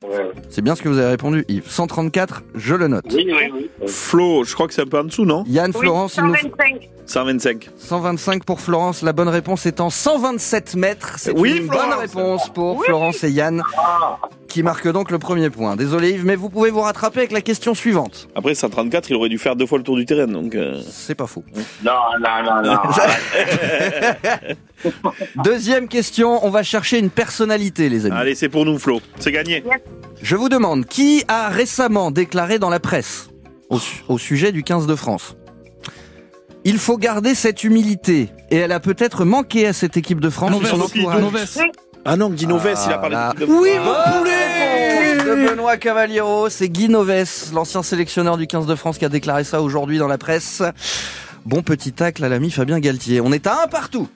Ouais. 0.05 0.31
C'est 0.51 0.63
bien 0.63 0.75
ce 0.75 0.83
que 0.83 0.89
vous 0.89 0.99
avez 0.99 1.09
répondu 1.09 1.45
Yves. 1.49 1.69
134, 1.69 2.43
je 2.55 2.75
le 2.75 2.89
note. 2.89 3.07
Oui, 3.13 3.27
oui, 3.29 3.51
oui. 3.53 3.89
Flo, 3.89 4.45
je 4.45 4.55
crois 4.55 4.67
que 4.69 4.75
c'est 4.75 4.83
un 4.83 4.87
peu 4.87 4.99
en 4.99 5.05
dessous, 5.05 5.25
non? 5.25 5.45
Yann, 5.47 5.71
Oui, 5.75 5.81
Florence, 5.81 6.17
il 6.17 6.25
nous 6.25 6.35
faut 6.35 6.49
125. 6.49 6.89
125. 7.07 7.71
125 7.79 8.45
pour 8.45 8.61
Florence. 8.61 9.03
La 9.03 9.13
bonne 9.13 9.29
réponse 9.29 9.65
étant 9.67 9.91
127 9.91 10.75
mètres. 10.75 11.15
C'est 11.19 11.31
Oui, 11.33 11.57
une 11.59 11.67
Florence. 11.69 11.89
bonne 11.89 11.99
réponse 12.01 12.49
pour 12.53 12.85
Florence 12.85 13.23
et 13.25 13.31
Yann, 13.31 13.63
qui 14.49 14.63
marquent 14.65 14.89
donc 14.91 15.11
le 15.13 15.19
premier 15.19 15.49
point. 15.51 15.77
Désolé 15.77 16.11
Yves, 16.11 16.25
mais 16.27 16.35
vous 16.37 16.51
pouvez 16.51 16.71
vous 16.71 16.81
rattraper 16.81 17.21
avec 17.21 17.33
la 17.33 17.41
question 17.43 17.75
suivante. 17.75 18.29
Après, 18.35 18.55
134, 18.55 19.09
il 19.11 19.15
aurait 19.17 19.29
dû 19.29 19.39
faire 19.39 19.55
deux 19.55 19.67
fois 19.67 19.79
le 19.79 19.85
tour 19.85 19.97
du 19.97 20.05
terrain, 20.05 20.27
donc. 20.27 20.55
euh, 20.57 20.81
C'est 20.91 21.15
pas 21.15 21.27
faux. 21.29 21.45
Non, 21.85 21.93
non, 22.21 22.63
non. 22.63 22.77
Deuxième 25.45 25.89
question, 25.89 26.45
on 26.45 26.51
va 26.51 26.63
chercher 26.63 26.99
une 26.99 27.11
personnalité, 27.11 27.89
les 27.89 28.07
amis. 28.07 28.17
Allez, 28.17 28.35
c'est 28.35 28.49
pour 28.49 28.65
nous, 28.65 28.79
Flo. 28.79 29.01
C'est 29.19 29.33
gagné. 29.33 29.63
Je 30.23 30.37
vous 30.37 30.49
demande, 30.49 30.87
qui 30.87 31.25
a 31.29 31.49
récemment 31.49 32.11
déclaré 32.11 32.59
dans 32.59 32.71
la 32.71 32.81
presse, 32.81 33.29
au, 33.71 33.79
su- 33.79 34.03
au 34.09 34.19
sujet 34.19 34.51
du 34.53 34.63
15 34.63 34.87
de 34.87 34.95
France, 34.95 35.37
il 36.69 36.79
faut 36.79 36.99
garder 36.99 37.35
cette 37.35 37.65
humilité, 37.65 38.29
et 38.51 38.57
elle 38.57 38.73
a 38.73 38.81
peut-être 38.81 39.25
manqué 39.25 39.67
à 39.67 39.73
cette 39.73 39.97
équipe 39.97 40.21
de 40.21 40.29
France. 40.31 40.53
Son 40.65 40.81
entourage. 40.81 41.21
Noves. 41.21 41.45
Ah 42.05 42.17
non, 42.17 42.31
Guy 42.31 42.47
Noves, 42.47 42.63
il 42.87 42.93
a 42.93 42.95
Ah, 42.95 42.99
parlé 42.99 43.15
là. 43.17 43.33
de 43.35 43.41
l'équipe 43.41 43.55
de 43.55 43.61
Oui, 43.61 43.71
France. 43.75 43.97
mon 44.15 44.19
poulet 44.19 45.25
de 45.25 45.49
Benoît 45.49 45.77
Cavaliero, 45.77 46.49
c'est 46.49 46.69
Guy 46.69 46.89
Noves, 46.89 47.53
l'ancien 47.55 47.83
sélectionneur 47.83 48.37
du 48.37 48.47
15 48.47 48.67
de 48.67 48.75
France 48.75 48.99
qui 48.99 49.05
a 49.05 49.09
déclaré 49.09 49.43
ça 49.45 49.61
aujourd'hui 49.63 49.99
dans 49.99 50.07
la 50.09 50.19
presse. 50.19 50.63
Bon 51.45 51.63
petit 51.63 51.93
tacle 51.93 52.25
à 52.25 52.29
l'ami 52.29 52.51
Fabien 52.51 52.79
Galtier. 52.81 53.21
On 53.21 53.33
est 53.33 53.47
à 53.47 53.63
un 53.65 53.67
partout. 53.69 54.09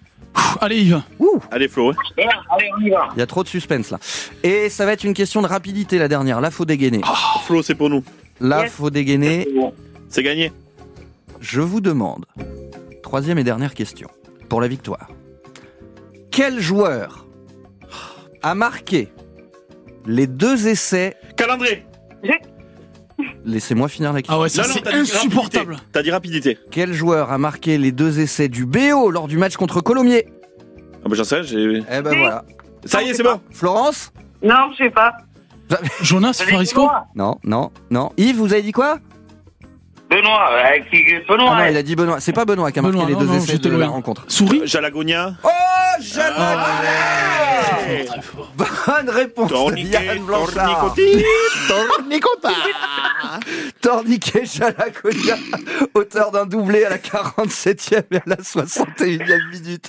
Allez 0.60 0.82
Yves. 0.82 1.02
Ouh, 1.18 1.40
Allez, 1.50 1.66
Flo. 1.68 1.88
ouais. 1.90 1.96
Bien, 2.16 2.28
allez, 2.50 2.70
on 2.78 2.80
y 2.86 2.90
va. 2.90 3.08
il 3.16 3.18
y 3.18 3.22
a 3.22 3.26
trop 3.26 3.42
de 3.42 3.48
suspense 3.48 3.90
là. 3.90 3.98
Et 4.44 4.68
ça 4.68 4.86
va 4.86 4.92
être 4.92 5.02
une 5.04 5.14
question 5.14 5.42
de 5.42 5.48
rapidité 5.48 5.98
la 5.98 6.06
dernière. 6.06 6.40
Là, 6.40 6.50
faut 6.52 6.64
dégainer. 6.64 7.00
Flo, 7.46 7.62
c'est 7.62 7.74
pour 7.74 7.90
nous. 7.90 8.04
Là, 8.40 8.62
Yes. 8.64 8.72
faut 8.72 8.90
dégainer. 8.90 9.48
C'est 10.08 10.22
gagné. 10.22 10.52
Je 11.40 11.62
vous 11.62 11.80
demande, 11.80 12.26
troisième 13.02 13.38
et 13.38 13.44
dernière 13.44 13.74
question, 13.74 14.08
pour 14.48 14.60
la 14.60 14.68
victoire. 14.68 15.08
Quel 16.30 16.60
joueur 16.60 17.26
a 18.42 18.54
marqué 18.54 19.08
les 20.06 20.26
deux 20.26 20.68
essais? 20.68 21.16
Calendré. 21.36 21.86
Laissez-moi 23.44 23.88
finir 23.88 24.12
la 24.12 24.20
question. 24.20 24.36
Ah 24.36 24.42
ouais, 24.42 24.48
ça 24.50 24.64
c'est 24.64 24.86
insupportable. 24.86 25.76
T'as 25.92 26.02
dit 26.02 26.10
rapidité. 26.10 26.58
Quel 26.70 26.92
joueur 26.92 27.32
a 27.32 27.38
marqué 27.38 27.78
les 27.78 27.90
deux 27.90 28.20
essais 28.20 28.48
du 28.48 28.66
BO 28.66 29.10
lors 29.10 29.28
du 29.28 29.38
match 29.38 29.56
contre 29.56 29.80
Colomiers? 29.80 30.26
Ah 31.04 31.08
bah 31.08 31.14
j'en 31.16 31.24
sais, 31.24 31.42
j'ai... 31.42 31.78
Eh 31.78 32.02
ben 32.02 32.18
voilà. 32.18 32.44
Ça 32.84 33.02
y 33.02 33.08
est, 33.08 33.14
c'est 33.14 33.22
bon. 33.22 33.40
Florence? 33.50 34.12
Non, 34.42 34.70
je 34.72 34.84
sais 34.84 34.90
pas. 34.90 35.14
Jonas 36.02 36.38
Allez, 36.42 36.52
Farisco. 36.52 36.88
Non, 37.14 37.38
non, 37.44 37.70
non. 37.90 38.10
Yves, 38.18 38.36
vous 38.36 38.52
avez 38.52 38.62
dit 38.62 38.72
quoi? 38.72 38.98
Benoît, 40.10 40.50
euh, 40.52 40.78
qui- 40.90 41.04
Benoît. 41.28 41.52
Ah 41.56 41.62
non, 41.64 41.70
il 41.70 41.76
a 41.76 41.82
dit 41.82 41.94
Benoît. 41.94 42.18
C'est 42.20 42.32
pas 42.32 42.44
Benoît 42.44 42.72
qui 42.72 42.80
a 42.80 42.82
marqué 42.82 42.96
Benoît, 42.96 43.08
les 43.08 43.14
non, 43.14 43.20
deux 43.20 43.26
non, 43.26 43.34
essais 43.36 43.58
de 43.58 43.76
la 43.76 43.86
rencontre. 43.86 44.24
Souris 44.26 44.62
Jalagonia. 44.64 45.34
Oh, 45.44 45.48
très 46.00 46.22
fort. 48.22 48.52
Bonne 48.56 49.10
réponse 49.10 49.48
de 49.50 49.54
Tourniquet, 49.54 50.04
Yann 50.04 50.18
Blanchard. 50.24 50.94
tournicota. 51.68 52.50
Torniquet 53.80 54.44
Jalaconia, 54.44 55.36
auteur 55.94 56.30
d'un 56.32 56.44
doublé 56.46 56.84
à 56.84 56.90
la 56.90 56.98
47e 56.98 58.02
et 58.10 58.16
à 58.16 58.22
la 58.26 58.36
61e 58.36 59.50
minute. 59.52 59.88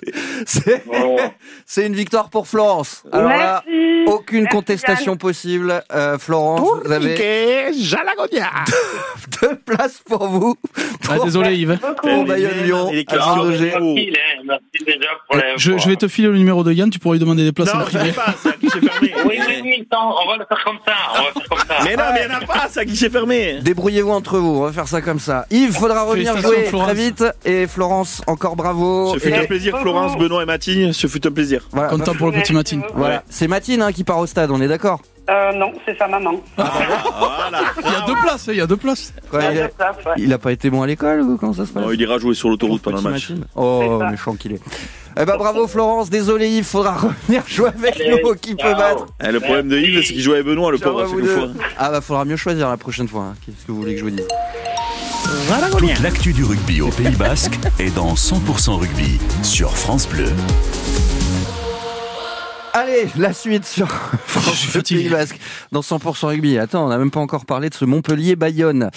C'est 1.66 1.86
une 1.86 1.96
victoire 1.96 2.30
pour 2.30 2.48
Florence. 2.48 3.04
Alors 3.12 3.30
là, 3.30 3.64
Merci. 3.66 4.06
aucune 4.08 4.44
Merci, 4.44 4.56
contestation 4.56 5.18
possible. 5.18 5.84
Euh, 5.94 6.18
Florence, 6.18 6.62
vous 6.86 6.92
avez 6.92 7.74
Jalagonia. 7.74 8.50
deux 9.42 9.56
places 9.58 10.02
pour 10.18 10.28
vous. 10.28 10.56
Ah, 11.10 11.18
désolé 11.24 11.56
Yves. 11.56 11.78
Pour 11.80 12.12
à 12.12 12.12
hein. 12.12 12.26
merci 14.46 14.86
déjà 14.86 15.08
pour 15.28 15.36
les. 15.38 15.44
Je, 15.58 15.78
je 15.78 15.90
vais 15.90 15.96
te 15.96 16.08
filer 16.08 16.28
le 16.30 16.38
numéro 16.38 16.64
de 16.64 16.72
Yann, 16.72 16.90
tu 16.90 17.00
pourras 17.00 17.14
lui 17.16 17.20
demander 17.20 17.44
des 17.44 17.52
places 17.52 17.70
à 17.74 17.78
Non, 17.80 17.86
la 17.86 17.90
j'en 17.90 17.98
ai 18.00 18.12
privée. 18.12 18.14
pas, 18.16 18.34
c'est 18.42 18.50
à 18.50 18.58
guichet 18.58 18.80
fermé. 18.80 19.14
Oui, 19.26 19.40
oui, 19.48 19.62
oui, 19.64 19.88
attends, 19.92 20.16
on 20.24 20.28
va 20.30 20.38
le 20.38 20.46
faire 20.46 20.64
comme 20.64 20.78
ça. 20.86 20.94
On 21.14 21.18
va 21.18 21.28
le 21.28 21.34
faire 21.42 21.50
comme 21.50 21.60
ça. 21.68 21.76
Mais 21.86 21.96
non, 21.96 22.04
mais 22.14 22.22
il 22.24 22.30
n'y 22.30 22.36
en 22.36 22.38
a 22.40 22.46
pas, 22.46 22.68
c'est 22.70 22.80
à 22.82 22.86
guichet 22.86 23.10
fermé. 23.10 23.60
Débrouillez-vous 23.62 24.12
entre 24.12 24.38
vous, 24.38 24.58
on 24.58 24.64
va 24.64 24.72
faire 24.72 24.88
ça 24.88 25.02
comme 25.02 25.20
ça. 25.20 25.46
Yves, 25.52 25.74
faudra 25.74 26.04
revenir 26.04 26.38
jouer 26.38 26.64
Florence. 26.66 26.88
très 26.92 26.96
vite. 26.96 27.24
Et 27.46 27.68
Florence, 27.68 28.22
encore 28.28 28.56
bravo. 28.56 29.14
Ce 29.14 29.20
fut 29.20 29.30
Et- 29.30 29.36
un 29.36 29.46
plaisir, 29.46 29.80
Florence, 29.80 30.18
Benoît 30.18 30.44
et 30.44 30.46
Mathilde, 30.46 30.94
ce 30.94 31.08
fut 31.08 31.26
un 31.26 31.32
plaisir. 31.32 31.68
Voilà, 31.72 31.90
Content 31.90 32.14
pour 32.14 32.28
le 32.32 32.34
petit 32.40 32.54
Matine. 32.54 32.84
voilà. 32.96 33.24
c'est 33.30 33.48
Matine 33.48 33.82
hein, 33.82 33.92
qui 33.92 34.04
part 34.04 34.20
au 34.20 34.26
stade, 34.28 34.52
on 34.52 34.62
est 34.62 34.68
d'accord 34.68 35.02
Euh, 35.30 35.54
non, 35.54 35.72
c'est 35.86 35.98
sa 35.98 36.08
maman. 36.08 36.42
Voilà. 36.58 37.62
Il 37.86 37.92
y 37.92 37.96
a 37.96 38.06
deux 38.08 38.16
places, 38.24 38.48
il 38.48 38.56
y 38.56 38.62
a 38.62 38.68
deux 38.68 38.76
places. 38.78 39.14
Quoi, 39.30 39.42
il, 39.44 39.60
a, 39.60 39.64
Ouais. 39.64 39.70
il 40.18 40.34
a 40.34 40.38
pas 40.40 40.52
été 40.52 40.70
bon 40.70 40.82
à 40.82 40.88
l'école 40.88 41.22
ou 41.22 41.38
comment 41.38 41.54
ça 41.54 41.66
se 41.66 41.72
passe 41.72 41.84
Non, 41.84 41.92
il 41.92 42.02
ira 42.02 42.18
jouer 42.18 42.34
sur 42.34 42.50
l'autoroute 42.50 42.82
pendant 42.82 42.98
le 43.02 43.12
match. 43.12 43.32
Oh, 43.56 43.82
C'est 44.00 44.04
ça. 44.06 44.10
méchant 44.12 44.34
qu'il 44.36 44.54
est. 44.54 44.62
Eh 45.20 45.26
ben 45.26 45.36
bravo 45.38 45.68
Florence, 45.68 46.10
désolé 46.10 46.48
Yves, 46.50 46.64
faudra 46.66 46.94
revenir 46.98 47.44
jouer 47.48 47.68
avec 47.70 48.00
Allez, 48.00 48.22
nous 48.24 48.34
qui 48.36 48.56
peut 48.56 48.64
ciao. 48.64 48.76
battre. 48.78 49.06
Eh, 49.24 49.32
le 49.32 49.40
problème 49.42 49.68
de 49.68 49.78
Yves, 49.78 50.04
c'est 50.06 50.14
qu'il 50.14 50.22
joue 50.22 50.32
avec 50.34 50.46
Benoît, 50.46 50.72
le 50.72 50.78
Ciao 50.78 50.90
pauvre, 50.92 51.02
à 51.02 51.04
à 51.04 51.08
vous 51.08 51.18
chaque 51.20 51.26
deux. 51.28 51.36
fois. 51.36 51.48
Ah 51.78 51.92
bah 51.92 52.02
faudra 52.02 52.24
mieux 52.26 52.38
choisir 52.38 52.70
la 52.70 52.78
prochaine 52.78 53.08
fois. 53.10 53.24
hein. 53.24 53.34
Qu'est-ce 53.46 53.66
que 53.68 53.72
vous 53.74 53.80
voulez 53.80 53.94
que 53.94 54.00
je 54.00 54.04
vous 54.06 54.10
dise 54.12 54.28
Toute 55.78 56.00
l'actu 56.02 56.32
du 56.34 56.44
rugby 56.46 56.82
au 56.82 56.90
Pays 56.90 57.16
Basque 57.16 57.60
est 57.78 57.94
dans 57.94 58.14
100% 58.16 58.80
rugby 58.80 59.20
sur 59.44 59.76
France 59.78 60.08
Bleu. 60.08 60.30
Allez, 62.74 63.10
la 63.18 63.34
suite 63.34 63.66
sur 63.66 63.90
France. 64.26 64.78
Pays 64.88 65.10
Basque 65.10 65.38
dans 65.74 65.82
100% 65.82 66.28
rugby. 66.28 66.58
Attends, 66.58 66.86
on 66.86 66.90
n'a 66.90 66.98
même 66.98 67.12
pas 67.12 67.20
encore 67.20 67.46
parlé 67.46 67.70
de 67.70 67.74
ce 67.74 67.84
Montpellier-Bayonne. 67.84 68.90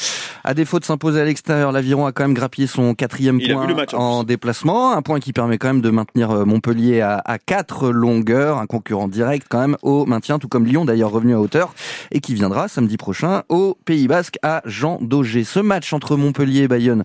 À 0.44 0.54
défaut 0.54 0.78
de 0.78 0.84
s'imposer 0.84 1.20
à 1.20 1.24
l'extérieur, 1.24 1.72
l'Aviron 1.72 2.06
a 2.06 2.12
quand 2.12 2.22
même 2.22 2.34
grappillé 2.34 2.68
son 2.68 2.94
quatrième 2.94 3.40
Il 3.40 3.52
point 3.52 3.66
match, 3.74 3.92
en 3.92 4.18
en 4.18 4.24
déplacement. 4.24 4.92
Un 4.92 5.02
point 5.02 5.18
qui 5.18 5.32
permet 5.32 5.58
quand 5.58 5.66
même 5.68 5.80
de 5.80 5.90
maintenir 5.90 6.30
euh, 6.30 6.44
Montpellier 6.44 7.00
à, 7.00 7.20
à 7.24 7.38
quatre 7.38 7.90
longueurs. 7.90 8.58
Un 8.58 8.66
concurrent 8.66 9.08
direct 9.08 9.48
quand 9.50 9.60
même 9.60 9.76
au 9.82 10.06
maintien, 10.06 10.38
tout 10.38 10.48
comme 10.48 10.66
Lyon 10.66 10.84
d'ailleurs 10.84 11.10
revenu 11.10 11.34
à 11.34 11.40
hauteur 11.40 11.74
et 12.12 12.20
qui 12.20 12.34
viendra 12.34 12.68
samedi 12.68 12.96
prochain 12.96 13.42
au 13.48 13.76
Pays 13.84 14.06
Basque 14.06 14.38
à 14.42 14.62
Jean 14.66 14.98
Daugé. 15.00 15.42
Ce 15.42 15.58
match 15.58 15.92
entre 15.92 16.16
Montpellier 16.16 16.62
et 16.62 16.68
Bayonne, 16.68 17.02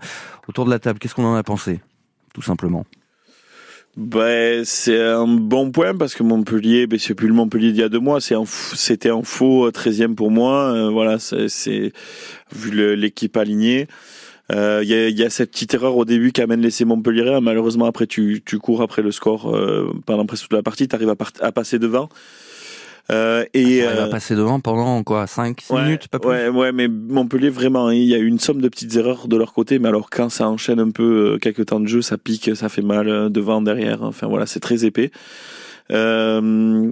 autour 0.47 0.65
de 0.65 0.69
la 0.69 0.77
table, 0.77 0.99
qu'est-ce 0.99 1.15
qu'on 1.15 1.25
en 1.25 1.35
a 1.35 1.43
pensé 1.43 1.79
Tout 2.33 2.43
simplement? 2.43 2.85
Ben, 3.97 4.63
c'est 4.65 5.01
un 5.01 5.27
bon 5.27 5.71
point 5.71 5.95
parce 5.95 6.13
que 6.13 6.23
Montpellier, 6.23 6.87
ben, 6.87 6.97
c'est 6.99 7.15
plus 7.15 7.27
le 7.27 7.33
Montpellier 7.33 7.71
d'il 7.71 7.81
y 7.81 7.83
a 7.83 7.89
deux 7.89 7.99
mois, 7.99 8.19
c'était 8.21 9.09
un 9.09 9.23
faux 9.23 9.69
13e 9.71 10.15
pour 10.15 10.31
moi. 10.31 10.71
Euh, 10.73 10.89
voilà, 10.89 11.17
c'est, 11.19 11.91
vu 12.51 12.95
l'équipe 12.95 13.35
alignée. 13.35 13.87
Euh, 14.51 14.81
Il 14.83 14.89
y, 14.89 14.93
a, 14.93 15.09
y 15.09 15.23
a 15.23 15.29
cette 15.29 15.51
petite 15.51 15.73
erreur 15.73 15.95
au 15.97 16.05
début 16.05 16.31
qui 16.31 16.41
amène 16.41 16.61
l'essai 16.61 16.85
Montpellier. 16.85 17.39
Malheureusement, 17.41 17.85
après, 17.85 18.07
tu, 18.07 18.41
tu 18.45 18.57
cours 18.57 18.81
après 18.81 19.01
le 19.01 19.11
score 19.11 19.53
euh, 19.53 19.93
pendant 20.05 20.25
presque 20.25 20.43
toute 20.43 20.53
la 20.53 20.63
partie, 20.63 20.87
tu 20.87 20.95
arrives 20.95 21.13
à 21.41 21.51
passer 21.51 21.77
devant. 21.77 22.09
Euh, 23.11 23.43
et 23.53 23.77
Il 23.79 23.83
va 23.83 23.89
euh, 24.03 24.09
passer 24.09 24.35
devant 24.35 24.59
pendant 24.59 25.01
quoi 25.03 25.25
5 25.25 25.61
6 25.61 25.73
ouais, 25.73 25.83
minutes, 25.83 26.07
pas 26.09 26.19
plus 26.19 26.29
Ouais, 26.29 26.47
ouais, 26.49 26.71
mais 26.71 26.87
Montpellier, 26.87 27.49
vraiment, 27.49 27.87
hein, 27.87 27.93
il 27.93 28.03
y 28.05 28.13
a 28.13 28.17
eu 28.19 28.27
une 28.27 28.39
somme 28.39 28.61
de 28.61 28.69
petites 28.69 28.95
erreurs 28.95 29.27
de 29.27 29.35
leur 29.35 29.53
côté, 29.53 29.79
mais 29.79 29.87
alors 29.87 30.09
quand 30.09 30.29
ça 30.29 30.47
enchaîne 30.47 30.79
un 30.79 30.91
peu 30.91 31.33
euh, 31.33 31.37
quelques 31.39 31.65
temps 31.67 31.79
de 31.79 31.87
jeu, 31.87 32.01
ça 32.03 32.17
pique, 32.17 32.51
ça 32.55 32.69
fait 32.69 32.83
mal 32.83 33.09
euh, 33.09 33.29
devant, 33.29 33.61
derrière, 33.61 34.03
enfin 34.03 34.27
voilà, 34.27 34.45
c'est 34.45 34.59
très 34.59 34.85
épais. 34.85 35.11
Euh, 35.91 36.91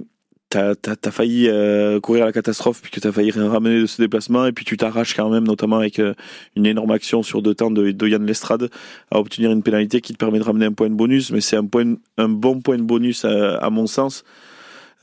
T'as 0.50 0.74
t'as- 0.74 0.96
t'as 0.96 1.10
failli 1.10 1.46
euh, 1.46 2.00
courir 2.00 2.22
à 2.22 2.26
la 2.28 2.32
catastrophe 2.32 2.80
puisque 2.80 3.00
t'as 3.02 3.12
failli 3.12 3.30
ramener 3.32 3.82
de 3.82 3.84
ce 3.86 4.00
déplacement 4.00 4.46
et 4.46 4.52
puis 4.52 4.64
tu 4.64 4.78
t'arraches 4.78 5.14
quand 5.14 5.28
même 5.28 5.44
notamment 5.44 5.76
avec 5.76 5.98
euh, 5.98 6.14
une 6.56 6.64
énorme 6.64 6.90
action 6.90 7.22
sur 7.22 7.42
deux 7.42 7.54
temps 7.54 7.70
de, 7.70 7.90
de 7.90 8.08
Yann 8.08 8.24
Lestrade 8.24 8.70
à 9.10 9.18
obtenir 9.20 9.50
une 9.50 9.62
pénalité 9.62 10.00
qui 10.00 10.14
te 10.14 10.18
permet 10.18 10.38
de 10.38 10.44
ramener 10.44 10.64
un 10.64 10.72
point 10.72 10.88
de 10.88 10.94
bonus 10.94 11.32
mais 11.32 11.42
c'est 11.42 11.56
un 11.56 11.66
point 11.66 11.96
un 12.16 12.30
bon 12.30 12.62
point 12.62 12.78
de 12.78 12.82
bonus 12.82 13.26
à, 13.26 13.56
à 13.58 13.68
mon 13.68 13.86
sens 13.86 14.24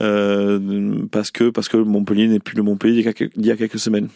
euh, 0.01 1.05
parce 1.11 1.31
que 1.31 1.49
parce 1.49 1.67
que 1.69 1.77
Montpellier 1.77 2.27
n'est 2.27 2.39
plus 2.39 2.55
le 2.55 2.63
Montpellier 2.63 2.95
d'il 2.95 3.05
y 3.05 3.07
a 3.07 3.13
quelques- 3.13 3.37
d'il 3.37 3.45
y 3.47 3.51
a 3.51 3.57
quelques 3.57 3.79
semaines 3.79 4.09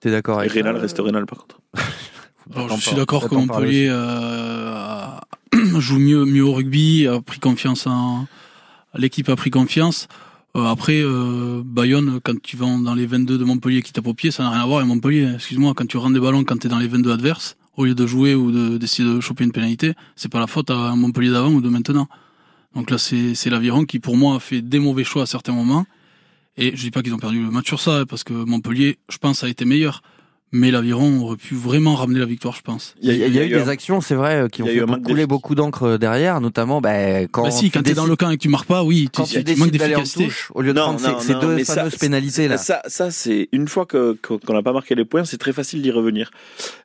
T'es 0.00 0.10
d'accord 0.10 0.38
et 0.38 0.40
avec 0.40 0.52
Rénal 0.52 0.76
ça 0.76 0.82
reste 0.82 0.98
Rénal 0.98 1.24
par 1.26 1.38
contre. 1.38 1.60
Alors, 2.54 2.76
je 2.76 2.82
suis 2.88 2.96
d'accord 2.96 3.28
que 3.28 3.34
Montpellier 3.34 3.88
euh, 3.90 5.06
joue 5.78 5.98
mieux, 5.98 6.26
mieux 6.26 6.44
au 6.44 6.52
rugby, 6.52 7.06
a 7.06 7.20
pris 7.22 7.40
confiance 7.40 7.86
en. 7.86 8.26
L'équipe 8.96 9.28
a 9.30 9.36
pris 9.36 9.50
confiance. 9.50 10.08
Euh, 10.56 10.66
après, 10.66 11.00
euh, 11.02 11.62
Bayonne, 11.64 12.20
quand 12.22 12.40
tu 12.42 12.56
vas 12.56 12.66
dans 12.66 12.94
les 12.94 13.06
22 13.06 13.38
de 13.38 13.44
Montpellier 13.44 13.82
qui 13.82 13.92
tapent 13.92 14.06
au 14.06 14.14
pied, 14.14 14.30
ça 14.30 14.42
n'a 14.44 14.50
rien 14.50 14.60
à 14.60 14.66
voir 14.66 14.78
avec 14.80 14.88
Montpellier. 14.88 15.32
Excuse-moi, 15.34 15.72
quand 15.74 15.86
tu 15.86 15.96
rentres 15.96 16.14
des 16.14 16.20
ballons 16.20 16.44
quand 16.44 16.58
tu 16.58 16.66
es 16.66 16.70
dans 16.70 16.78
les 16.78 16.86
22 16.86 17.10
adverses, 17.12 17.56
au 17.76 17.86
lieu 17.86 17.94
de 17.94 18.06
jouer 18.06 18.34
ou 18.36 18.52
de- 18.52 18.76
d'essayer 18.78 19.08
de, 19.08 19.20
choper 19.20 19.42
une 19.44 19.50
pénalité, 19.52 19.94
c'est 20.14 20.30
pas 20.30 20.38
la 20.38 20.46
faute 20.46 20.70
à 20.70 20.94
Montpellier 20.94 21.30
d'avant 21.30 21.50
ou 21.50 21.60
de 21.60 21.68
maintenant. 21.70 22.08
Donc 22.74 22.90
là, 22.90 22.98
c'est 22.98 23.50
l'Aviron 23.50 23.84
qui, 23.84 24.00
pour 24.00 24.16
moi, 24.16 24.36
a 24.36 24.40
fait 24.40 24.60
des 24.60 24.78
mauvais 24.78 25.04
choix 25.04 25.22
à 25.22 25.26
certains 25.26 25.52
moments. 25.52 25.86
Et 26.56 26.76
je 26.76 26.82
dis 26.82 26.90
pas 26.90 27.02
qu'ils 27.02 27.14
ont 27.14 27.18
perdu 27.18 27.42
le 27.42 27.50
match 27.50 27.66
sur 27.66 27.80
ça, 27.80 28.04
parce 28.06 28.24
que 28.24 28.32
Montpellier, 28.32 28.98
je 29.08 29.18
pense, 29.18 29.44
a 29.44 29.48
été 29.48 29.64
meilleur. 29.64 30.02
Mais 30.56 30.70
l'Aviron 30.70 31.20
aurait 31.20 31.36
pu 31.36 31.56
vraiment 31.56 31.96
ramener 31.96 32.20
la 32.20 32.26
victoire, 32.26 32.54
je 32.54 32.62
pense. 32.62 32.94
Il 33.02 33.12
y, 33.12 33.24
a, 33.24 33.26
il 33.26 33.34
y 33.34 33.38
a 33.40 33.44
eu 33.44 33.48
des 33.48 33.68
actions, 33.68 34.00
c'est 34.00 34.14
vrai, 34.14 34.42
euh, 34.42 34.48
qui 34.48 34.62
ont 34.62 34.66
fait 34.66 34.84
couler 35.02 35.26
beaucoup 35.26 35.56
d'encre 35.56 35.96
derrière, 35.98 36.40
notamment 36.40 36.80
bah, 36.80 37.22
quand 37.26 37.42
bah 37.42 37.50
si, 37.50 37.72
quand 37.72 37.82
t'es 37.82 37.92
dans 37.94 38.06
le 38.06 38.14
camp 38.14 38.30
et 38.30 38.36
que 38.36 38.42
tu 38.42 38.48
marques 38.48 38.68
pas, 38.68 38.84
oui, 38.84 39.08
tu, 39.12 39.20
quand 39.20 39.24
tu, 39.24 39.42
tu 39.42 39.56
manques 39.56 39.72
d'efficacité. 39.72 40.28
au 40.54 40.62
lieu 40.62 40.72
de 40.72 40.78
Non, 40.78 40.84
prendre 40.84 41.00
ces- 41.00 41.08
non, 41.08 41.18
ces, 41.18 41.32
non, 41.32 41.40
deux 41.40 41.54
mais 41.56 41.64
ça- 41.64 41.74
fameuses 41.74 41.96
pénalités 41.96 42.46
là. 42.46 42.56
Ça, 42.56 42.82
ça 42.86 43.10
c'est 43.10 43.48
une 43.50 43.66
fois 43.66 43.84
qu'on 43.84 44.14
n'a 44.54 44.62
pas 44.62 44.72
marqué 44.72 44.94
les 44.94 45.04
points, 45.04 45.24
c'est 45.24 45.38
très 45.38 45.52
facile 45.52 45.82
d'y 45.82 45.90
revenir. 45.90 46.30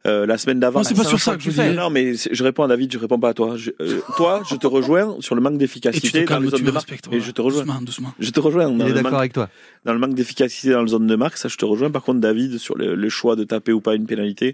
Euh, 0.07 0.25
la 0.25 0.39
semaine 0.39 0.59
d'avant. 0.59 0.79
Non, 0.79 0.83
c'est 0.83 0.95
pas 0.95 1.03
sur 1.03 1.19
ça 1.19 1.35
que 1.35 1.43
je 1.43 1.51
fais. 1.51 1.71
Non, 1.75 1.91
mais 1.91 2.13
je 2.15 2.43
réponds 2.43 2.63
à 2.63 2.67
David, 2.67 2.91
je 2.91 2.97
réponds 2.97 3.19
pas 3.19 3.29
à 3.29 3.33
toi. 3.35 3.55
Je- 3.55 3.69
euh, 3.81 3.99
toi, 4.17 4.41
je 4.49 4.55
te 4.55 4.65
rejoins 4.65 5.15
sur 5.19 5.35
le 5.35 5.41
manque 5.41 5.59
d'efficacité 5.59 6.23
dans 6.25 6.39
les 6.39 6.49
zones 6.49 6.57
tu 6.59 6.63
de 6.63 6.67
me 6.69 6.73
marque. 6.73 6.91
Et 7.11 7.19
je 7.19 7.29
te 7.31 7.41
rejoins. 7.41 7.61
Doucement, 7.65 7.81
doucement. 7.83 8.13
Je 8.19 8.31
te 8.31 8.39
rejoins 8.39 8.67
Il 8.79 8.81
est 8.87 8.93
d'accord 8.93 9.19
avec 9.19 9.33
toi. 9.33 9.47
dans 9.85 9.93
le 9.93 9.99
manque 9.99 10.15
d'efficacité 10.15 10.71
dans 10.71 10.81
les 10.81 10.89
zones 10.89 11.05
de 11.05 11.15
marque, 11.15 11.37
ça 11.37 11.49
je 11.49 11.57
te 11.57 11.65
rejoins. 11.65 11.91
Par 11.91 12.01
contre, 12.01 12.19
David, 12.19 12.57
sur 12.57 12.75
le, 12.75 13.09
choix 13.09 13.35
de 13.35 13.43
taper 13.59 13.73
ou 13.73 13.81
pas 13.81 13.95
une 13.95 14.05
pénalité, 14.05 14.53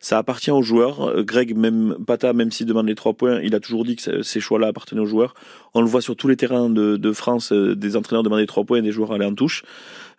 ça 0.00 0.18
appartient 0.18 0.50
aux 0.50 0.62
joueurs. 0.62 1.08
Euh, 1.08 1.22
Greg, 1.22 1.56
même 1.56 1.96
Pata, 2.06 2.32
même 2.32 2.50
s'il 2.50 2.66
demande 2.66 2.86
les 2.86 2.94
trois 2.94 3.14
points, 3.14 3.40
il 3.42 3.54
a 3.54 3.60
toujours 3.60 3.84
dit 3.84 3.96
que 3.96 4.02
ce- 4.02 4.22
ces 4.22 4.40
choix-là 4.40 4.68
appartenaient 4.68 5.00
aux 5.00 5.06
joueurs. 5.06 5.34
On 5.74 5.80
le 5.80 5.86
voit 5.88 6.00
sur 6.00 6.14
tous 6.14 6.28
les 6.28 6.36
terrains 6.36 6.70
de, 6.70 7.12
France, 7.12 7.52
euh, 7.52 7.74
des 7.74 7.96
entraîneurs 7.96 8.22
demander 8.22 8.46
trois 8.46 8.64
points 8.64 8.78
et 8.78 8.82
des 8.82 8.92
joueurs 8.92 9.12
aller 9.12 9.24
en 9.24 9.34
touche. 9.34 9.62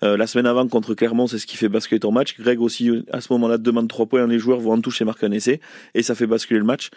Euh, 0.04 0.18
la 0.18 0.28
semaine 0.28 0.46
avant 0.46 0.68
contre 0.68 0.94
Clermont, 0.94 1.28
c'est 1.28 1.38
ce 1.38 1.48
qui 1.48 1.56
fait 1.56 1.70
basculer 1.70 2.00
ton 2.00 2.12
match. 2.12 2.36
Greg 2.40 2.60
aussi, 2.62 3.04
à 3.12 3.22
ce 3.22 3.32
moment-là, 3.34 3.58
demande 3.58 3.88
trois 3.88 4.06
points, 4.06 4.28
les 4.28 4.40
joueurs 4.40 4.60
vont 4.60 4.74
en 4.74 4.82
touche 4.82 5.02
et 5.02 5.06
marquent 5.06 5.24
un 5.24 5.32
essai, 5.32 5.62
et 5.94 6.04
ça 6.04 6.16
fait 6.16 6.28
basculer 6.28 6.60
le 6.60 6.66
match. 6.66 6.90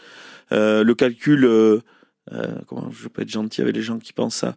Le 0.50 0.92
calcul, 0.94 1.46
euh, 2.32 2.56
comment 2.66 2.90
je 2.90 3.08
peux 3.08 3.22
être 3.22 3.30
gentil 3.30 3.62
avec 3.62 3.74
les 3.74 3.82
gens 3.82 3.98
qui 3.98 4.12
pensent 4.12 4.36
ça. 4.36 4.54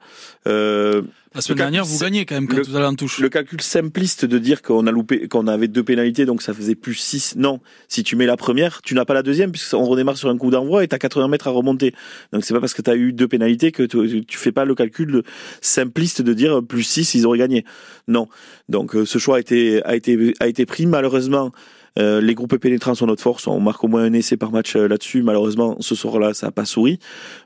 Euh, 0.48 1.02
La 1.34 1.42
semaine 1.42 1.58
Le 1.58 1.64
dernière, 1.64 1.86
vous 1.86 1.98
gagnez 2.00 2.26
quand 2.26 2.36
même 2.36 2.48
quand 2.48 2.58
le- 2.58 2.64
vous 2.64 2.76
allez 2.76 2.86
en 2.86 2.96
touche. 2.96 3.20
le 3.20 3.30
calcul 3.30 3.62
simpliste 3.62 4.26
de 4.26 4.38
dire 4.38 4.62
qu'on 4.62 4.86
a 4.88 4.92
loupé, 4.92 5.28
qu'on 5.28 5.48
avait 5.48 5.68
deux 5.68 5.84
pénalités, 5.84 6.26
donc 6.26 6.42
ça 6.42 6.54
faisait 6.54 6.76
plus 6.76 6.96
6. 6.96 7.36
Non. 7.38 7.60
Si 7.88 8.04
tu 8.04 8.16
mets 8.16 8.26
la 8.26 8.36
première, 8.38 8.82
tu 8.82 8.94
n'as 8.96 9.06
pas 9.06 9.14
la 9.14 9.24
deuxième, 9.24 9.52
puisqu'on 9.52 9.84
redémarre 9.86 10.18
sur 10.18 10.30
un 10.30 10.38
coup 10.38 10.52
d'envoi 10.52 10.84
et 10.84 10.88
t'as 10.88 10.98
80 10.98 11.28
mètres 11.30 11.48
à 11.48 11.52
remonter. 11.52 11.94
Donc 12.34 12.44
c'est 12.44 12.54
pas 12.54 12.60
parce 12.60 12.74
que 12.74 12.82
t'as 12.82 12.96
eu 12.96 13.14
deux 13.14 13.28
pénalités 13.28 13.72
que 13.72 13.84
tu, 13.84 14.26
tu 14.26 14.38
fais 14.38 14.52
pas 14.52 14.66
le 14.66 14.76
calcul 14.76 15.24
simpliste 15.62 16.22
de 16.22 16.34
dire 16.34 16.62
plus 16.64 16.84
6, 16.84 17.14
ils 17.16 17.26
auraient 17.26 17.38
gagné. 17.40 17.66
Non. 18.08 18.28
Donc 18.70 18.96
euh, 18.96 19.06
ce 19.06 19.18
choix 19.18 19.38
a 19.38 19.40
été, 19.40 19.84
a 19.86 19.96
été, 19.96 20.34
a 20.40 20.48
été 20.48 20.66
pris. 20.66 20.86
Malheureusement, 20.86 21.52
euh, 22.00 22.22
les 22.22 22.36
groupes 22.36 22.56
pénétrants 22.58 22.96
sont 22.96 23.06
notre 23.06 23.22
force. 23.22 23.48
On 23.48 23.60
marque 23.60 23.84
au 23.84 23.88
moins 23.88 24.04
un 24.04 24.14
essai 24.14 24.38
par 24.38 24.52
match 24.52 24.76
euh, 24.76 24.88
là-dessus. 24.88 25.24
Malheureusement, 25.24 25.76
ce 25.80 25.94
soir-là, 25.96 26.34
ça 26.34 26.48
n'a 26.48 26.52
pas 26.52 26.66
souri. 26.66 27.00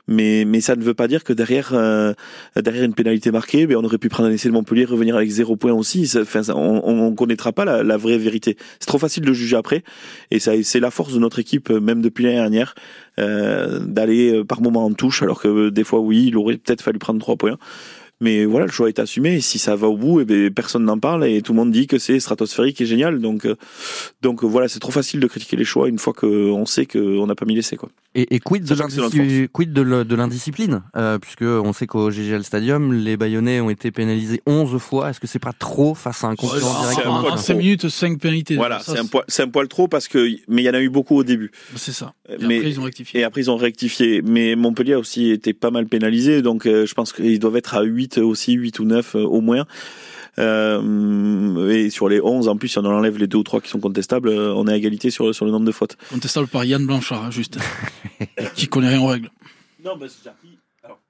Mais, 0.06 0.44
mais 0.46 0.60
ça 0.60 0.76
ne 0.76 0.82
veut 0.82 0.94
pas 0.94 1.08
dire 1.08 1.24
que 1.24 1.32
derrière, 1.32 1.70
euh, 1.72 2.12
derrière 2.54 2.84
une 2.84 2.94
pénalité 2.94 3.30
marquée, 3.30 3.66
ben, 3.66 3.76
on 3.76 3.84
aurait 3.84 3.98
pu 3.98 4.08
prendre 4.08 4.28
un 4.28 4.32
essai 4.32 4.48
de 4.48 4.54
Montpellier, 4.54 4.84
revenir 4.84 5.16
avec 5.16 5.30
zéro 5.30 5.56
point 5.56 5.72
aussi. 5.72 6.10
Enfin, 6.16 6.42
on, 6.54 6.82
on 6.84 7.14
connaîtra 7.14 7.52
pas 7.52 7.64
la, 7.64 7.82
la 7.82 7.96
vraie 7.96 8.18
vérité. 8.18 8.56
C'est 8.78 8.86
trop 8.86 8.98
facile 8.98 9.24
de 9.24 9.32
juger 9.32 9.56
après. 9.56 9.82
Et 10.30 10.38
ça, 10.38 10.52
c'est 10.62 10.80
la 10.80 10.90
force 10.90 11.12
de 11.12 11.18
notre 11.18 11.38
équipe, 11.38 11.70
euh, 11.70 11.80
même 11.80 12.00
depuis 12.00 12.24
l'année 12.24 12.36
dernière, 12.36 12.74
euh, 13.18 13.80
d'aller 13.80 14.44
par 14.44 14.60
moment 14.60 14.84
en 14.84 14.92
touche, 14.92 15.22
alors 15.22 15.40
que 15.40 15.70
des 15.70 15.84
fois, 15.84 16.00
oui, 16.00 16.26
il 16.28 16.36
aurait 16.36 16.56
peut-être 16.56 16.82
fallu 16.82 16.98
prendre 16.98 17.18
trois 17.18 17.36
points. 17.36 17.58
Mais 18.20 18.46
voilà, 18.46 18.66
le 18.66 18.72
choix 18.72 18.88
est 18.88 18.98
assumé. 18.98 19.34
Et 19.34 19.40
si 19.40 19.58
ça 19.58 19.76
va 19.76 19.88
au 19.88 19.96
bout, 19.96 20.20
eh 20.20 20.24
ben, 20.24 20.50
personne 20.50 20.84
n'en 20.84 20.98
parle 20.98 21.26
et 21.26 21.42
tout 21.42 21.52
le 21.52 21.56
monde 21.56 21.70
dit 21.70 21.86
que 21.86 21.98
c'est 21.98 22.18
stratosphérique 22.18 22.80
et 22.80 22.86
génial. 22.86 23.20
Donc, 23.20 23.44
euh, 23.44 23.56
donc 24.22 24.42
euh, 24.42 24.46
voilà, 24.46 24.68
c'est 24.68 24.80
trop 24.80 24.92
facile 24.92 25.20
de 25.20 25.26
critiquer 25.26 25.56
les 25.56 25.64
choix 25.64 25.88
une 25.88 25.98
fois 25.98 26.14
qu'on 26.14 26.64
sait 26.64 26.86
qu'on 26.86 27.26
n'a 27.26 27.34
pas 27.34 27.44
mis 27.44 27.54
l'essai. 27.54 27.76
Quoi. 27.76 27.90
Et, 28.14 28.34
et 28.34 28.40
quid 28.40 28.64
de 28.64 29.46
quid 29.46 29.72
de 29.72 30.14
l'indiscipline? 30.14 30.82
Euh, 30.96 31.18
Puisque 31.18 31.42
on 31.42 31.72
sait 31.72 31.86
qu'au 31.86 32.10
GGL 32.10 32.44
Stadium, 32.44 32.92
les 32.92 33.16
Bayonnais 33.16 33.60
ont 33.60 33.68
été 33.68 33.90
pénalisés 33.90 34.40
11 34.46 34.78
fois. 34.78 35.10
Est-ce 35.10 35.20
que 35.20 35.26
c'est 35.26 35.38
pas 35.38 35.52
trop 35.52 35.94
face 35.94 36.24
à 36.24 36.28
un 36.28 36.36
concurrent 36.36 36.84
c'est 36.84 36.94
direct 36.94 37.06
un 37.06 37.22
maintien 37.22 37.36
5 37.36 37.54
minutes, 37.54 37.88
5 37.88 38.18
pénalités. 38.18 38.56
Voilà, 38.56 38.78
Ça, 38.78 38.92
c'est 38.92 38.98
un, 39.00 39.06
poil, 39.06 39.24
c'est 39.28 39.42
un 39.42 39.48
poil 39.48 39.68
trop 39.68 39.88
parce 39.88 40.08
que, 40.08 40.26
mais 40.48 40.62
il 40.62 40.64
y 40.64 40.70
en 40.70 40.74
a 40.74 40.80
eu 40.80 40.88
beaucoup 40.88 41.16
au 41.16 41.24
début. 41.24 41.50
C'est 41.74 41.92
ça. 41.92 42.14
Et 42.28 42.46
mais 42.46 42.56
après, 42.56 42.70
ils 42.70 42.80
ont 42.80 42.84
rectifié. 42.84 43.20
Et 43.20 43.24
après, 43.24 43.40
ils 43.42 43.50
ont 43.50 43.56
rectifié. 43.56 44.22
Mais 44.22 44.56
Montpellier 44.56 44.94
a 44.94 44.98
aussi 44.98 45.30
été 45.30 45.52
pas 45.52 45.70
mal 45.70 45.86
pénalisé. 45.86 46.40
Donc, 46.40 46.66
euh, 46.66 46.86
je 46.86 46.94
pense 46.94 47.12
qu'ils 47.12 47.38
doivent 47.38 47.56
être 47.56 47.74
à 47.74 47.82
8 47.82 48.05
aussi, 48.18 48.52
8 48.54 48.78
ou 48.80 48.84
9 48.84 49.14
euh, 49.16 49.22
au 49.24 49.40
moins. 49.40 49.66
Euh, 50.38 51.68
et 51.70 51.90
sur 51.90 52.08
les 52.08 52.20
11, 52.20 52.48
en 52.48 52.56
plus, 52.56 52.68
si 52.68 52.78
on 52.78 52.82
en 52.84 52.92
enlève 52.92 53.18
les 53.18 53.26
deux 53.26 53.38
ou 53.38 53.42
trois 53.42 53.60
qui 53.60 53.68
sont 53.70 53.80
contestables, 53.80 54.28
euh, 54.28 54.52
on 54.54 54.66
est 54.68 54.72
à 54.72 54.76
égalité 54.76 55.10
sur, 55.10 55.34
sur 55.34 55.44
le 55.44 55.50
nombre 55.50 55.64
de 55.66 55.72
fautes. 55.72 55.96
Contestable 56.10 56.46
par 56.48 56.64
Yann 56.64 56.84
Blanchard, 56.86 57.24
hein, 57.24 57.30
juste. 57.30 57.58
qui 58.54 58.68
connaît 58.68 58.88
rien 58.90 59.00
aux 59.00 59.06
règles. 59.06 59.30
Non, 59.84 59.96
bah, 59.96 60.06
j'ai 60.22 60.28
appris. 60.28 60.58
Alors, 60.84 61.00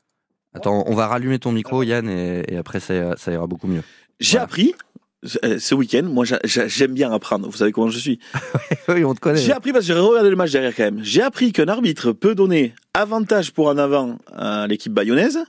Attends, 0.54 0.84
on 0.86 0.94
va 0.94 1.08
rallumer 1.08 1.38
ton 1.38 1.52
micro, 1.52 1.82
Yann, 1.82 2.08
et, 2.08 2.44
et 2.48 2.56
après 2.56 2.80
ça, 2.80 3.16
ça 3.16 3.32
ira 3.32 3.46
beaucoup 3.46 3.66
mieux. 3.66 3.82
J'ai 4.20 4.32
Voilà. 4.32 4.44
appris 4.44 4.74
ce 5.24 5.74
week-end. 5.74 6.04
Moi, 6.04 6.24
j'a- 6.24 6.38
j'a- 6.44 6.68
j'aime 6.68 6.94
bien 6.94 7.10
apprendre. 7.12 7.48
Vous 7.48 7.56
savez 7.56 7.72
comment 7.72 7.90
je 7.90 7.98
suis. 7.98 8.20
oui, 8.88 9.04
on 9.04 9.12
te 9.14 9.18
connaît. 9.20 9.40
J'ai 9.40 9.52
appris 9.52 9.72
parce 9.72 9.86
que 9.86 9.92
j'ai 9.92 9.98
regardé 9.98 10.30
le 10.30 10.36
match 10.36 10.52
derrière 10.52 10.74
quand 10.74 10.84
même. 10.84 11.00
J'ai 11.02 11.22
appris 11.22 11.52
qu'un 11.52 11.66
arbitre 11.68 12.12
peut 12.12 12.34
donner 12.36 12.74
avantage 12.94 13.52
pour 13.52 13.68
un 13.70 13.76
avant 13.78 14.18
à 14.32 14.66
l'équipe 14.68 14.92
bayonnaise, 14.92 15.40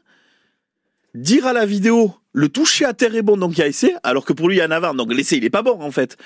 dire 1.17 1.45
à 1.47 1.53
la 1.53 1.65
vidéo 1.65 2.13
le 2.34 2.49
toucher 2.49 2.86
à 2.86 2.93
terre 2.93 3.15
est 3.15 3.21
bon 3.23 3.38
donc 3.38 3.58
il 3.58 3.60
y 3.60 3.63
a 3.63 3.67
essai, 3.67 3.95
alors 4.03 4.23
que 4.25 4.34
pour 4.34 4.47
lui 4.47 4.56
il 4.56 4.60
y 4.60 4.62
a 4.62 4.65
un 4.65 4.71
avant 4.71 4.93
donc 4.93 5.13
l'essai 5.13 5.38
il 5.38 5.45
est 5.45 5.49
pas 5.49 5.62
bon 5.63 5.77
en 5.82 5.91
fait. 5.91 6.17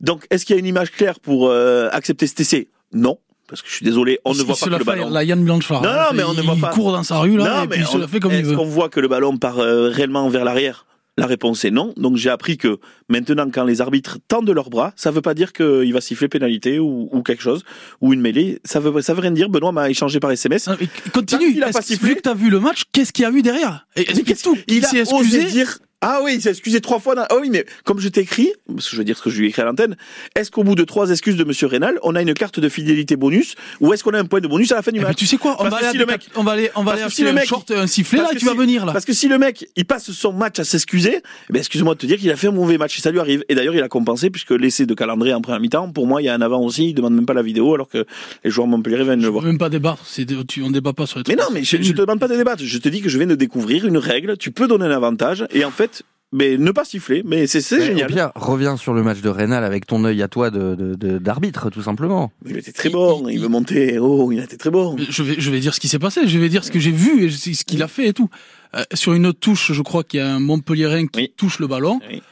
Donc 0.00 0.26
est-ce 0.30 0.44
qu'il 0.44 0.54
y 0.54 0.58
a 0.58 0.60
une 0.60 0.66
image 0.66 0.90
claire 0.92 1.18
pour 1.20 1.48
euh, 1.48 1.88
accepter 1.92 2.26
cet 2.26 2.40
essai? 2.40 2.68
Non, 2.92 3.18
parce 3.48 3.62
que 3.62 3.68
je 3.68 3.74
suis 3.74 3.84
désolé, 3.84 4.18
on 4.24 4.32
ne 4.32 4.38
Il 4.38 4.44
voit 4.44 4.54
pas 4.56 4.66
que 4.66 4.70
le 4.70 4.78
fait, 4.78 4.84
ballon. 4.84 5.10
La 5.10 5.24
Yann 5.24 5.42
Blanchard. 5.42 5.82
Non, 5.82 5.88
hein. 5.88 5.96
non, 6.10 6.16
mais 6.16 6.22
on 6.24 6.34
ne 6.34 6.40
il, 6.42 6.46
voit 6.46 6.68
pas. 6.68 6.74
court 6.74 6.92
dans 6.92 7.02
sa 7.02 7.18
rue 7.18 7.36
là, 7.36 7.44
Non, 7.44 7.56
et 7.64 7.66
mais 7.66 7.68
puis 7.76 7.80
il 7.80 7.86
se 7.86 7.96
on- 7.96 7.98
la 7.98 8.06
fait 8.08 8.20
comme 8.20 8.32
il 8.32 8.38
est-ce 8.40 8.48
veut. 8.50 8.56
qu'on 8.56 8.64
voit 8.66 8.88
que 8.88 9.00
le 9.00 9.08
ballon 9.08 9.36
part 9.38 9.58
euh, 9.58 9.88
réellement 9.88 10.28
vers 10.28 10.44
l'arrière? 10.44 10.86
La 11.18 11.26
réponse 11.26 11.64
est 11.64 11.70
non. 11.70 11.92
Donc 11.96 12.16
j'ai 12.16 12.30
appris 12.30 12.56
que 12.56 12.78
maintenant, 13.08 13.48
quand 13.52 13.64
les 13.64 13.80
arbitres 13.80 14.18
tendent 14.28 14.50
leurs 14.50 14.70
bras, 14.70 14.92
ça 14.96 15.10
veut 15.10 15.20
pas 15.20 15.34
dire 15.34 15.52
qu'il 15.52 15.92
va 15.92 16.00
siffler 16.00 16.28
pénalité 16.28 16.78
ou, 16.78 17.08
ou 17.12 17.22
quelque 17.22 17.42
chose, 17.42 17.64
ou 18.00 18.12
une 18.12 18.20
mêlée. 18.20 18.60
Ça 18.64 18.80
veut, 18.80 19.00
ça 19.02 19.14
veut 19.14 19.20
rien 19.20 19.30
dire. 19.32 19.48
Benoît 19.48 19.72
m'a 19.72 19.90
échangé 19.90 20.20
par 20.20 20.30
SMS. 20.30 20.68
Mais 20.80 20.88
Continue. 21.12 21.52
qu'il 21.52 21.62
a 21.64 21.70
pas 21.70 21.80
sifflé- 21.80 22.08
Vu 22.08 22.14
que 22.16 22.20
t'as 22.20 22.34
vu 22.34 22.50
le 22.50 22.60
match, 22.60 22.82
qu'est-ce 22.92 23.12
qu'il 23.12 23.24
y 23.24 23.26
a 23.26 23.30
eu 23.30 23.42
derrière? 23.42 23.86
Explique 23.96 24.40
tout. 24.42 24.56
Il 24.68 24.76
Il 24.76 24.84
s'est 24.84 25.02
osé 25.02 25.16
excusé. 25.38 25.44
dire. 25.44 25.78
Ah 26.00 26.20
oui, 26.22 26.34
il 26.36 26.40
s'est 26.42 26.50
excusé 26.50 26.80
trois 26.80 27.00
fois. 27.00 27.16
Dans... 27.16 27.22
Ah 27.28 27.34
oui, 27.40 27.48
mais 27.50 27.66
comme 27.84 27.98
je 27.98 28.08
t'ai 28.08 28.20
écrit, 28.20 28.52
parce 28.72 28.84
que 28.88 28.92
je 28.92 28.98
vais 28.98 29.04
dire 29.04 29.16
ce 29.18 29.22
que 29.22 29.30
je 29.30 29.38
lui 29.40 29.46
ai 29.46 29.48
écrit 29.48 29.62
à 29.62 29.64
l'antenne, 29.64 29.96
est-ce 30.36 30.48
qu'au 30.52 30.62
bout 30.62 30.76
de 30.76 30.84
trois 30.84 31.10
excuses 31.10 31.36
de 31.36 31.42
Monsieur 31.42 31.66
Rénal, 31.66 31.98
on 32.04 32.14
a 32.14 32.22
une 32.22 32.34
carte 32.34 32.60
de 32.60 32.68
fidélité 32.68 33.16
bonus, 33.16 33.56
ou 33.80 33.92
est-ce 33.92 34.04
qu'on 34.04 34.12
a 34.12 34.18
un 34.20 34.24
point 34.24 34.40
de 34.40 34.46
bonus 34.46 34.70
à 34.70 34.76
la 34.76 34.82
fin 34.82 34.92
du 34.92 34.98
Eh 34.98 35.02
ben, 35.02 35.08
match 35.08 35.16
tu 35.18 35.26
sais 35.26 35.38
quoi 35.38 35.56
On 35.58 35.68
Parce 35.68 35.82
va 35.82 35.90
si 35.90 35.98
le 35.98 36.06
mec- 36.06 36.28
on 36.36 36.44
va 36.44 36.52
aller, 36.52 36.70
on 36.76 36.84
va 36.84 36.92
aller 36.92 37.02
que 37.02 37.10
si 37.10 37.22
le 37.24 37.30
un 37.30 37.32
mec- 37.32 37.48
short, 37.48 37.70
un 37.72 37.88
sifflet 37.88 38.20
là, 38.20 38.28
et 38.32 38.36
tu 38.36 38.44
vas 38.44 38.54
venir 38.54 38.86
là. 38.86 38.92
Parce 38.92 39.04
que 39.04 39.12
si 39.12 39.26
le 39.26 39.38
mec, 39.38 39.66
il 39.74 39.84
passe 39.86 40.10
son 40.12 40.32
match 40.32 40.60
à 40.60 40.64
s'excuser, 40.64 41.16
eh 41.16 41.52
ben 41.52 41.58
excuse-moi 41.58 41.94
de 41.94 41.98
te 41.98 42.06
dire 42.06 42.16
qu'il 42.18 42.30
a 42.30 42.36
fait 42.36 42.46
un 42.46 42.52
mauvais 42.52 42.78
match 42.78 42.96
et 42.96 43.02
ça 43.02 43.10
lui 43.10 43.18
arrive. 43.18 43.44
Et 43.48 43.56
d'ailleurs, 43.56 43.74
il 43.74 43.82
a 43.82 43.88
compensé 43.88 44.30
puisque 44.30 44.52
l'essai 44.52 44.86
de 44.86 44.94
calendrier 44.94 45.34
en 45.34 45.40
première 45.40 45.60
mi-temps, 45.60 45.90
pour 45.90 46.06
moi, 46.06 46.22
il 46.22 46.26
y 46.26 46.28
a 46.28 46.34
un 46.34 46.40
avant 46.42 46.60
aussi. 46.60 46.90
Il 46.90 46.94
demande 46.94 47.14
même 47.14 47.26
pas 47.26 47.34
la 47.34 47.42
vidéo 47.42 47.74
alors 47.74 47.88
que 47.88 48.06
les 48.44 48.50
joueurs 48.50 48.68
Montpellier 48.68 49.02
viennent 49.02 49.14
Je 49.20 49.22
le 49.22 49.22
veux 49.26 49.30
voir. 49.32 49.44
même 49.44 49.58
pas 49.58 49.68
débattre. 49.68 50.04
Tu- 50.46 50.62
on 50.62 50.70
débat 50.70 50.92
pas 50.92 51.06
sur 51.06 51.18
les 51.18 51.24
Mais 51.26 51.34
non, 51.34 51.48
mais 51.52 51.64
je, 51.64 51.76
je 51.82 51.92
te 51.92 51.98
demande 52.02 52.20
pas 52.20 52.28
de 52.28 52.36
débattre. 52.36 52.62
Je 52.64 52.78
te 52.78 52.88
dis 52.88 53.00
que 53.00 53.08
je 53.08 53.18
viens 53.18 53.26
de 53.26 53.34
découvrir 53.34 53.84
une 53.84 53.98
règle. 53.98 54.36
Tu 54.36 54.52
peux 54.52 54.68
donner 54.68 54.84
un 54.84 54.90
avantage 54.92 55.44
et 55.52 55.64
en 55.64 55.70
fait, 55.72 55.87
mais 56.32 56.56
ne 56.58 56.70
pas 56.72 56.84
siffler. 56.84 57.22
Mais 57.24 57.46
c'est 57.46 57.60
génial. 57.84 58.08
Pire, 58.08 58.30
reviens 58.34 58.76
sur 58.76 58.92
le 58.94 59.02
match 59.02 59.20
de 59.20 59.28
Rénal 59.28 59.64
avec 59.64 59.86
ton 59.86 60.04
œil 60.04 60.22
à 60.22 60.28
toi 60.28 60.50
de- 60.50 60.74
de- 60.74 60.94
de- 60.94 61.18
d'arbitre, 61.18 61.70
tout 61.70 61.82
simplement. 61.82 62.30
Il 62.46 62.56
était 62.56 62.72
très 62.72 62.90
bon. 62.90 63.28
Il 63.28 63.40
veut 63.40 63.48
monter. 63.48 63.98
Oh, 63.98 64.30
il 64.32 64.38
était 64.40 64.56
très 64.58 64.70
bon. 64.70 64.96
Je 65.08 65.22
vais, 65.22 65.36
je 65.40 65.50
vais 65.50 65.60
dire 65.60 65.74
ce 65.74 65.80
qui 65.80 65.88
s'est 65.88 65.98
passé, 65.98 66.26
je 66.26 66.38
vais 66.38 66.48
dire 66.50 66.64
ce 66.64 66.70
que 66.70 66.78
j'ai 66.78 66.90
vu 66.92 67.24
et 67.24 67.30
ce 67.30 67.64
qu'il 67.64 67.82
a 67.82 67.88
fait 67.88 68.08
et 68.08 68.12
tout. 68.12 68.28
Euh, 68.76 68.82
sur 68.92 69.14
une 69.14 69.24
autre 69.26 69.40
touche, 69.40 69.72
je 69.72 69.82
crois 69.82 70.04
qu'il 70.04 70.20
y 70.20 70.22
a 70.22 70.34
un 70.34 70.40
Montpellierin 70.40 71.06
qui 71.06 71.20
Oui. 71.20 71.32
touche 71.36 71.58
le 71.60 71.66
ballon. 71.66 72.00
Oui. 72.10 72.22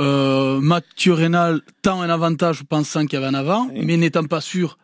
Euh, 0.00 0.58
Mathieu 0.60 1.12
Rénal 1.12 1.60
tend 1.82 2.02
un 2.02 2.10
avantage 2.10 2.64
pensant 2.64 3.06
qu'il 3.06 3.12
y 3.12 3.22
avait 3.22 3.28
un 3.28 3.34
avant, 3.38 3.68
Oui. 3.72 3.82
mais 3.84 3.96
n'étant 3.96 4.24
pas 4.24 4.40
sûr, 4.40 4.76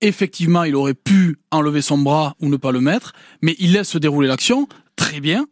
effectivement, 0.00 0.64
il 0.64 0.74
aurait 0.74 0.94
pu 0.94 1.36
enlever 1.50 1.82
son 1.82 1.98
bras 1.98 2.34
ou 2.40 2.48
ne 2.48 2.56
pas 2.56 2.72
le 2.72 2.80
mettre, 2.80 3.12
mais 3.42 3.54
il 3.58 3.72
laisse 3.72 3.90
se 3.90 3.98
dérouler 3.98 4.26
l'action, 4.28 4.66
très 4.96 5.20
bien. 5.20 5.46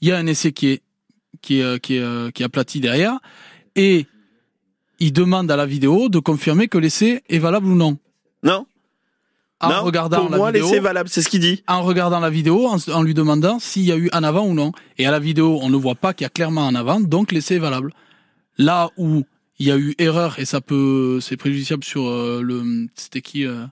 Il 0.00 0.08
y 0.08 0.12
a 0.12 0.16
un 0.16 0.26
essai 0.26 0.52
qui 0.52 0.68
est, 0.68 0.82
qui 1.40 1.60
est, 1.60 1.62
euh, 1.62 1.78
qui 1.78 1.96
est, 1.96 2.00
euh, 2.00 2.30
qui 2.30 2.42
est 2.42 2.46
aplati 2.46 2.80
derrière, 2.80 3.18
et 3.76 4.06
il 4.98 5.12
demande 5.12 5.50
à 5.50 5.56
la 5.56 5.66
vidéo 5.66 6.08
de 6.08 6.18
confirmer 6.18 6.68
que 6.68 6.78
l'essai 6.78 7.22
est 7.28 7.38
valable 7.38 7.66
ou 7.66 7.74
non. 7.74 7.98
Non. 8.42 8.66
En 9.60 9.68
non. 9.68 9.82
regardant 9.82 10.20
pour 10.22 10.30
la 10.30 10.36
moi, 10.36 10.52
l'essai 10.52 10.80
valable. 10.80 11.08
C'est 11.08 11.22
ce 11.22 11.28
qu'il 11.28 11.40
dit. 11.40 11.62
en 11.68 11.82
regardant 11.82 12.20
la 12.20 12.30
vidéo, 12.30 12.66
en, 12.66 12.78
en 12.92 13.02
lui 13.02 13.14
demandant 13.14 13.58
s'il 13.58 13.84
y 13.84 13.92
a 13.92 13.96
eu 13.96 14.08
un 14.12 14.24
avant 14.24 14.44
ou 14.44 14.54
non. 14.54 14.72
Et 14.98 15.06
à 15.06 15.10
la 15.10 15.20
vidéo, 15.20 15.58
on 15.62 15.70
ne 15.70 15.76
voit 15.76 15.94
pas 15.94 16.12
qu'il 16.12 16.24
y 16.24 16.26
a 16.26 16.30
clairement 16.30 16.66
un 16.66 16.74
avant, 16.74 17.00
donc 17.00 17.32
l'essai 17.32 17.56
est 17.56 17.60
valable. 17.60 17.92
Là 18.58 18.90
où 18.96 19.22
il 19.58 19.66
y 19.66 19.70
a 19.70 19.76
eu 19.76 19.94
erreur 19.98 20.38
et 20.38 20.44
ça 20.44 20.60
peut, 20.60 21.20
c'est 21.20 21.36
préjudiciable 21.36 21.84
sur 21.84 22.08
euh, 22.08 22.42
le, 22.42 22.88
c'était 22.94 23.20
qui, 23.20 23.46
euh, 23.46 23.64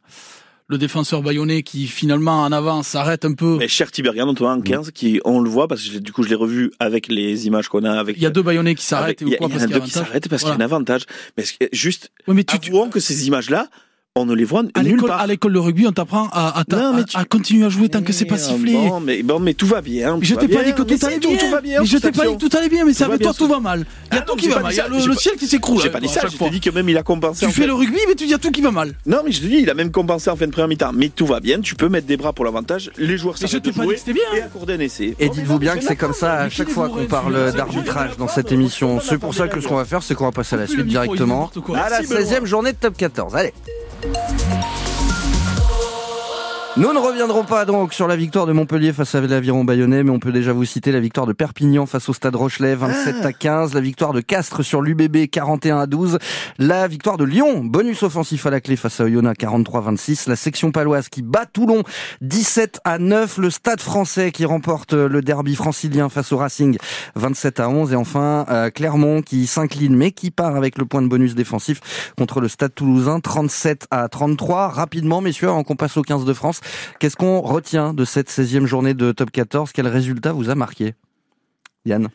le 0.71 0.79
défenseur 0.79 1.21
bayonnais 1.23 1.63
qui 1.65 1.89
finalement 1.89 2.43
en 2.43 2.53
avant 2.53 2.83
s'arrête 2.85 3.25
un 3.25 3.35
peu. 3.35 3.57
Mais 3.59 3.67
cher 3.67 3.91
Tiberian, 3.91 4.25
notamment 4.27 4.53
en 4.53 4.61
15, 4.61 4.93
qui, 4.93 5.21
on 5.25 5.41
le 5.41 5.51
voit 5.51 5.67
parce 5.67 5.83
que 5.89 5.99
du 5.99 6.13
coup, 6.13 6.23
je 6.23 6.29
l'ai 6.29 6.37
revu 6.37 6.71
avec 6.79 7.09
les 7.09 7.49
images 7.49 7.69
qu'on 7.69 7.83
a 7.83 7.91
avec. 7.99 8.17
Il 8.17 8.23
y 8.23 8.27
a 8.27 8.31
deux 8.31 8.43
bayonnais 8.43 8.77
qui 8.77 8.85
s'arrêtent 8.85 9.21
Il 9.21 9.29
y, 9.29 9.35
a- 9.35 9.39
y 9.41 9.45
en 9.45 9.49
deux 9.49 9.81
qui 9.81 9.91
s'arrêtent 9.91 10.29
parce 10.29 10.43
Voilà. 10.43 10.55
qu'il 10.57 10.61
y 10.61 10.63
a 10.63 10.65
un 10.65 10.69
avantage. 10.73 11.03
Mais 11.37 11.45
juste, 11.73 12.13
Oui, 12.29 12.37
mais 12.37 12.45
tu, 12.45 12.59
tu- 12.61 12.71
avouons 12.71 12.89
que 12.89 13.01
ces 13.01 13.27
images-là, 13.27 13.69
on 14.17 14.27
ne 14.27 14.35
les 14.35 14.43
voit 14.45 14.65
à 14.75 14.83
nulle 14.83 14.95
l'école, 14.95 15.09
part. 15.09 15.21
à 15.21 15.27
l'école 15.29 15.53
de 15.53 15.59
rugby, 15.61 15.87
on 15.87 15.93
t'apprend 15.93 16.29
à, 16.33 16.59
à, 16.59 16.65
ta- 16.65 16.77
Non, 16.77 16.95
mais 16.95 17.03
à- 17.03 17.05
tu- 17.05 17.17
à 17.17 17.25
continuer 17.25 17.65
à 17.65 17.69
jouer 17.69 17.89
tant 17.89 18.03
que 18.03 18.13
c'est 18.13 18.25
pas 18.25 18.39
sifflé. 18.39 18.73
Bon, 18.73 18.99
mais, 18.99 19.23
bon, 19.23 19.39
mais 19.39 19.55
tout 19.55 19.67
va 19.69 19.81
bien. 19.83 20.17
Tout 20.19 20.25
je 20.25 20.35
t'ai 20.35 20.49
pas 20.49 20.65
dit 20.65 20.75
que 20.75 20.83
tout 20.83 21.07
allait 21.07 21.19
bien. 21.21 21.37
Tout 21.39 21.49
va 21.51 21.61
bien. 21.61 21.81
mais 21.81 21.87
je 21.87 21.97
t'ai 21.97 22.11
pas 22.11 22.27
dit 22.27 22.37
que 22.37 22.41
tout 22.49 22.57
allait 22.57 22.69
bien, 22.69 22.85
mais 22.85 22.93
c'est 22.93 23.05
avec 23.05 23.21
toi 23.23 23.33
tout 23.33 23.47
va 23.47 23.61
mal. 23.61 23.87
Il 24.11 24.17
y 24.17 24.19
a 24.19 24.21
Ah 24.21 24.25
tout 24.27 24.33
non, 24.33 24.37
qui 24.37 24.49
va 24.49 24.59
mal. 24.61 24.73
Il 24.73 24.77
y 24.77 24.81
a 24.81 24.89
le, 24.89 25.15
ciel 25.15 25.37
qui 25.37 25.47
s'écroule. 25.47 25.81
J'ai 25.81 25.91
à 25.91 25.93
pas 25.93 26.01
dit 26.01 26.09
ça. 26.09 26.23
Je 26.29 26.37
fois. 26.37 26.49
te 26.49 26.53
dis 26.53 26.59
que 26.61 26.71
même 26.71 26.89
il 26.89 26.99
a 26.99 27.05
compensé. 27.05 27.47
Tu 27.47 27.53
fais 27.53 27.69
le 27.69 27.73
rugby, 27.73 28.01
mais 28.09 28.17
tu 28.17 28.27
dis 28.27 28.35
à 28.35 28.39
tout 28.39 28.51
qui 28.51 28.61
va 28.63 28.73
mal. 28.73 28.95
Non, 29.07 29.19
mais 29.25 29.31
je 29.31 29.43
te 29.43 29.47
dis, 29.47 29.59
il 29.61 29.71
a 29.71 29.75
même 29.75 29.93
compensé 29.93 30.29
en 30.29 30.35
fin 30.35 30.47
de 30.47 30.51
première 30.51 30.67
mi-temps. 30.69 30.91
Mais 30.93 31.09
tout 31.09 31.27
va 31.27 31.39
bien. 31.39 31.61
Tu 31.61 31.77
peux 31.77 31.89
mettre 31.89 32.09
des 32.09 32.17
bras 32.17 32.33
pour 32.33 32.45
l'avantage. 32.45 32.91
Les 32.99 33.17
joueurs 33.17 33.39
s'arrêtent 33.39 33.63
t'ai 33.63 33.71
de 33.71 33.77
pas 33.77 33.83
dit 33.83 33.87
jouer 33.87 33.95
que 33.95 34.01
c'était 34.01 34.13
bien. 34.15 34.25
et 34.37 34.43
accorder 34.43 34.75
un 34.75 34.81
essai. 34.81 35.15
Et 35.21 35.29
dites-vous 35.29 35.61
bien 35.61 35.77
que 35.77 35.85
c'est 35.85 35.95
comme 35.97 36.15
ça 36.15 36.33
à 36.41 36.49
chaque 36.51 36.69
fois 36.71 36.89
qu'on 36.89 37.07
parle 37.07 37.53
d'arbitrage 37.53 38.17
dans 38.17 38.29
cette 38.29 38.51
émission. 38.51 38.99
C'est 39.01 39.19
pour 39.19 39.35
ça 39.35 39.47
que 39.47 39.61
ce 39.61 39.69
qu'on 39.69 39.77
va 39.77 39.85
faire, 39.85 40.03
c'est 40.03 40.17
qu'on 40.17 40.25
va 40.25 40.33
passer 40.33 40.57
à 40.57 40.59
la 40.59 40.67
suite 40.67 40.87
directement 40.87 41.49
à 41.75 41.89
la 41.91 42.01
Merci, 42.01 42.09
Benoît. 42.09 42.41
16e 42.41 42.45
journée 42.45 42.73
de 42.73 42.77
Top 42.77 42.97
14. 42.97 43.37
Allez 43.37 43.53
Thank 44.03 44.85
you. 44.85 44.90
Nous 46.81 46.95
ne 46.95 46.99
reviendrons 46.99 47.45
pas 47.45 47.67
donc 47.67 47.93
sur 47.93 48.09
la 48.09 48.17
victoire 48.17 48.47
de 48.47 48.53
Montpellier 48.53 48.95
face 48.95 49.15
à 49.15 49.21
l'Aviron 49.21 49.65
Bayonnais, 49.65 50.03
mais 50.03 50.09
on 50.09 50.19
peut 50.19 50.33
déjà 50.33 50.55
vous 50.55 50.65
citer 50.65 50.93
la 50.93 51.01
victoire 51.01 51.27
de 51.27 51.35
Perpignan 51.35 51.85
face 51.85 52.09
au 52.09 52.15
Stade 52.15 52.35
Rochelet, 52.35 52.75
27 52.75 53.23
à 53.23 53.35
15, 53.35 53.75
la 53.75 53.83
victoire 53.83 54.15
de 54.15 54.23
Castres 54.23 54.65
sur 54.65 54.81
l'UBB, 54.81 55.27
41 55.31 55.79
à 55.79 55.87
12, 55.87 56.19
la 56.57 56.89
victoire 56.89 57.19
de 57.19 57.25
Lyon, 57.25 57.63
bonus 57.65 58.03
offensif 58.03 58.47
à 58.47 58.51
la 58.51 58.63
clé 58.63 58.77
face 58.77 58.99
à 58.99 59.05
Oyonnax, 59.05 59.45
43-26, 59.45 60.27
la 60.27 60.37
section 60.37 60.73
paloise 60.73 61.11
qui 61.11 61.21
bat 61.21 61.45
Toulon, 61.45 61.83
17 62.23 62.81
à 62.85 62.99
9, 62.99 63.37
le 63.37 63.51
Stade 63.51 63.83
français 63.83 64.33
qui 64.33 64.47
remporte 64.47 64.95
le 64.95 65.21
derby 65.21 65.57
francilien 65.57 66.09
face 66.09 66.33
au 66.33 66.39
Racing, 66.39 66.79
27 67.15 67.61
à 67.61 67.69
11, 67.69 67.93
et 67.93 67.97
enfin 67.97 68.47
euh, 68.49 68.71
Clermont 68.71 69.21
qui 69.21 69.47
s'incline 69.47 69.95
mais 69.95 70.13
qui 70.13 70.31
part 70.31 70.57
avec 70.57 70.79
le 70.79 70.87
point 70.87 71.03
de 71.03 71.09
bonus 71.09 71.35
défensif 71.35 72.13
contre 72.17 72.41
le 72.41 72.49
Stade 72.49 72.75
toulousain, 72.75 73.21
37 73.21 73.87
à 73.91 74.09
33. 74.09 74.69
Rapidement, 74.69 75.21
messieurs, 75.21 75.49
avant 75.51 75.63
qu'on 75.63 75.77
passe 75.77 75.99
au 75.99 76.03
15 76.03 76.25
de 76.25 76.33
France, 76.33 76.63
Qu'est-ce 76.99 77.17
qu'on 77.17 77.41
retient 77.41 77.95
de 77.95 78.05
cette 78.05 78.31
16e 78.31 78.67
journée 78.67 78.95
de 78.95 79.13
top 79.13 79.31
14 79.31 79.71
Quel 79.73 79.87
résultat 79.89 80.33
vous 80.33 80.51
a 80.51 80.55
marqué? 80.55 80.95
Yann 81.87 82.09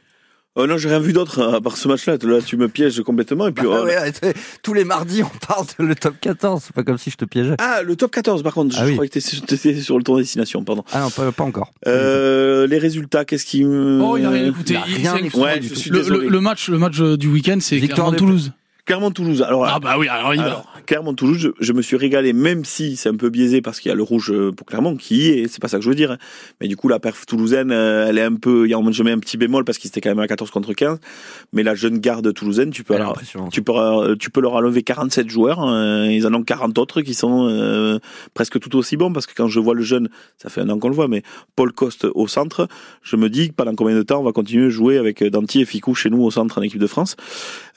Oh 0.57 0.67
non, 0.67 0.77
j'ai 0.77 0.87
rien 0.87 0.99
vu 1.01 1.11
d'autre 1.11 1.41
à 1.53 1.59
part 1.59 1.75
ce 1.75 1.85
match-là. 1.89 2.15
Là, 2.23 2.41
tu 2.41 2.55
me 2.55 2.69
pièges 2.69 3.01
complètement. 3.01 3.45
Et 3.47 3.51
puis, 3.51 3.65
Ah 3.69 3.79
oh, 3.81 3.85
ouais, 3.85 3.97
ouais, 3.99 4.13
tous 4.63 4.73
les 4.73 4.85
mardis, 4.85 5.21
on 5.21 5.45
parle 5.45 5.65
de 5.77 5.83
le 5.83 5.95
top 5.95 6.15
14. 6.21 6.63
C'est 6.67 6.73
pas 6.73 6.83
comme 6.83 6.97
si 6.97 7.09
je 7.11 7.17
te 7.17 7.25
piégeais. 7.25 7.55
Ah, 7.59 7.81
le 7.83 7.97
top 7.97 8.11
14, 8.11 8.41
par 8.41 8.53
contre. 8.53 8.73
Ah 8.77 8.83
je 8.83 8.85
oui. 8.85 8.93
croyais 8.93 9.09
que 9.09 9.15
t'étais 9.15 9.35
sur- 9.35 9.45
t'étais 9.45 9.81
sur 9.81 9.97
le 9.97 10.03
tour 10.05 10.15
destination, 10.15 10.63
pardon. 10.63 10.85
Ah 10.93 11.01
non, 11.01 11.09
pas, 11.09 11.29
pas 11.33 11.43
encore. 11.43 11.73
Euh, 11.87 12.67
les 12.67 12.77
résultats, 12.77 13.25
qu'est-ce 13.25 13.45
qui 13.45 13.65
me... 13.65 14.01
Oh, 14.01 14.15
il 14.15 14.23
a 14.25 14.29
rien 14.29 14.45
écouté. 14.47 14.75
il 14.75 14.77
a 14.77 14.83
Il- 14.87 14.95
rien 15.09 15.15
écouté 15.17 15.43
Ouais, 15.43 15.59
je 15.61 15.73
suis 15.73 15.89
Le, 15.89 15.97
désolé. 15.97 16.23
le- 16.27 16.29
le 16.31 16.39
match, 16.39 16.69
le 16.69 16.77
match 16.77 17.01
du 17.01 17.27
week-end, 17.27 17.57
c'est 17.59 17.75
Victoire 17.75 18.11
de- 18.11 18.15
Clermont-Toulouse. 18.15 18.53
Clermont-Toulouse. 18.85 19.41
Alors, 19.41 19.65
là, 19.65 19.71
Ah 19.75 19.79
bah 19.81 19.95
oui, 19.97 20.07
alors 20.07 20.33
il 20.35 20.39
va. 20.39 20.45
alors 20.45 20.73
Clermont-Toulouse, 20.85 21.37
je, 21.39 21.49
je 21.59 21.73
me 21.73 21.81
suis 21.81 21.97
régalé, 21.97 22.33
même 22.33 22.63
si 22.65 22.95
c'est 22.95 23.09
un 23.09 23.15
peu 23.15 23.29
biaisé 23.29 23.61
parce 23.61 23.79
qu'il 23.79 23.89
y 23.89 23.91
a 23.91 23.95
le 23.95 24.03
rouge 24.03 24.31
euh, 24.31 24.51
pour 24.51 24.65
Clermont 24.67 24.95
qui 24.95 25.15
y 25.17 25.29
est, 25.29 25.47
c'est 25.47 25.61
pas 25.61 25.67
ça 25.67 25.77
que 25.77 25.83
je 25.83 25.89
veux 25.89 25.95
dire. 25.95 26.11
hein. 26.11 26.17
Mais 26.61 26.67
du 26.67 26.77
coup, 26.77 26.87
la 26.87 26.99
perf 26.99 27.25
toulousaine, 27.25 27.71
euh, 27.71 28.07
elle 28.07 28.17
est 28.17 28.23
un 28.23 28.35
peu, 28.35 28.65
il 28.67 28.71
y 28.71 28.73
a, 28.73 28.79
je 28.91 29.03
mets 29.03 29.11
un 29.11 29.19
petit 29.19 29.37
bémol 29.37 29.65
parce 29.65 29.77
qu'ils 29.77 29.89
étaient 29.89 30.01
quand 30.01 30.09
même 30.09 30.19
à 30.19 30.27
14 30.27 30.49
contre 30.51 30.73
15. 30.73 30.99
Mais 31.53 31.63
la 31.63 31.75
jeune 31.75 31.97
garde 31.99 32.33
toulousaine, 32.33 32.69
tu 32.71 32.83
peux, 32.83 32.93
leur, 32.99 33.13
tu 33.51 33.61
peux, 33.61 33.73
euh, 33.75 34.15
tu 34.17 34.29
peux 34.29 34.41
leur 34.41 34.53
enlever 34.53 34.83
47 34.83 35.29
joueurs. 35.29 35.59
hein. 35.59 36.05
ils 36.09 36.25
en 36.27 36.33
ont 36.33 36.43
40 36.43 36.77
autres 36.77 37.01
qui 37.01 37.13
sont 37.13 37.47
euh, 37.49 37.99
presque 38.33 38.59
tout 38.59 38.75
aussi 38.77 38.95
bons 38.97 39.11
parce 39.11 39.25
que 39.25 39.33
quand 39.35 39.47
je 39.47 39.59
vois 39.59 39.73
le 39.73 39.81
jeune, 39.83 40.09
ça 40.37 40.49
fait 40.49 40.61
un 40.61 40.69
an 40.69 40.77
qu'on 40.79 40.89
le 40.89 40.95
voit, 40.95 41.07
mais 41.07 41.23
Paul 41.55 41.71
Coste 41.73 42.05
au 42.15 42.27
centre, 42.27 42.67
je 43.01 43.15
me 43.15 43.29
dis 43.29 43.49
que 43.49 43.53
pendant 43.53 43.75
combien 43.75 43.95
de 43.95 44.03
temps 44.03 44.19
on 44.19 44.23
va 44.23 44.31
continuer 44.31 44.67
à 44.67 44.69
jouer 44.69 44.97
avec 44.97 45.23
Danti 45.23 45.61
et 45.61 45.65
Ficou 45.65 45.95
chez 45.95 46.09
nous 46.09 46.21
au 46.23 46.31
centre 46.31 46.57
en 46.57 46.61
équipe 46.61 46.79
de 46.79 46.87
France. 46.87 47.15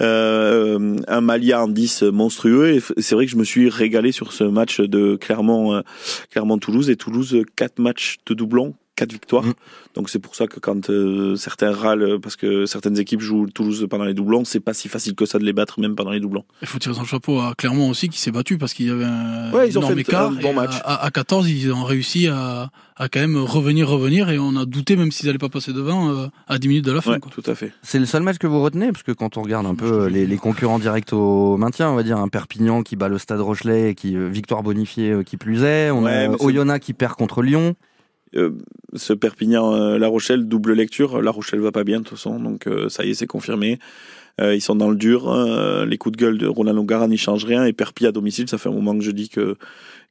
Euh, 0.01 0.97
un 1.09 1.21
Malia 1.21 1.63
en 1.65 1.69
10 1.69 2.03
monstrueux 2.05 2.75
et 2.75 2.81
c'est 2.99 3.15
vrai 3.15 3.27
que 3.27 3.33
je 3.33 3.37
me 3.37 3.45
suis 3.45 3.69
régalé 3.69 4.13
sur 4.13 4.33
ce 4.33 4.45
match 4.45 4.81
de 4.81 4.99
euh, 4.99 5.83
Clermont 6.31 6.59
Toulouse 6.59 6.91
et 6.91 6.97
Toulouse 6.97 7.43
quatre 7.57 7.79
matchs 7.79 8.17
de 8.27 8.35
doublons 8.35 8.75
quatre 8.99 9.13
victoires 9.13 9.45
Mm. 9.45 9.53
donc 9.95 10.11
c'est 10.11 10.19
pour 10.19 10.35
ça 10.35 10.47
que 10.47 10.59
quand 10.61 10.91
euh, 10.91 11.37
certains 11.37 11.73
râlent 11.73 12.19
parce 12.21 12.37
que 12.37 12.67
certaines 12.67 12.99
équipes 12.99 13.21
jouent 13.21 13.47
Toulouse 13.55 13.87
pendant 13.89 14.05
les 14.05 14.15
doublons 14.15 14.45
c'est 14.45 14.61
pas 14.61 14.75
si 14.75 14.89
facile 14.89 15.15
que 15.15 15.25
ça 15.27 15.39
de 15.39 15.45
les 15.45 15.53
battre 15.53 15.81
même 15.81 15.95
pendant 15.97 16.11
les 16.11 16.21
doublons 16.21 16.45
Il 16.63 16.69
faut 16.69 16.79
tirer 16.79 16.95
son 16.95 17.05
chapeau 17.05 17.39
à 17.41 17.55
Clermont 17.57 17.89
aussi 17.89 18.09
qui 18.09 18.19
s'est 18.21 18.31
battu 18.33 18.59
parce 18.59 18.75
qu'il 18.75 18.87
y 18.87 18.91
avait 18.91 19.05
un 19.05 19.53
Ouais, 19.53 19.69
ils 19.69 19.79
ont 19.79 19.83
énorme 19.83 19.95
fait 19.95 20.01
écart. 20.03 20.29
un 20.33 20.43
bon 20.43 20.53
match. 20.53 20.75
À, 20.85 20.95
à- 20.95 21.05
à 21.07 21.11
14, 21.11 21.49
ils 21.49 21.73
ont 21.73 21.85
réussi 21.85 22.27
à, 22.29 22.71
à 22.97 23.09
quand 23.09 23.21
même 23.21 23.37
revenir, 23.39 23.89
revenir 23.89 24.29
et 24.31 24.39
on 24.39 24.57
a 24.57 24.65
douté 24.67 24.97
même 24.97 25.11
s'ils 25.13 25.27
n'allaient 25.27 25.39
pas 25.39 25.49
passer 25.49 25.73
devant 25.73 26.11
euh, 26.11 26.27
à 26.49 26.59
10 26.59 26.69
minutes 26.69 26.85
de 26.85 26.93
la 26.93 27.01
fin. 27.01 27.13
ouais 27.13 27.21
quoi. 27.21 27.31
tout 27.35 27.49
à 27.51 27.55
fait 27.55 27.73
C'est 27.83 27.99
le 27.99 28.07
seul 28.07 28.23
match 28.23 28.39
que 28.39 28.47
vous 28.47 28.61
retenez? 28.63 28.91
Parce 28.93 29.03
que 29.05 29.13
quand 29.13 29.37
on 29.37 29.43
regarde 29.43 29.67
un 29.67 29.75
peu 29.75 29.87
euh, 30.03 30.09
les, 30.11 30.27
les 30.27 30.37
concurrents 30.37 30.79
directs 30.79 31.13
au 31.13 31.57
maintien, 31.57 31.89
on 31.91 31.95
va 31.95 32.03
dire 32.03 32.19
un 32.19 32.29
Perpignan 32.29 32.83
qui 32.83 32.97
bat 32.97 33.09
le 33.09 33.19
Stade 33.19 33.41
Rochelet, 33.41 33.91
et 33.91 33.95
qui 33.95 34.17
euh, 34.17 34.29
victoire 34.29 34.63
bonifiée 34.63 35.11
euh, 35.13 35.23
qui 35.23 35.37
plus 35.37 35.63
est, 35.63 35.91
on 35.91 36.03
Ouais, 36.05 36.27
a 36.27 36.43
Oyonnax 36.43 36.85
qui 36.85 36.93
perd 36.95 37.15
contre 37.15 37.43
Lyon. 37.43 37.75
Euh, 38.37 38.51
ce 38.95 39.13
Perpignan-La 39.13 40.07
Rochelle, 40.09 40.49
double 40.49 40.73
lecture. 40.73 41.23
La 41.23 41.31
Rochelle 41.31 41.61
va 41.61 41.73
pas 41.73 41.85
bien 41.85 42.01
de 42.01 42.05
toute 42.05 42.19
façon, 42.19 42.39
donc 42.39 42.69
ça 42.89 43.05
y 43.05 43.11
est, 43.11 43.15
c'est 43.15 43.27
confirmé. 43.27 43.79
ils 44.41 44.61
sont 44.61 44.77
dans 44.77 44.91
le 44.91 44.97
dur. 44.97 45.35
les 45.87 45.99
coups 45.99 46.17
de 46.17 46.23
gueule 46.23 46.39
de 46.39 46.47
Roland 46.47 46.85
Garra 46.85 47.09
n'y 47.09 47.19
changent 47.19 47.45
rien. 47.45 47.65
Et 47.65 47.73
Perpi 47.73 48.07
à 48.07 48.13
domicile, 48.13 48.49
ça 48.49 48.59
fait 48.59 48.69
un 48.69 48.73
moment 48.73 48.97
que 48.97 49.05
je 49.05 49.11
dis 49.11 49.29
que 49.29 49.57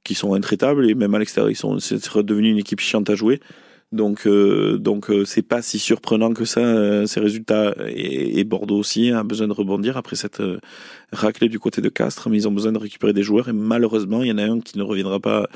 qu'ils 0.04 0.18
sont 0.18 0.34
intraitables. 0.34 0.90
Et 0.90 0.96
même 0.96 1.14
à 1.16 1.20
l'extérieur, 1.20 1.50
ils 1.50 1.56
sont 1.56 1.80
c'est 1.80 2.06
redevenu 2.08 2.50
une 2.50 2.58
équipe 2.58 2.80
chiante 2.80 3.10
à 3.10 3.16
jouer. 3.16 3.40
Donc, 3.94 4.28
euh, 4.28 4.78
donc 4.78 5.10
euh, 5.10 5.24
c'est 5.24 5.42
pas 5.42 5.62
si 5.62 5.80
surprenant 5.80 6.34
que 6.34 6.44
ça 6.44 6.60
euh, 6.60 7.06
ces 7.06 7.22
résultats. 7.22 7.74
Et, 7.88 8.44
Bordeaux 8.44 8.78
aussi 8.78 9.12
a 9.12 9.24
besoin 9.24 9.48
de 9.48 9.54
rebondir 9.54 9.98
après 9.98 10.16
cette 10.16 10.42
raclée 11.12 11.50
du 11.50 11.60
côté 11.60 11.82
de 11.82 11.90
Castres, 11.90 12.30
mais 12.30 12.38
ils 12.38 12.48
ont 12.48 12.52
besoin 12.52 12.72
de 12.72 12.78
récupérer 12.78 13.14
des 13.14 13.24
joueurs. 13.24 13.50
Et 13.50 13.54
malheureusement, 13.54 14.24
il 14.24 14.30
y 14.30 14.32
en 14.32 14.38
a 14.38 14.44
un 14.44 14.60
qui 14.60 14.78
ne 14.78 14.84
reviendra 14.84 15.20
pas 15.20 15.48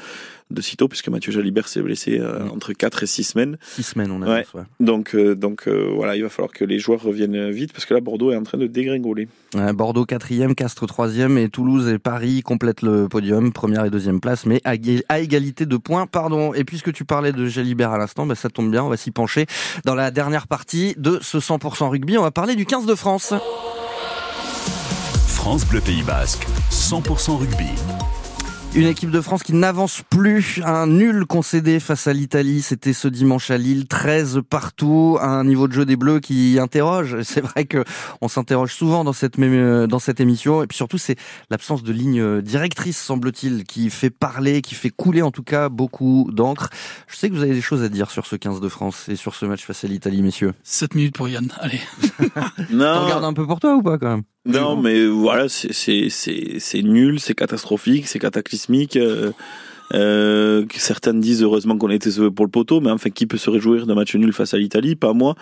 de 0.52 0.62
sitôt, 0.62 0.88
puisque 0.88 1.10
Mathieu 1.10 1.32
Jalibert 1.32 1.68
s'est 1.68 1.82
blessé 1.82 2.20
euh, 2.20 2.48
entre 2.50 2.74
4 2.74 3.04
et 3.04 3.06
6 3.06 3.24
semaines. 3.24 3.58
6 3.62 3.84
semaines, 3.84 4.12
on 4.12 4.22
a 4.22 4.28
ouais. 4.28 4.46
Donc, 4.80 5.16
euh, 5.16 5.36
donc 5.36 5.68
euh, 5.68 5.92
voilà, 5.96 6.16
il 6.16 6.24
va 6.24 6.30
falloir 6.30 6.52
que 6.52 6.66
les 6.66 6.80
joueurs 6.80 7.02
reviennent 7.02 7.50
vite, 7.52 7.74
parce 7.74 7.86
que 7.86 7.94
là, 7.94 8.02
Bordeaux 8.02 8.32
est 8.32 8.36
en 8.36 8.44
train 8.44 8.58
de 8.58 8.68
dégringoler. 8.68 9.28
Bordeaux 9.74 10.06
4e, 10.06 10.54
Castres 10.54 10.86
3e, 10.86 11.38
et 11.38 11.50
Toulouse 11.50 11.88
et 11.90 12.00
Paris 12.00 12.42
complètent 12.42 12.82
le 12.82 13.08
podium, 13.08 13.52
première 13.52 13.86
et 13.86 13.90
deuxième 13.90 14.20
place, 14.20 14.46
mais 14.46 14.62
à, 14.64 14.76
égalité 15.20 15.66
de 15.66 15.78
points, 15.78 16.08
pardon. 16.08 16.54
Et 16.54 16.64
puisque 16.64 16.94
tu 16.94 17.06
parlais 17.06 17.32
de 17.32 17.46
Jalibert 17.48 17.92
à 17.92 17.98
l'instant, 17.98 18.21
bah, 18.26 18.36
ça 18.36 18.50
tombe 18.50 18.72
bien, 18.72 18.84
on 18.84 18.90
va 18.90 18.98
s'y 18.98 19.12
pencher 19.12 19.46
dans 19.86 19.96
la 19.96 20.12
dernière 20.12 20.48
partie 20.48 20.96
de 20.98 21.20
ce 21.22 21.38
100% 21.38 21.90
rugby. 21.90 22.18
On 22.18 22.24
va 22.24 22.32
parler 22.32 22.56
du 22.56 22.66
15 22.66 22.86
de 22.86 22.96
France. 22.96 23.34
France 25.28 25.66
Bleu 25.66 25.82
Pays 25.82 26.04
Basque, 26.04 26.48
100% 26.72 27.38
rugby. 27.38 28.11
Une 28.74 28.88
équipe 28.88 29.12
de 29.12 29.20
France 29.20 29.44
qui 29.44 29.52
n'avance 29.52 30.02
plus. 30.10 30.62
Un 30.64 30.88
nul 30.88 31.26
concédé 31.26 31.82
face 31.82 32.08
à 32.08 32.14
l'Italie. 32.14 32.62
C'était 32.62 32.94
ce 32.94 33.10
dimanche 33.10 33.52
à 33.52 33.58
Lille. 33.58 33.86
13 33.86 34.40
partout. 34.50 35.18
Un 35.20 35.44
niveau 35.44 35.68
de 35.68 35.74
jeu 35.74 35.86
des 35.86 35.98
Bleus 35.98 36.22
qui 36.22 36.58
interroge. 36.58 37.22
C'est 37.24 37.42
vrai 37.42 37.66
que 37.66 37.84
on 38.22 38.30
s'interroge 38.30 38.74
souvent 38.74 39.04
dans 39.04 39.12
cette, 39.12 39.38
même, 39.38 39.88
dans 39.88 40.00
cette 40.00 40.22
émission. 40.22 40.64
Et 40.64 40.68
puis 40.68 40.78
surtout, 40.78 40.98
c'est 40.98 41.18
l'absence 41.50 41.84
de 41.84 41.92
ligne 41.92 42.42
directrice, 42.42 42.98
semble-t-il, 42.98 43.66
qui 43.66 43.90
fait 43.90 44.10
parler, 44.10 44.62
qui 44.62 44.76
fait 44.76 44.90
couler 44.90 45.22
en 45.22 45.32
tout 45.32 45.44
cas 45.44 45.68
beaucoup 45.68 46.30
d'encre. 46.32 46.70
Je 47.08 47.18
sais 47.18 47.30
que 47.30 47.36
vous 47.36 47.44
avez 47.44 47.54
des 47.54 47.62
choses 47.62 47.84
à 47.84 47.90
dire 47.90 48.10
sur 48.10 48.26
ce 48.26 48.38
15 48.38 48.62
de 48.62 48.70
France 48.70 49.10
et 49.10 49.18
sur 49.18 49.36
ce 49.36 49.46
match 49.46 49.66
face 49.66 49.84
à 49.84 49.90
l'Italie, 49.90 50.22
messieurs. 50.22 50.54
7 50.64 50.96
minutes 50.96 51.16
pour 51.18 51.28
Yann. 51.28 51.52
Allez. 51.60 51.82
non. 52.72 53.04
Regarde 53.04 53.26
un 53.26 53.34
peu 53.34 53.46
pour 53.46 53.60
toi 53.60 53.76
ou 53.76 53.82
pas 53.82 53.98
quand 53.98 54.12
même? 54.12 54.24
Non, 54.46 54.76
mais 54.76 55.06
voilà, 55.06 55.48
c'est 55.50 56.82
nul, 56.82 57.20
c'est 57.20 57.36
catastrophique, 57.36 58.08
c'est 58.08 58.20
cataclysmique. 58.20 58.98
Euh, 58.98 59.32
euh, 59.94 60.66
certains 60.76 61.14
disent 61.14 61.44
heureusement 61.44 61.78
qu'on 61.78 61.90
a 61.90 61.96
été 61.96 62.12
sauvé 62.12 62.32
pour 62.32 62.46
le 62.46 62.52
poteau, 62.52 62.82
mais 62.82 62.92
enfin, 62.92 63.10
qui 63.10 63.26
peut 63.26 63.38
se 63.38 63.50
réjouir 63.50 63.86
d'un 63.86 63.96
match 63.96 64.16
nul 64.16 64.34
face 64.34 64.54
à 64.54 64.58
l'Italie? 64.58 64.96
Pas 64.96 65.14
moi. 65.14 65.36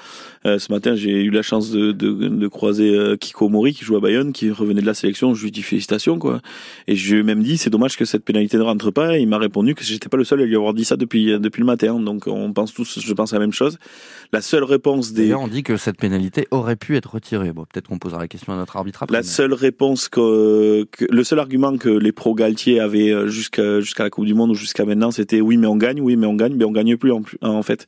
Euh, 0.46 0.60
ce 0.60 0.72
matin, 0.72 0.96
j'ai 0.96 1.24
eu 1.24 1.30
la 1.30 1.42
chance 1.42 1.72
de, 1.72 1.92
de, 1.92 2.12
de 2.12 2.48
croiser 2.48 2.90
euh, 2.90 3.16
Kiko 3.16 3.50
Mori, 3.50 3.74
qui 3.74 3.86
joue 3.86 3.96
à 3.96 4.00
Bayonne, 4.00 4.34
qui 4.34 4.52
revenait 4.52 4.82
de 4.82 4.86
la 4.86 4.94
sélection. 4.94 5.34
Je 5.36 5.44
lui 5.44 5.52
dis 5.52 5.62
félicitations, 5.62 6.18
quoi. 6.18 6.42
Et 6.88 6.96
je 6.96 7.14
lui 7.14 7.22
ai 7.22 7.24
même 7.24 7.44
dit, 7.44 7.58
c'est 7.58 7.70
dommage 7.70 7.98
que 7.98 8.06
cette 8.06 8.24
pénalité 8.24 8.58
ne 8.58 8.64
rentre 8.64 8.92
pas. 8.92 9.18
Et 9.18 9.22
il 9.22 9.28
m'a 9.28 9.38
répondu 9.38 9.76
que 9.76 9.84
j'étais 9.84 10.10
pas 10.10 10.18
le 10.18 10.24
seul 10.24 10.42
à 10.42 10.46
lui 10.46 10.56
avoir 10.56 10.74
dit 10.74 10.86
ça 10.86 10.96
depuis, 10.96 11.40
depuis 11.40 11.60
le 11.60 11.66
matin. 11.66 12.00
Donc, 12.00 12.28
on 12.28 12.52
pense 12.54 12.74
tous, 12.74 13.00
je 13.00 13.14
pense, 13.14 13.34
à 13.34 13.36
la 13.36 13.42
même 13.42 13.54
chose. 13.54 13.78
La 14.34 14.42
seule 14.42 14.64
réponse 14.64 15.14
des. 15.14 15.34
On 15.34 15.48
dit 15.48 15.64
que 15.64 15.78
cette 15.78 15.98
pénalité 15.98 16.48
aurait 16.52 16.76
pu 16.76 16.96
être 16.96 17.14
retirée. 17.14 17.52
Bon, 17.52 17.66
peut-être 17.72 17.88
qu'on 17.88 18.00
posera 18.00 18.20
la 18.20 18.28
question 18.28 18.54
à 18.54 18.56
notre 18.56 18.78
arbitre 18.78 19.04
après. 19.04 19.16
La 19.16 19.24
seule 19.24 19.54
réponse 19.54 20.10
que, 20.10 20.88
que, 20.92 21.06
le 21.10 21.24
seul 21.24 21.40
argument 21.40 21.78
que 21.78 21.90
les 21.90 22.12
pros 22.12 22.34
Galtier 22.34 22.80
avaient 22.80 23.28
jusqu'à 23.28 23.80
jusqu'à 23.80 24.04
la 24.04 24.10
Coupe 24.10 24.26
du 24.26 24.34
Monde 24.34 24.39
ou 24.48 24.54
jusqu'à 24.54 24.86
maintenant, 24.86 25.12
c'était 25.12 25.42
oui, 25.42 25.58
mais 25.58 25.68
on 25.68 25.76
gagne, 25.76 26.02
oui, 26.02 26.16
mais 26.16 26.28
on 26.28 26.36
gagne, 26.36 26.56
mais 26.56 26.66
on 26.66 26.72
gagne 26.72 26.96
plus 26.98 27.12
en, 27.12 27.64
fait. 27.64 27.88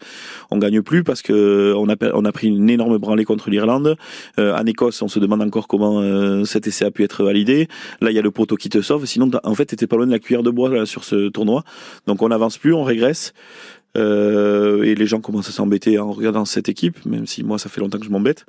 On 0.50 0.58
gagne 0.58 0.82
plus 0.82 1.04
parce 1.04 1.22
que 1.22 1.74
on 1.78 1.90
a, 1.90 1.96
on 2.14 2.26
a 2.26 2.32
pris 2.32 2.48
une 2.48 2.70
énorme 2.70 2.98
branlée 2.98 3.26
contre 3.26 3.50
l'Irlande. 3.50 3.96
Euh, 4.40 4.56
en 4.56 4.66
Écosse, 4.66 5.02
on 5.02 5.08
se 5.08 5.20
demande 5.20 5.42
encore 5.42 5.68
comment 5.68 6.02
euh, 6.02 6.44
cet 6.46 6.68
essai 6.68 6.86
a 6.86 6.92
pu 6.92 7.04
être 7.04 7.24
validé. 7.24 7.68
Là, 8.02 8.12
il 8.12 8.16
y 8.16 8.20
a 8.20 8.24
le 8.24 8.32
poteau 8.32 8.56
qui 8.56 8.70
te 8.70 8.82
sauve. 8.82 9.06
Sinon, 9.06 9.30
en 9.44 9.56
fait, 9.56 9.66
t'étais 9.66 9.88
pas 9.88 9.96
loin 9.96 10.08
de 10.08 10.12
la 10.12 10.20
cuillère 10.20 10.44
de 10.44 10.52
bois 10.52 10.86
sur 10.86 11.04
ce 11.04 11.30
tournoi. 11.30 11.64
Donc, 12.08 12.22
on 12.22 12.30
n'avance 12.30 12.58
plus, 12.58 12.74
on 12.74 12.84
régresse. 12.84 13.34
Euh, 13.98 14.84
et 14.84 14.96
les 14.96 15.06
gens 15.06 15.20
commencent 15.20 15.50
à 15.50 15.52
s'embêter 15.52 16.00
en 16.00 16.12
regardant 16.12 16.46
cette 16.46 16.70
équipe, 16.70 17.06
même 17.06 17.26
si 17.28 17.44
moi, 17.44 17.60
ça 17.60 17.70
fait 17.70 17.82
longtemps 17.82 18.00
que 18.00 18.06
je 18.06 18.12
m'embête. 18.12 18.46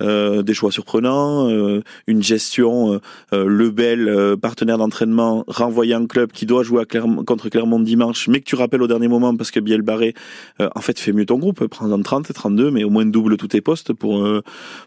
Euh, 0.00 0.42
des 0.42 0.54
choix 0.54 0.72
surprenants, 0.72 1.48
euh, 1.48 1.82
une 2.06 2.22
gestion 2.22 3.00
euh, 3.32 3.44
Lebel, 3.46 4.36
partenaire 4.40 4.78
d'entraînement, 4.78 5.44
renvoyé 5.46 5.94
un 5.94 6.06
club 6.06 6.32
qui 6.32 6.46
doit 6.46 6.62
jouer 6.62 6.82
à 6.82 6.84
Clermont, 6.84 7.24
contre 7.24 7.48
Clermont 7.48 7.78
dimanche, 7.78 8.26
mais 8.26 8.40
que 8.40 8.44
tu 8.44 8.56
rappelles 8.56 8.82
au 8.82 8.86
dernier 8.86 9.08
moment 9.08 9.36
parce 9.36 9.50
que 9.50 9.60
Biel 9.60 9.82
Barré, 9.82 10.14
en 10.58 10.80
fait, 10.80 10.98
fait 10.98 11.12
mieux 11.12 11.26
ton 11.26 11.38
groupe, 11.38 11.66
prends-en 11.66 12.00
30, 12.02 12.32
32, 12.32 12.70
mais 12.70 12.84
au 12.84 12.90
moins 12.90 13.04
double 13.04 13.36
tous 13.36 13.48
tes 13.48 13.60
postes 13.60 13.92
pour 13.92 14.26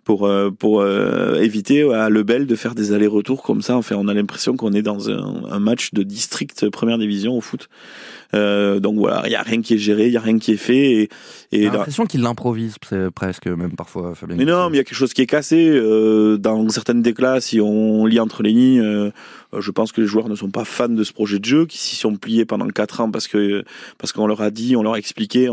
pour 0.04 0.30
pour 0.60 0.86
éviter 0.86 1.84
à 1.94 2.10
Lebel 2.10 2.48
de 2.48 2.56
faire 2.56 2.76
des 2.76 2.92
allers-retours 2.92 3.44
comme 3.44 3.62
ça. 3.62 3.78
Enfin, 3.78 3.96
on 3.98 4.08
a 4.08 4.14
l'impression 4.14 4.56
qu'on 4.56 4.74
est 4.74 4.82
dans 4.82 5.10
un 5.10 5.60
match 5.60 5.94
de 5.94 6.04
district 6.04 6.70
première 6.70 6.98
division 6.98 7.38
au 7.38 7.42
foot. 7.42 7.70
Euh, 8.34 8.80
donc 8.80 8.98
voilà, 8.98 9.24
il 9.26 9.32
y 9.32 9.36
a 9.36 9.42
rien 9.42 9.62
qui 9.62 9.76
est 9.76 9.78
géré, 9.78 10.08
il 10.08 10.14
y 10.14 10.18
a 10.18 10.22
rien 10.22 10.38
qui 10.38 10.54
est 10.54 10.58
fait. 10.58 10.92
Et, 10.92 11.10
et 11.52 11.64
J'ai 11.64 11.70
l'impression 11.70 12.06
qu'il 12.06 12.22
l'improvise 12.22 12.76
presque, 13.14 13.48
même 13.48 13.76
parfois. 13.76 14.16
Fabien 14.16 14.36
mais 14.36 14.46
non, 14.46 14.70
mais 14.70 14.76
il 14.76 14.78
y 14.78 14.82
a 14.82 14.84
quelque 14.84 14.98
chose 14.98 15.14
qui 15.14 15.22
est 15.22 15.28
cassé. 15.28 15.70
Euh, 15.70 16.38
dans 16.38 16.68
certaines 16.70 17.02
déclats, 17.02 17.42
si 17.42 17.62
on 17.62 18.06
lit 18.06 18.20
entre 18.20 18.44
les 18.44 18.52
lignes, 18.52 18.82
euh, 18.82 19.12
je 19.60 19.72
pense 19.72 19.92
que 19.92 20.02
les 20.02 20.08
joueurs 20.08 20.30
ne 20.30 20.36
sont 20.36 20.50
pas 20.50 20.66
fans 20.66 20.90
de 20.90 21.04
ce 21.04 21.14
projet 21.14 21.40
de 21.40 21.46
jeu, 21.46 21.66
qui 21.66 21.78
s'y 21.78 21.96
sont 21.96 22.16
pliés 22.16 22.46
pendant 22.46 22.68
quatre 22.68 23.02
ans 23.02 23.12
parce 23.12 23.28
que 23.28 23.64
parce 23.98 24.12
qu'on 24.12 24.28
leur 24.28 24.42
a 24.42 24.52
dit, 24.52 24.76
on 24.76 24.84
leur 24.84 24.94
a 24.94 25.00
expliqué, 25.00 25.50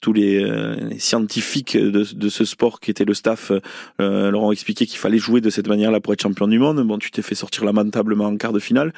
tous 0.00 0.12
les, 0.12 0.44
les, 0.44 0.98
scientifiques 0.98 1.76
de, 1.76 2.04
de, 2.14 2.28
ce 2.28 2.44
sport 2.44 2.80
qui 2.80 2.90
était 2.90 3.04
le 3.04 3.14
staff 3.14 3.52
leur 3.98 4.42
ont 4.42 4.52
expliqué 4.52 4.86
qu'il 4.86 4.98
fallait 4.98 5.18
jouer 5.18 5.40
de 5.40 5.50
cette 5.50 5.68
manière-là 5.68 6.00
pour 6.00 6.12
être 6.12 6.22
champion 6.22 6.48
du 6.48 6.58
monde. 6.58 6.80
Bon, 6.86 6.98
tu 6.98 7.10
t'es 7.10 7.22
fait 7.22 7.34
sortir 7.34 7.64
lamentablement 7.64 8.26
en 8.26 8.36
quart 8.36 8.52
de 8.52 8.60
finale. 8.60 8.92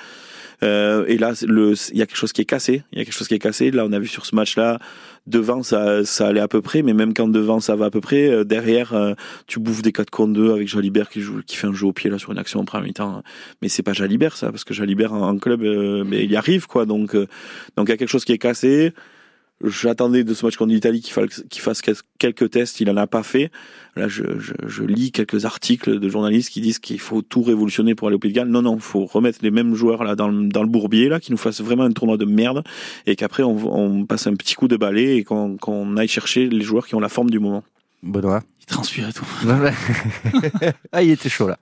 Euh, 0.63 1.05
et 1.09 1.19
là, 1.19 1.33
il 1.43 1.99
y 1.99 2.03
a 2.03 2.07
quelque 2.07 2.17
chose 2.17 2.33
qui 2.33 2.41
est 2.41 2.47
cassé. 2.47 2.83
Il 2.93 2.99
y 2.99 3.03
a 3.03 3.05
quelque 3.05 3.15
chose 3.15 3.29
qui 3.29 3.35
est 3.35 3.41
cassé. 3.41 3.71
Là, 3.71 3.85
on 3.87 3.93
a 3.93 3.99
vu 3.99 4.07
sur 4.07 4.27
ce 4.27 4.35
match-là, 4.35 4.79
devant 5.27 5.63
ça, 5.63 6.05
ça 6.05 6.29
allait 6.29 6.41
à 6.41 6.49
peu 6.49 6.63
près, 6.63 6.83
mais 6.83 6.93
même 6.93 7.15
quand 7.15 7.29
devant 7.29 7.61
ça 7.61 7.77
va 7.77 7.87
à 7.87 7.91
peu 7.91 8.01
près, 8.01 8.29
euh, 8.29 8.45
derrière, 8.45 8.93
euh, 8.95 9.15
tu 9.47 9.61
bouffes 9.61 9.83
des 9.83 9.93
4 9.93 10.11
contre 10.11 10.33
2 10.33 10.53
avec 10.53 10.69
Jalibert 10.69 11.09
qui 11.09 11.21
joue, 11.21 11.41
qui 11.47 11.57
fait 11.57 11.67
un 11.67 11.75
jeu 11.75 11.87
au 11.87 11.93
pied 11.93 12.11
là 12.11 12.19
sur 12.19 12.33
une 12.33 12.39
action 12.39 12.61
en 12.61 12.65
premier 12.65 12.89
mi-temps. 12.89 13.23
Mais 13.61 13.69
c'est 13.69 13.83
pas 13.83 13.93
Jalibert 13.93 14.37
ça, 14.37 14.51
parce 14.51 14.65
que 14.65 14.75
Jalibert 14.75 15.13
en, 15.13 15.39
club, 15.39 15.63
mais 16.07 16.25
il 16.25 16.31
y 16.31 16.37
arrive 16.37 16.67
quoi. 16.67 16.87
Donc, 16.87 17.15
donc 17.15 17.89
il 17.89 17.91
y 17.91 17.93
a 17.93 17.97
quelque 17.97 18.09
chose 18.09 18.25
qui 18.25 18.33
est 18.33 18.39
cassé. 18.39 18.93
J'attendais 19.63 20.25
de 20.25 20.35
ce 20.35 20.45
match 20.45 20.57
contre 20.57 20.73
l'Italie 20.73 21.01
qu'il 21.01 21.63
fasse 21.63 21.83
quelques 22.19 22.51
tests, 22.51 22.81
il 22.81 22.91
en 22.91 22.97
a 22.97 23.07
pas 23.07 23.23
fait. 23.23 23.51
Là, 23.95 24.09
je, 24.09 24.25
je, 24.39 24.55
je 24.67 24.83
lis 24.83 25.13
quelques 25.13 25.45
articles 25.45 26.01
de 26.01 26.09
journalistes 26.09 26.51
qui 26.51 26.61
disent 26.61 26.79
qu'il 26.79 26.99
faut 26.99 27.23
tout 27.23 27.43
révolutionner 27.43 27.95
pour 27.95 28.09
aller 28.09 28.17
au 28.17 28.19
Pays 28.19 28.33
de 28.33 28.37
Galles. 28.37 28.49
Non, 28.49 28.63
non, 28.63 28.79
faut 28.79 29.05
remettre 29.05 29.39
les 29.43 29.51
mêmes 29.51 29.75
joueurs 29.75 30.03
là 30.03 30.17
dans 30.17 30.29
le, 30.29 30.49
dans 30.49 30.63
le 30.63 30.69
bourbier 30.69 31.09
là, 31.09 31.21
qui 31.21 31.31
nous 31.31 31.39
fassent 31.39 31.61
vraiment 31.61 31.85
un 31.85 31.93
tournoi 31.93 32.17
de 32.17 32.25
merde, 32.25 32.65
et 33.07 33.15
qu'après 33.15 33.43
on, 33.43 33.57
on 33.73 34.07
passe 34.07 34.27
un 34.27 34.35
petit 34.35 34.55
coup 34.55 34.67
de 34.67 34.77
balai 34.77 35.17
et 35.17 35.25
qu'on 35.25 35.97
aille 35.97 36.09
chercher 36.09 36.49
les 36.49 36.63
joueurs 36.63 36.87
qui 36.87 36.95
ont 36.95 37.01
la 37.01 37.09
forme 37.09 37.31
du 37.31 37.39
moment. 37.39 37.63
Benoît? 38.03 38.43
Il 38.63 38.67
transpirait 38.67 39.13
tout. 39.13 39.27
ah, 40.93 41.03
il 41.03 41.11
était 41.11 41.29
chaud 41.29 41.49
là. 41.49 41.59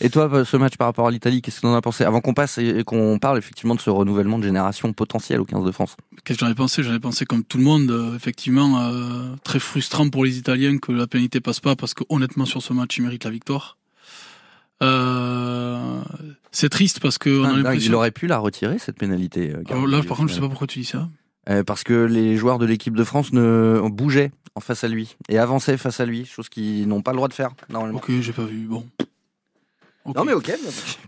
Et 0.00 0.08
toi, 0.08 0.44
ce 0.44 0.56
match 0.56 0.76
par 0.76 0.86
rapport 0.86 1.08
à 1.08 1.10
l'Italie, 1.10 1.42
qu'est-ce 1.42 1.56
que 1.56 1.60
tu 1.62 1.66
en 1.66 1.74
as 1.74 1.82
pensé? 1.82 2.04
Avant 2.04 2.20
qu'on 2.20 2.32
passe 2.32 2.58
et 2.58 2.84
qu'on 2.84 3.18
parle 3.18 3.38
effectivement 3.38 3.74
de 3.74 3.80
ce 3.80 3.90
renouvellement 3.90 4.38
de 4.38 4.44
génération 4.44 4.92
potentiel 4.92 5.40
au 5.40 5.44
15 5.44 5.64
de 5.64 5.72
France. 5.72 5.96
Qu'est-ce 6.24 6.38
que 6.38 6.44
j'en 6.44 6.50
ai 6.50 6.54
pensé? 6.54 6.84
J'en 6.84 6.94
ai 6.94 7.00
pensé 7.00 7.26
comme 7.26 7.42
tout 7.42 7.58
le 7.58 7.64
monde, 7.64 7.90
euh, 7.90 8.14
effectivement, 8.14 8.80
euh, 8.80 9.34
très 9.42 9.58
frustrant 9.58 10.08
pour 10.08 10.24
les 10.24 10.38
Italiens 10.38 10.78
que 10.78 10.92
la 10.92 11.08
pénalité 11.08 11.40
passe 11.40 11.58
pas 11.58 11.74
parce 11.74 11.92
que 11.92 12.04
honnêtement 12.08 12.44
sur 12.44 12.62
ce 12.62 12.72
match, 12.72 12.96
ils 12.98 13.02
méritent 13.02 13.24
la 13.24 13.30
victoire. 13.30 13.76
Euh, 14.82 16.02
c'est 16.52 16.68
triste 16.68 17.00
parce 17.00 17.18
que 17.18 17.30
on 17.30 17.44
a 17.44 17.56
l'impression... 17.56 17.90
il 17.90 17.94
aurait 17.96 18.10
pu 18.12 18.28
la 18.28 18.38
retirer 18.38 18.78
cette 18.78 18.96
pénalité. 18.96 19.48
Là, 19.48 20.02
par 20.02 20.16
contre, 20.16 20.28
je 20.28 20.34
sais 20.34 20.40
pas 20.40 20.48
pourquoi 20.48 20.68
tu 20.68 20.78
dis 20.78 20.84
ça. 20.84 21.08
Euh, 21.50 21.62
parce 21.62 21.84
que 21.84 22.04
les 22.04 22.36
joueurs 22.36 22.58
de 22.58 22.66
l'équipe 22.66 22.96
de 22.96 23.04
France 23.04 23.32
ne 23.32 23.80
bougeaient 23.90 24.32
en 24.54 24.60
face 24.60 24.84
à 24.84 24.88
lui 24.88 25.16
et 25.28 25.38
avançaient 25.38 25.76
face 25.76 26.00
à 26.00 26.06
lui, 26.06 26.24
chose 26.24 26.48
qu'ils 26.48 26.88
n'ont 26.88 27.02
pas 27.02 27.10
le 27.10 27.16
droit 27.16 27.28
de 27.28 27.34
faire 27.34 27.50
normalement. 27.68 27.98
Ok, 27.98 28.10
j'ai 28.20 28.32
pas 28.32 28.44
vu. 28.44 28.66
Bon. 28.66 28.86
Non 30.14 30.24
mais 30.24 30.32
ok. 30.32 30.52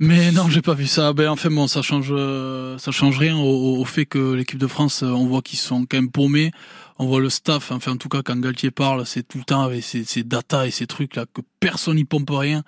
Mais 0.01 0.33
non, 0.33 0.49
j'ai 0.49 0.63
pas 0.63 0.73
vu 0.75 0.87
ça. 0.87 1.13
Ben 1.13 1.29
enfin 1.29 1.51
bon, 1.51 1.67
ça 1.67 1.83
change, 1.83 2.09
euh, 2.11 2.79
ça 2.79 2.93
change 2.93 3.19
rien 3.19 3.37
au, 3.37 3.85
fait 3.85 4.07
que 4.07 4.33
l'équipe 4.33 4.59
de 4.59 4.67
France, 4.67 5.03
euh, 5.03 5.09
on 5.09 5.27
voit 5.27 5.43
qu'ils 5.43 5.59
sont 5.59 5.81
quand 5.81 5.99
même 5.99 6.11
paumés. 6.11 6.51
On 6.99 7.07
voit 7.07 7.21
le 7.21 7.29
staff, 7.29 7.73
enfin 7.73 7.93
en 7.93 7.97
tout 7.99 8.09
cas 8.09 8.23
quand 8.23 8.41
Galtier 8.41 8.71
parle, 8.71 9.05
c'est 9.05 9.23
tout 9.23 9.37
le 9.39 9.45
temps 9.45 9.61
avec 9.61 9.85
ces, 9.85 10.05
ces 10.05 10.23
data 10.23 10.67
et 10.67 10.71
ces 10.71 10.87
trucs 10.87 11.15
là 11.15 11.27
que 11.33 11.43
personne 11.61 11.97
n'y 11.97 12.05
pompe 12.05 12.31
rien. 12.31 12.63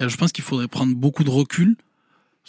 Et 0.00 0.08
je 0.08 0.16
pense 0.16 0.32
qu'il 0.32 0.42
faudrait 0.42 0.66
prendre 0.66 0.94
beaucoup 0.94 1.22
de 1.22 1.30
recul 1.30 1.76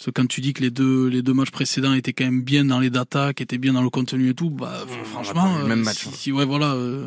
parce 0.02 0.12
que 0.12 0.20
quand 0.20 0.26
tu 0.26 0.40
dis 0.40 0.52
que 0.52 0.62
les 0.62 0.72
deux, 0.72 1.06
les 1.06 1.22
deux 1.22 1.32
matchs 1.32 1.52
précédents 1.52 1.94
étaient 1.94 2.12
quand 2.12 2.24
même 2.24 2.42
bien 2.42 2.64
dans 2.64 2.80
les 2.80 2.90
datas, 2.90 3.34
qui 3.34 3.44
étaient 3.44 3.56
bien 3.56 3.72
dans 3.72 3.84
le 3.84 3.88
contenu 3.88 4.30
et 4.30 4.34
tout, 4.34 4.50
bah, 4.50 4.84
franchement, 5.04 5.60
même 5.64 5.82
match. 5.82 6.08
Si, 6.12 6.32
ouais, 6.32 6.44
voilà, 6.44 6.74
euh, 6.74 7.06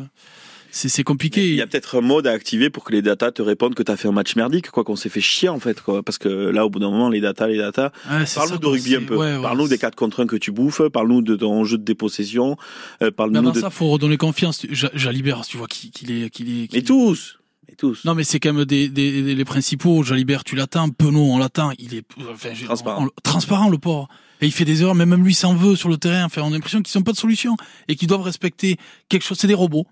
c'est 0.70 1.04
compliqué. 1.04 1.46
Il 1.46 1.56
y 1.56 1.60
a 1.60 1.66
peut-être 1.66 1.98
un 1.98 2.00
mode 2.00 2.26
à 2.26 2.32
activer 2.32 2.70
pour 2.70 2.84
que 2.84 2.92
les 2.92 3.02
datas 3.02 3.32
te 3.32 3.42
répondent 3.42 3.74
que 3.74 3.82
tu 3.82 3.92
as 3.92 3.98
fait 3.98 4.08
un 4.08 4.12
match 4.12 4.34
merdique, 4.34 4.70
quoi, 4.70 4.82
qu'on 4.82 4.96
s'est 4.96 5.10
fait 5.10 5.20
chier 5.20 5.50
en 5.50 5.60
fait, 5.60 5.82
quoi. 5.82 6.02
Parce 6.02 6.16
que 6.16 6.28
là, 6.28 6.64
au 6.64 6.70
bout 6.70 6.78
d'un 6.78 6.90
moment, 6.90 7.10
les 7.10 7.20
datas, 7.20 7.48
les 7.48 7.58
datas. 7.58 7.90
parle-nous 8.34 8.58
de 8.58 8.66
rugby 8.66 8.96
un 8.96 9.02
peu. 9.02 9.18
parle-nous 9.42 9.68
des 9.68 9.76
4 9.76 9.94
contre 9.94 10.22
1 10.22 10.26
que 10.26 10.36
tu 10.36 10.50
bouffes. 10.50 10.80
Parle-nous 10.88 11.20
de 11.20 11.36
ton 11.36 11.64
jeu 11.64 11.76
de 11.76 11.84
dépossession. 11.84 12.56
Euh, 13.02 13.10
parle-nous 13.10 13.50
de. 13.50 13.60
ça, 13.60 13.68
faut 13.68 13.90
redonner 13.90 14.16
confiance. 14.16 14.64
Jalibert, 14.70 15.42
tu 15.46 15.58
vois 15.58 15.66
qu'il 15.66 16.10
est, 16.10 16.30
qu'il 16.30 16.62
est. 16.62 16.74
Et 16.74 16.82
tous. 16.82 17.38
Tous. 17.76 18.04
Non, 18.04 18.14
mais 18.14 18.24
c'est 18.24 18.40
quand 18.40 18.52
même 18.52 18.64
des, 18.64 18.88
des, 18.88 19.34
les 19.34 19.44
principaux. 19.44 20.02
Jalibert, 20.02 20.44
tu 20.44 20.56
l'attends. 20.56 20.88
Penaud, 20.88 21.32
on 21.32 21.38
l'attend. 21.38 21.72
Il 21.78 21.94
est 21.94 22.04
enfin, 22.30 22.50
transparent. 22.64 23.08
transparent, 23.22 23.68
le 23.68 23.78
port. 23.78 24.08
Et 24.40 24.46
il 24.46 24.52
fait 24.52 24.64
des 24.64 24.82
erreurs, 24.82 24.94
mais 24.94 25.06
même 25.06 25.24
lui 25.24 25.34
s'en 25.34 25.54
veut 25.54 25.76
sur 25.76 25.88
le 25.88 25.96
terrain. 25.96 26.24
Enfin, 26.24 26.42
on 26.42 26.48
a 26.48 26.50
l'impression 26.50 26.82
qu'ils 26.82 26.92
sont 26.92 27.02
pas 27.02 27.12
de 27.12 27.16
solution 27.16 27.56
et 27.88 27.96
qu'ils 27.96 28.08
doivent 28.08 28.22
respecter 28.22 28.76
quelque 29.08 29.22
chose. 29.22 29.38
C'est 29.38 29.46
des 29.46 29.54
robots. 29.54 29.86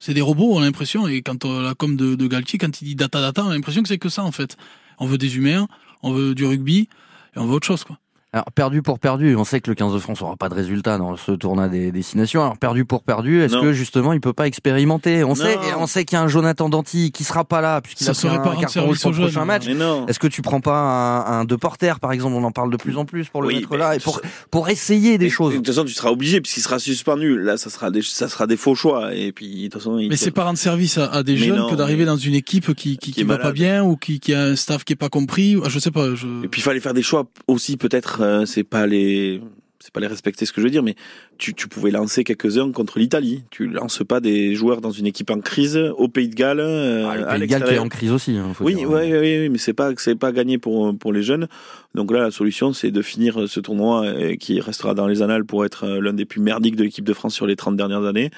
C'est 0.00 0.14
des 0.14 0.20
robots, 0.20 0.52
on 0.54 0.58
a 0.58 0.64
l'impression. 0.64 1.06
Et 1.08 1.22
quand 1.22 1.44
on, 1.44 1.60
la 1.60 1.74
com 1.74 1.96
de, 1.96 2.14
de 2.14 2.26
Galtier, 2.26 2.58
quand 2.58 2.82
il 2.82 2.84
dit 2.84 2.94
data 2.94 3.20
data, 3.20 3.44
on 3.44 3.50
a 3.50 3.54
l'impression 3.54 3.82
que 3.82 3.88
c'est 3.88 3.98
que 3.98 4.08
ça 4.08 4.22
en 4.24 4.32
fait. 4.32 4.56
On 4.98 5.06
veut 5.06 5.18
des 5.18 5.36
humains, 5.36 5.66
on 6.02 6.12
veut 6.12 6.34
du 6.34 6.44
rugby 6.44 6.88
et 7.34 7.38
on 7.38 7.46
veut 7.46 7.54
autre 7.54 7.66
chose 7.66 7.84
quoi. 7.84 7.98
Alors, 8.34 8.50
perdu 8.52 8.82
pour 8.82 8.98
perdu, 8.98 9.36
on 9.36 9.44
sait 9.44 9.60
que 9.60 9.70
le 9.70 9.76
15 9.76 9.94
de 9.94 9.98
France 10.00 10.20
aura 10.20 10.34
pas 10.36 10.48
de 10.48 10.54
résultat 10.54 10.98
dans 10.98 11.16
ce 11.16 11.30
tournoi 11.30 11.68
des 11.68 11.92
destinations. 11.92 12.42
Alors, 12.42 12.58
perdu 12.58 12.84
pour 12.84 13.04
perdu, 13.04 13.40
est-ce 13.40 13.56
que 13.56 13.72
justement 13.72 14.12
il 14.12 14.20
peut 14.20 14.32
pas 14.32 14.48
expérimenter? 14.48 15.22
On 15.22 15.36
sait, 15.36 15.56
on 15.78 15.86
sait 15.86 16.04
qu'il 16.04 16.18
y 16.18 16.20
a 16.20 16.24
un 16.24 16.26
Jonathan 16.26 16.68
Danty 16.68 17.12
qui 17.12 17.22
sera 17.22 17.44
pas 17.44 17.60
là 17.60 17.80
puisqu'il 17.80 18.08
a 18.08 18.12
pris 18.12 18.26
un 18.26 18.60
carton 18.60 18.86
rouge 18.86 19.00
pour 19.00 19.12
le 19.12 19.18
prochain 19.18 19.44
match. 19.44 19.68
Est-ce 20.08 20.18
que 20.18 20.26
tu 20.26 20.42
prends 20.42 20.58
pas 20.58 20.76
un, 20.76 21.40
un 21.40 21.44
de 21.44 21.54
porter 21.54 22.00
par 22.00 22.10
exemple? 22.10 22.34
On 22.34 22.42
en 22.42 22.50
parle 22.50 22.72
de 22.72 22.76
plus 22.76 22.96
en 22.96 23.04
plus 23.04 23.28
pour 23.28 23.40
le 23.40 23.54
mettre 23.54 23.76
là 23.76 23.94
et 23.94 24.00
pour 24.00 24.20
pour 24.50 24.68
essayer 24.68 25.16
des 25.16 25.30
choses. 25.30 25.52
De 25.52 25.58
toute 25.58 25.68
façon, 25.68 25.84
tu 25.84 25.92
seras 25.92 26.10
obligé 26.10 26.40
puisqu'il 26.40 26.62
sera 26.62 26.80
suspendu. 26.80 27.38
Là, 27.38 27.56
ça 27.56 27.70
sera 27.70 27.92
des 27.92 28.02
ça 28.02 28.28
sera 28.28 28.48
des 28.48 28.56
faux 28.56 28.74
choix 28.74 29.14
et 29.14 29.30
puis 29.30 29.46
de 29.46 29.62
toute 29.68 29.74
façon. 29.74 29.96
Mais 29.96 30.16
c'est 30.16 30.32
pas 30.32 30.42
rendre 30.42 30.58
service 30.58 30.98
à, 30.98 31.22
des 31.22 31.36
jeunes 31.36 31.70
que 31.70 31.76
d'arriver 31.76 32.04
dans 32.04 32.16
une 32.16 32.34
équipe 32.34 32.74
qui 32.74 32.98
qui, 32.98 33.12
qui, 33.12 33.22
va 33.22 33.38
pas 33.38 33.52
bien 33.52 33.84
ou 33.84 33.96
qui, 33.96 34.18
qui 34.18 34.34
a 34.34 34.42
un 34.42 34.56
staff 34.56 34.82
qui 34.82 34.94
est 34.94 34.96
pas 34.96 35.08
compris. 35.08 35.56
Je 35.68 35.78
sais 35.78 35.92
pas. 35.92 36.16
Je... 36.16 36.26
Et 36.42 36.48
puis 36.48 36.60
il 36.60 36.64
fallait 36.64 36.80
faire 36.80 36.94
des 36.94 37.02
choix 37.02 37.26
aussi 37.46 37.76
peut-être. 37.76 38.23
Euh, 38.24 38.46
c'est 38.46 38.64
pas 38.64 38.86
les 38.86 39.40
c'est 39.84 39.92
pas 39.92 40.00
les 40.00 40.06
respecter 40.06 40.46
ce 40.46 40.52
que 40.54 40.62
je 40.62 40.66
veux 40.66 40.70
dire, 40.70 40.82
mais 40.82 40.94
tu, 41.36 41.52
tu 41.52 41.68
pouvais 41.68 41.90
lancer 41.90 42.24
quelques-uns 42.24 42.72
contre 42.72 42.98
l'Italie. 42.98 43.44
Tu 43.50 43.66
lances 43.66 44.02
pas 44.02 44.20
des 44.20 44.54
joueurs 44.54 44.80
dans 44.80 44.90
une 44.90 45.06
équipe 45.06 45.30
en 45.30 45.40
crise 45.40 45.76
au 45.98 46.08
Pays 46.08 46.30
de 46.30 46.34
Galles. 46.34 46.60
Euh, 46.60 47.06
ah, 47.06 47.16
le 47.18 47.26
Pays 47.26 47.40
de 47.40 47.44
Galles 47.44 47.64
qui 47.64 47.74
est 47.74 47.78
en 47.78 47.90
crise 47.90 48.10
aussi. 48.10 48.34
Hein, 48.38 48.52
oui, 48.60 48.76
oui, 48.78 49.12
oui, 49.12 49.38
oui, 49.40 49.48
mais 49.50 49.58
c'est 49.58 49.74
pas 49.74 49.90
c'est 49.98 50.14
pas 50.14 50.32
gagné 50.32 50.56
pour 50.56 50.96
pour 50.96 51.12
les 51.12 51.22
jeunes. 51.22 51.48
Donc 51.94 52.10
là, 52.12 52.20
la 52.20 52.30
solution, 52.30 52.72
c'est 52.72 52.90
de 52.90 53.02
finir 53.02 53.46
ce 53.46 53.60
tournoi 53.60 54.06
euh, 54.06 54.36
qui 54.36 54.58
restera 54.58 54.94
dans 54.94 55.06
les 55.06 55.20
annales 55.20 55.44
pour 55.44 55.66
être 55.66 55.84
euh, 55.84 56.00
l'un 56.00 56.14
des 56.14 56.24
plus 56.24 56.40
merdiques 56.40 56.76
de 56.76 56.82
l'équipe 56.82 57.04
de 57.04 57.12
France 57.12 57.34
sur 57.34 57.46
les 57.46 57.54
30 57.54 57.76
dernières 57.76 58.04
années. 58.04 58.30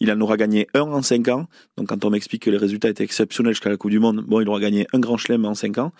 Il 0.00 0.10
en 0.10 0.20
aura 0.22 0.38
gagné 0.38 0.68
un 0.72 0.80
en 0.80 1.02
5 1.02 1.28
ans. 1.28 1.46
Donc 1.76 1.88
quand 1.88 2.04
on 2.06 2.10
m'explique 2.10 2.42
que 2.44 2.50
les 2.50 2.56
résultats 2.56 2.88
étaient 2.88 3.04
exceptionnels 3.04 3.52
jusqu'à 3.52 3.68
la 3.68 3.76
Coupe 3.76 3.90
du 3.90 3.98
Monde, 3.98 4.24
bon, 4.26 4.40
il 4.40 4.48
aura 4.48 4.58
gagné 4.58 4.86
un 4.94 5.00
grand 5.00 5.18
chelem 5.18 5.44
en 5.44 5.54
5 5.54 5.78
ans. 5.78 5.92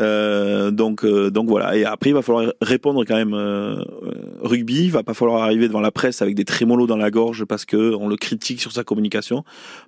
Euh, 0.00 0.72
donc 0.72 1.06
donc 1.06 1.48
voilà. 1.48 1.76
Et 1.76 1.84
après, 1.84 2.10
il 2.10 2.14
va 2.14 2.22
falloir 2.22 2.52
répondre 2.60 3.04
quand 3.06 3.16
même 3.16 3.34
rugby. 4.42 4.84
Il 4.84 4.92
va 4.92 5.02
pas 5.02 5.14
falloir 5.14 5.42
arriver 5.42 5.68
devant 5.68 5.80
la 5.80 5.90
presse 5.90 6.22
avec 6.22 6.34
des 6.34 6.44
trémolos 6.44 6.86
dans 6.86 6.96
la 6.96 7.10
gorge 7.10 7.44
parce 7.44 7.64
que 7.64 7.94
on 7.94 8.08
le 8.08 8.16
critique 8.16 8.60
sur 8.60 8.72
sa 8.72 8.84
communication. 8.84 9.44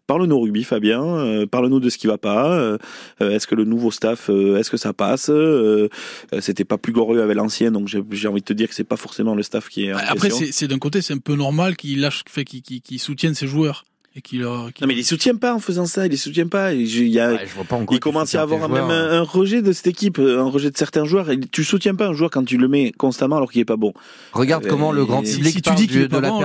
Parle-nous 0.07 0.41
rugby, 0.41 0.65
Fabien. 0.65 1.03
Euh, 1.03 1.47
parle-nous 1.47 1.81
de 1.81 1.91
ce 1.91 1.99
qui 1.99 2.07
va 2.07 2.19
pas. 2.19 2.53
Euh, 2.53 2.79
est-ce 3.21 3.47
que 3.47 3.55
le 3.55 3.65
nouveau 3.65 3.91
staff, 3.91 4.31
euh, 4.31 4.59
est-ce 4.59 4.71
que 4.71 4.77
ça 4.77 4.93
passe 4.93 5.31
C'était 6.41 6.65
pas 6.65 6.79
plus 6.79 6.93
glorieux 6.93 7.23
avec 7.23 7.37
l'ancien, 7.37 7.71
donc 7.71 7.89
j'ai 7.89 8.29
envie 8.29 8.41
de 8.41 8.47
te 8.47 8.53
dire 8.53 8.69
que 8.69 8.75
c'est 8.75 8.85
pas 8.85 8.97
forcément 8.97 9.35
le 9.35 9.43
staff 9.43 9.69
qui 9.69 9.87
est. 9.87 9.91
Après, 9.91 10.31
c'est 10.31 10.69
d'un 10.69 10.79
côté, 10.79 11.03
c'est 11.03 11.15
un 11.15 11.19
peu 11.19 11.35
normal 11.35 11.77
qu'il 11.77 12.01
lâche, 12.01 12.23
fait, 12.29 12.45
qu'il 12.45 13.01
soutienne 13.01 13.35
ses 13.35 13.47
joueurs 13.47 13.85
et 14.15 14.21
qui 14.21 14.39
leur. 14.39 14.65
Non 14.65 14.87
mais 14.87 14.95
il 14.95 14.99
les 14.99 15.03
soutient 15.03 15.37
pas 15.37 15.55
en 15.55 15.59
faisant 15.59 15.87
ça, 15.87 16.07
il 16.07 16.11
les 16.11 16.17
soutient 16.17 16.47
pas. 16.47 16.73
Il, 16.73 17.09
y 17.09 17.19
a, 17.19 17.39
il 17.91 18.01
commence 18.01 18.35
à 18.35 18.43
avoir 18.43 18.69
même 18.69 18.91
un, 18.91 19.23
rejet 19.23 19.63
de 19.63 19.73
cette 19.73 19.87
équipe, 19.87 20.19
un 20.19 20.45
rejet 20.45 20.71
de 20.71 20.77
certains 20.77 21.05
joueurs. 21.05 21.31
Et 21.31 21.41
tu 21.41 21.65
soutiens 21.65 21.95
pas 21.95 22.09
un 22.09 22.13
joueur 22.13 22.31
quand 22.31 22.45
tu 22.45 22.59
le 22.59 22.69
mets 22.69 22.93
constamment 22.93 23.37
alors 23.37 23.51
qu'il 23.51 23.61
est 23.61 23.67
pas 23.67 23.77
bon. 23.77 23.95
Regarde 24.33 24.67
comment 24.67 24.93
le 24.93 25.05
grand 25.05 25.23
public 25.23 25.55
si, 25.55 25.63
tu 25.63 25.75
dis 25.75 25.87
qu'il 25.87 26.03
est 26.03 26.09
pas 26.09 26.21
bon, 26.21 26.41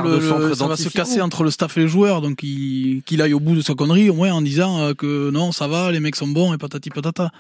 ça 0.56 0.68
va 0.68 0.78
se 0.78 0.90
casser 0.90 1.22
entre 1.22 1.44
le 1.44 1.52
staff 1.52 1.78
et 1.78 1.82
les 1.82 1.88
joueurs, 1.88 2.22
donc 2.22 2.38
qu'il 2.38 3.22
aille 3.22 3.34
au 3.34 3.40
bout 3.40 3.56
de 3.56 3.62
sa 3.62 3.74
connerie 3.74 4.10
au 4.10 4.14
moins 4.14 4.32
en 4.32 4.42
disant 4.42 4.80
euh, 4.80 4.94
que 4.94 5.30
non 5.32 5.52
ça 5.52 5.68
va, 5.68 5.92
les 5.92 6.00
mecs 6.00 6.16
sont 6.16 6.28
bons 6.28 6.54
et 6.54 6.58
patati 6.58 6.90
patata. 6.90 7.32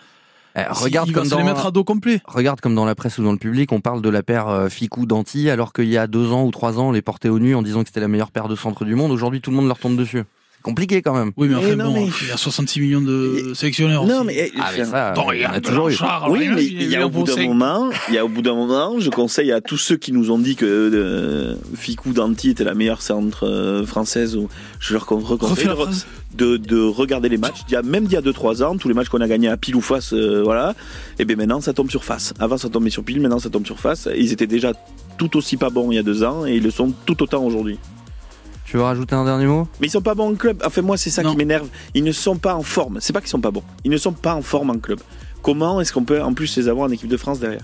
Regarde 0.69 1.11
comme 1.11 1.27
dans, 1.27 1.37
les 1.37 1.43
mettre 1.43 1.67
à 1.67 1.71
dos 1.71 1.83
complet. 1.83 2.21
Regarde 2.25 2.61
comme 2.61 2.75
dans 2.75 2.85
la 2.85 2.95
presse 2.95 3.17
ou 3.17 3.23
dans 3.23 3.31
le 3.31 3.37
public, 3.37 3.71
on 3.71 3.81
parle 3.81 4.01
de 4.01 4.09
la 4.09 4.23
paire 4.23 4.47
euh, 4.47 4.69
Ficou-Danti, 4.69 5.49
alors 5.49 5.71
qu'il 5.73 5.87
y 5.87 5.97
a 5.97 6.07
deux 6.07 6.31
ans 6.31 6.45
ou 6.45 6.51
trois 6.51 6.79
ans, 6.79 6.89
on 6.89 6.91
les 6.91 7.01
portait 7.01 7.29
au 7.29 7.39
nu 7.39 7.55
en 7.55 7.61
disant 7.61 7.81
que 7.83 7.89
c'était 7.89 7.99
la 7.99 8.07
meilleure 8.07 8.31
paire 8.31 8.47
de 8.47 8.55
centre 8.55 8.83
du 8.83 8.95
monde. 8.95 9.11
Aujourd'hui, 9.11 9.41
tout 9.41 9.51
le 9.51 9.57
monde 9.57 9.67
leur 9.67 9.79
tombe 9.79 9.95
dessus 9.95 10.23
compliqué 10.61 11.01
quand 11.01 11.13
même. 11.13 11.31
Oui, 11.37 11.47
mais 11.47 11.55
enfin, 11.55 11.75
bon, 11.75 12.09
il 12.21 12.27
y 12.27 12.31
a 12.31 12.37
66 12.37 12.81
millions 12.81 13.01
de 13.01 13.53
sélectionneurs. 13.55 14.05
Non, 14.05 14.23
mais 14.23 14.51
ah, 14.59 14.71
ça, 14.71 15.13
il 15.33 15.39
y 15.39 15.45
a, 15.45 15.61
toujours 15.61 15.89
eu. 15.89 15.95
oui, 16.29 16.49
mais 16.53 16.65
il 16.65 16.89
y 16.89 16.95
a 16.95 17.05
au 17.05 17.09
bout 17.09 17.23
d'un 17.23 17.47
moment, 17.47 17.89
il 18.09 18.15
y 18.15 18.17
a 18.17 18.25
au 18.25 18.29
bout 18.29 18.41
d'un 18.41 18.55
moment, 18.55 18.99
je 18.99 19.09
conseille 19.09 19.51
à 19.51 19.61
tous 19.61 19.77
ceux 19.77 19.97
qui 19.97 20.11
nous 20.11 20.31
ont 20.31 20.39
dit 20.39 20.55
que 20.55 20.65
euh, 20.65 21.55
Ficou 21.75 22.11
Danti 22.11 22.49
était 22.49 22.63
la 22.63 22.73
meilleure 22.73 23.01
centre 23.01 23.47
euh, 23.47 23.85
française, 23.85 24.37
je 24.79 24.93
leur 24.93 25.05
conseille 25.05 25.67
de, 26.33 26.57
de, 26.57 26.79
regarder 26.79 27.29
les 27.29 27.37
matchs. 27.37 27.61
Il 27.69 27.73
y 27.73 27.75
a, 27.75 27.81
même 27.81 28.05
il 28.05 28.11
y 28.11 28.17
a 28.17 28.21
2-3 28.21 28.63
ans, 28.63 28.77
tous 28.77 28.87
les 28.87 28.93
matchs 28.93 29.09
qu'on 29.09 29.21
a 29.21 29.27
gagnés 29.27 29.47
à 29.47 29.57
pile 29.57 29.75
ou 29.75 29.81
face, 29.81 30.13
euh, 30.13 30.41
voilà. 30.43 30.75
Et 31.17 31.25
bien 31.25 31.35
maintenant, 31.35 31.61
ça 31.61 31.73
tombe 31.73 31.89
sur 31.89 32.03
face. 32.03 32.33
Avant, 32.39 32.57
ça 32.57 32.69
tombait 32.69 32.89
sur 32.89 33.03
pile, 33.03 33.21
maintenant, 33.21 33.39
ça 33.39 33.49
tombe 33.49 33.65
sur 33.65 33.79
face. 33.79 34.07
Ils 34.15 34.33
étaient 34.33 34.47
déjà 34.47 34.73
tout 35.17 35.35
aussi 35.37 35.57
pas 35.57 35.69
bons 35.69 35.91
il 35.91 35.95
y 35.95 35.99
a 35.99 36.03
deux 36.03 36.23
ans 36.23 36.45
et 36.45 36.55
ils 36.55 36.63
le 36.63 36.71
sont 36.71 36.93
tout 37.05 37.23
autant 37.23 37.43
aujourd'hui. 37.43 37.79
Tu 38.67 38.75
veux 38.75 38.83
rajouter 38.83 39.15
un 39.15 39.23
dernier 39.23 39.45
mot? 39.45 39.65
Mais 39.79 39.87
ils 39.87 39.91
sont 39.91 40.01
pas 40.01 40.13
bons 40.13 40.33
en 40.33 40.35
club. 40.35 40.61
Enfin, 40.65 40.81
moi, 40.81 40.97
c'est 40.97 41.09
ça 41.09 41.23
qui 41.23 41.35
m'énerve. 41.37 41.69
Ils 41.93 42.03
ne 42.03 42.11
sont 42.11 42.35
pas 42.35 42.53
en 42.53 42.63
forme. 42.63 42.97
C'est 42.99 43.13
pas 43.13 43.21
qu'ils 43.21 43.29
sont 43.29 43.39
pas 43.39 43.49
bons. 43.49 43.63
Ils 43.85 43.91
ne 43.91 43.97
sont 43.97 44.11
pas 44.11 44.35
en 44.35 44.41
forme 44.41 44.71
en 44.71 44.77
club. 44.77 44.99
Comment 45.41 45.79
est-ce 45.79 45.93
qu'on 45.93 46.03
peut 46.03 46.21
en 46.21 46.33
plus 46.33 46.57
les 46.57 46.67
avoir 46.67 46.89
en 46.89 46.91
équipe 46.91 47.07
de 47.07 47.15
France 47.15 47.39
derrière? 47.39 47.63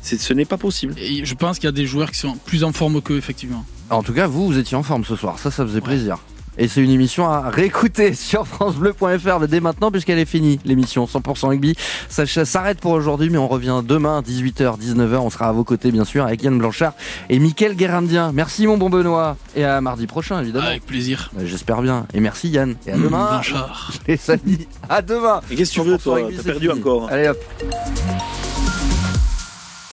Ce 0.00 0.32
n'est 0.32 0.46
pas 0.46 0.56
possible. 0.56 0.94
Et 0.96 1.26
je 1.26 1.34
pense 1.34 1.58
qu'il 1.58 1.66
y 1.66 1.68
a 1.68 1.72
des 1.72 1.84
joueurs 1.84 2.10
qui 2.10 2.18
sont 2.18 2.34
plus 2.46 2.64
en 2.64 2.72
forme 2.72 3.02
qu'eux, 3.02 3.18
effectivement. 3.18 3.66
En 3.90 4.02
tout 4.02 4.14
cas, 4.14 4.26
vous, 4.26 4.46
vous 4.46 4.56
étiez 4.58 4.74
en 4.74 4.82
forme 4.82 5.04
ce 5.04 5.16
soir. 5.16 5.38
Ça, 5.38 5.50
ça 5.50 5.66
faisait 5.66 5.82
plaisir. 5.82 6.18
Et 6.58 6.68
c'est 6.68 6.82
une 6.82 6.90
émission 6.90 7.28
à 7.28 7.48
réécouter 7.50 8.14
sur 8.14 8.46
francebleu.fr 8.46 9.46
dès 9.48 9.60
maintenant 9.60 9.90
puisqu'elle 9.90 10.18
est 10.18 10.26
finie, 10.26 10.60
l'émission 10.64 11.04
100% 11.04 11.48
rugby. 11.48 11.74
Ça 12.08 12.26
s'arrête 12.26 12.78
pour 12.80 12.92
aujourd'hui, 12.92 13.30
mais 13.30 13.38
on 13.38 13.48
revient 13.48 13.82
demain, 13.84 14.20
18h, 14.20 14.78
19h. 14.78 15.16
On 15.16 15.30
sera 15.30 15.48
à 15.48 15.52
vos 15.52 15.64
côtés, 15.64 15.90
bien 15.90 16.04
sûr, 16.04 16.24
avec 16.24 16.42
Yann 16.42 16.58
Blanchard 16.58 16.92
et 17.30 17.38
Mickaël 17.38 17.74
Guérandien. 17.74 18.32
Merci, 18.32 18.66
mon 18.66 18.76
bon 18.76 18.90
Benoît. 18.90 19.36
Et 19.56 19.64
à 19.64 19.80
mardi 19.80 20.06
prochain, 20.06 20.40
évidemment. 20.40 20.66
Avec 20.66 20.86
plaisir. 20.86 21.30
Bah, 21.32 21.42
j'espère 21.44 21.82
bien. 21.82 22.06
Et 22.14 22.20
merci, 22.20 22.48
Yann. 22.48 22.76
Et 22.86 22.92
à 22.92 22.96
mmh, 22.96 23.02
demain. 23.02 23.28
Blanchard. 23.30 23.92
Et 24.06 24.16
Samy. 24.16 24.66
À 24.88 25.02
demain. 25.02 25.40
Et 25.50 25.56
qu'est-ce 25.56 25.74
que 25.74 25.80
tu 25.80 25.88
veux, 25.88 25.98
toi? 25.98 26.20
T'as 26.36 26.42
perdu 26.42 26.70
encore. 26.70 27.08
Allez, 27.10 27.28
hop. 27.28 27.38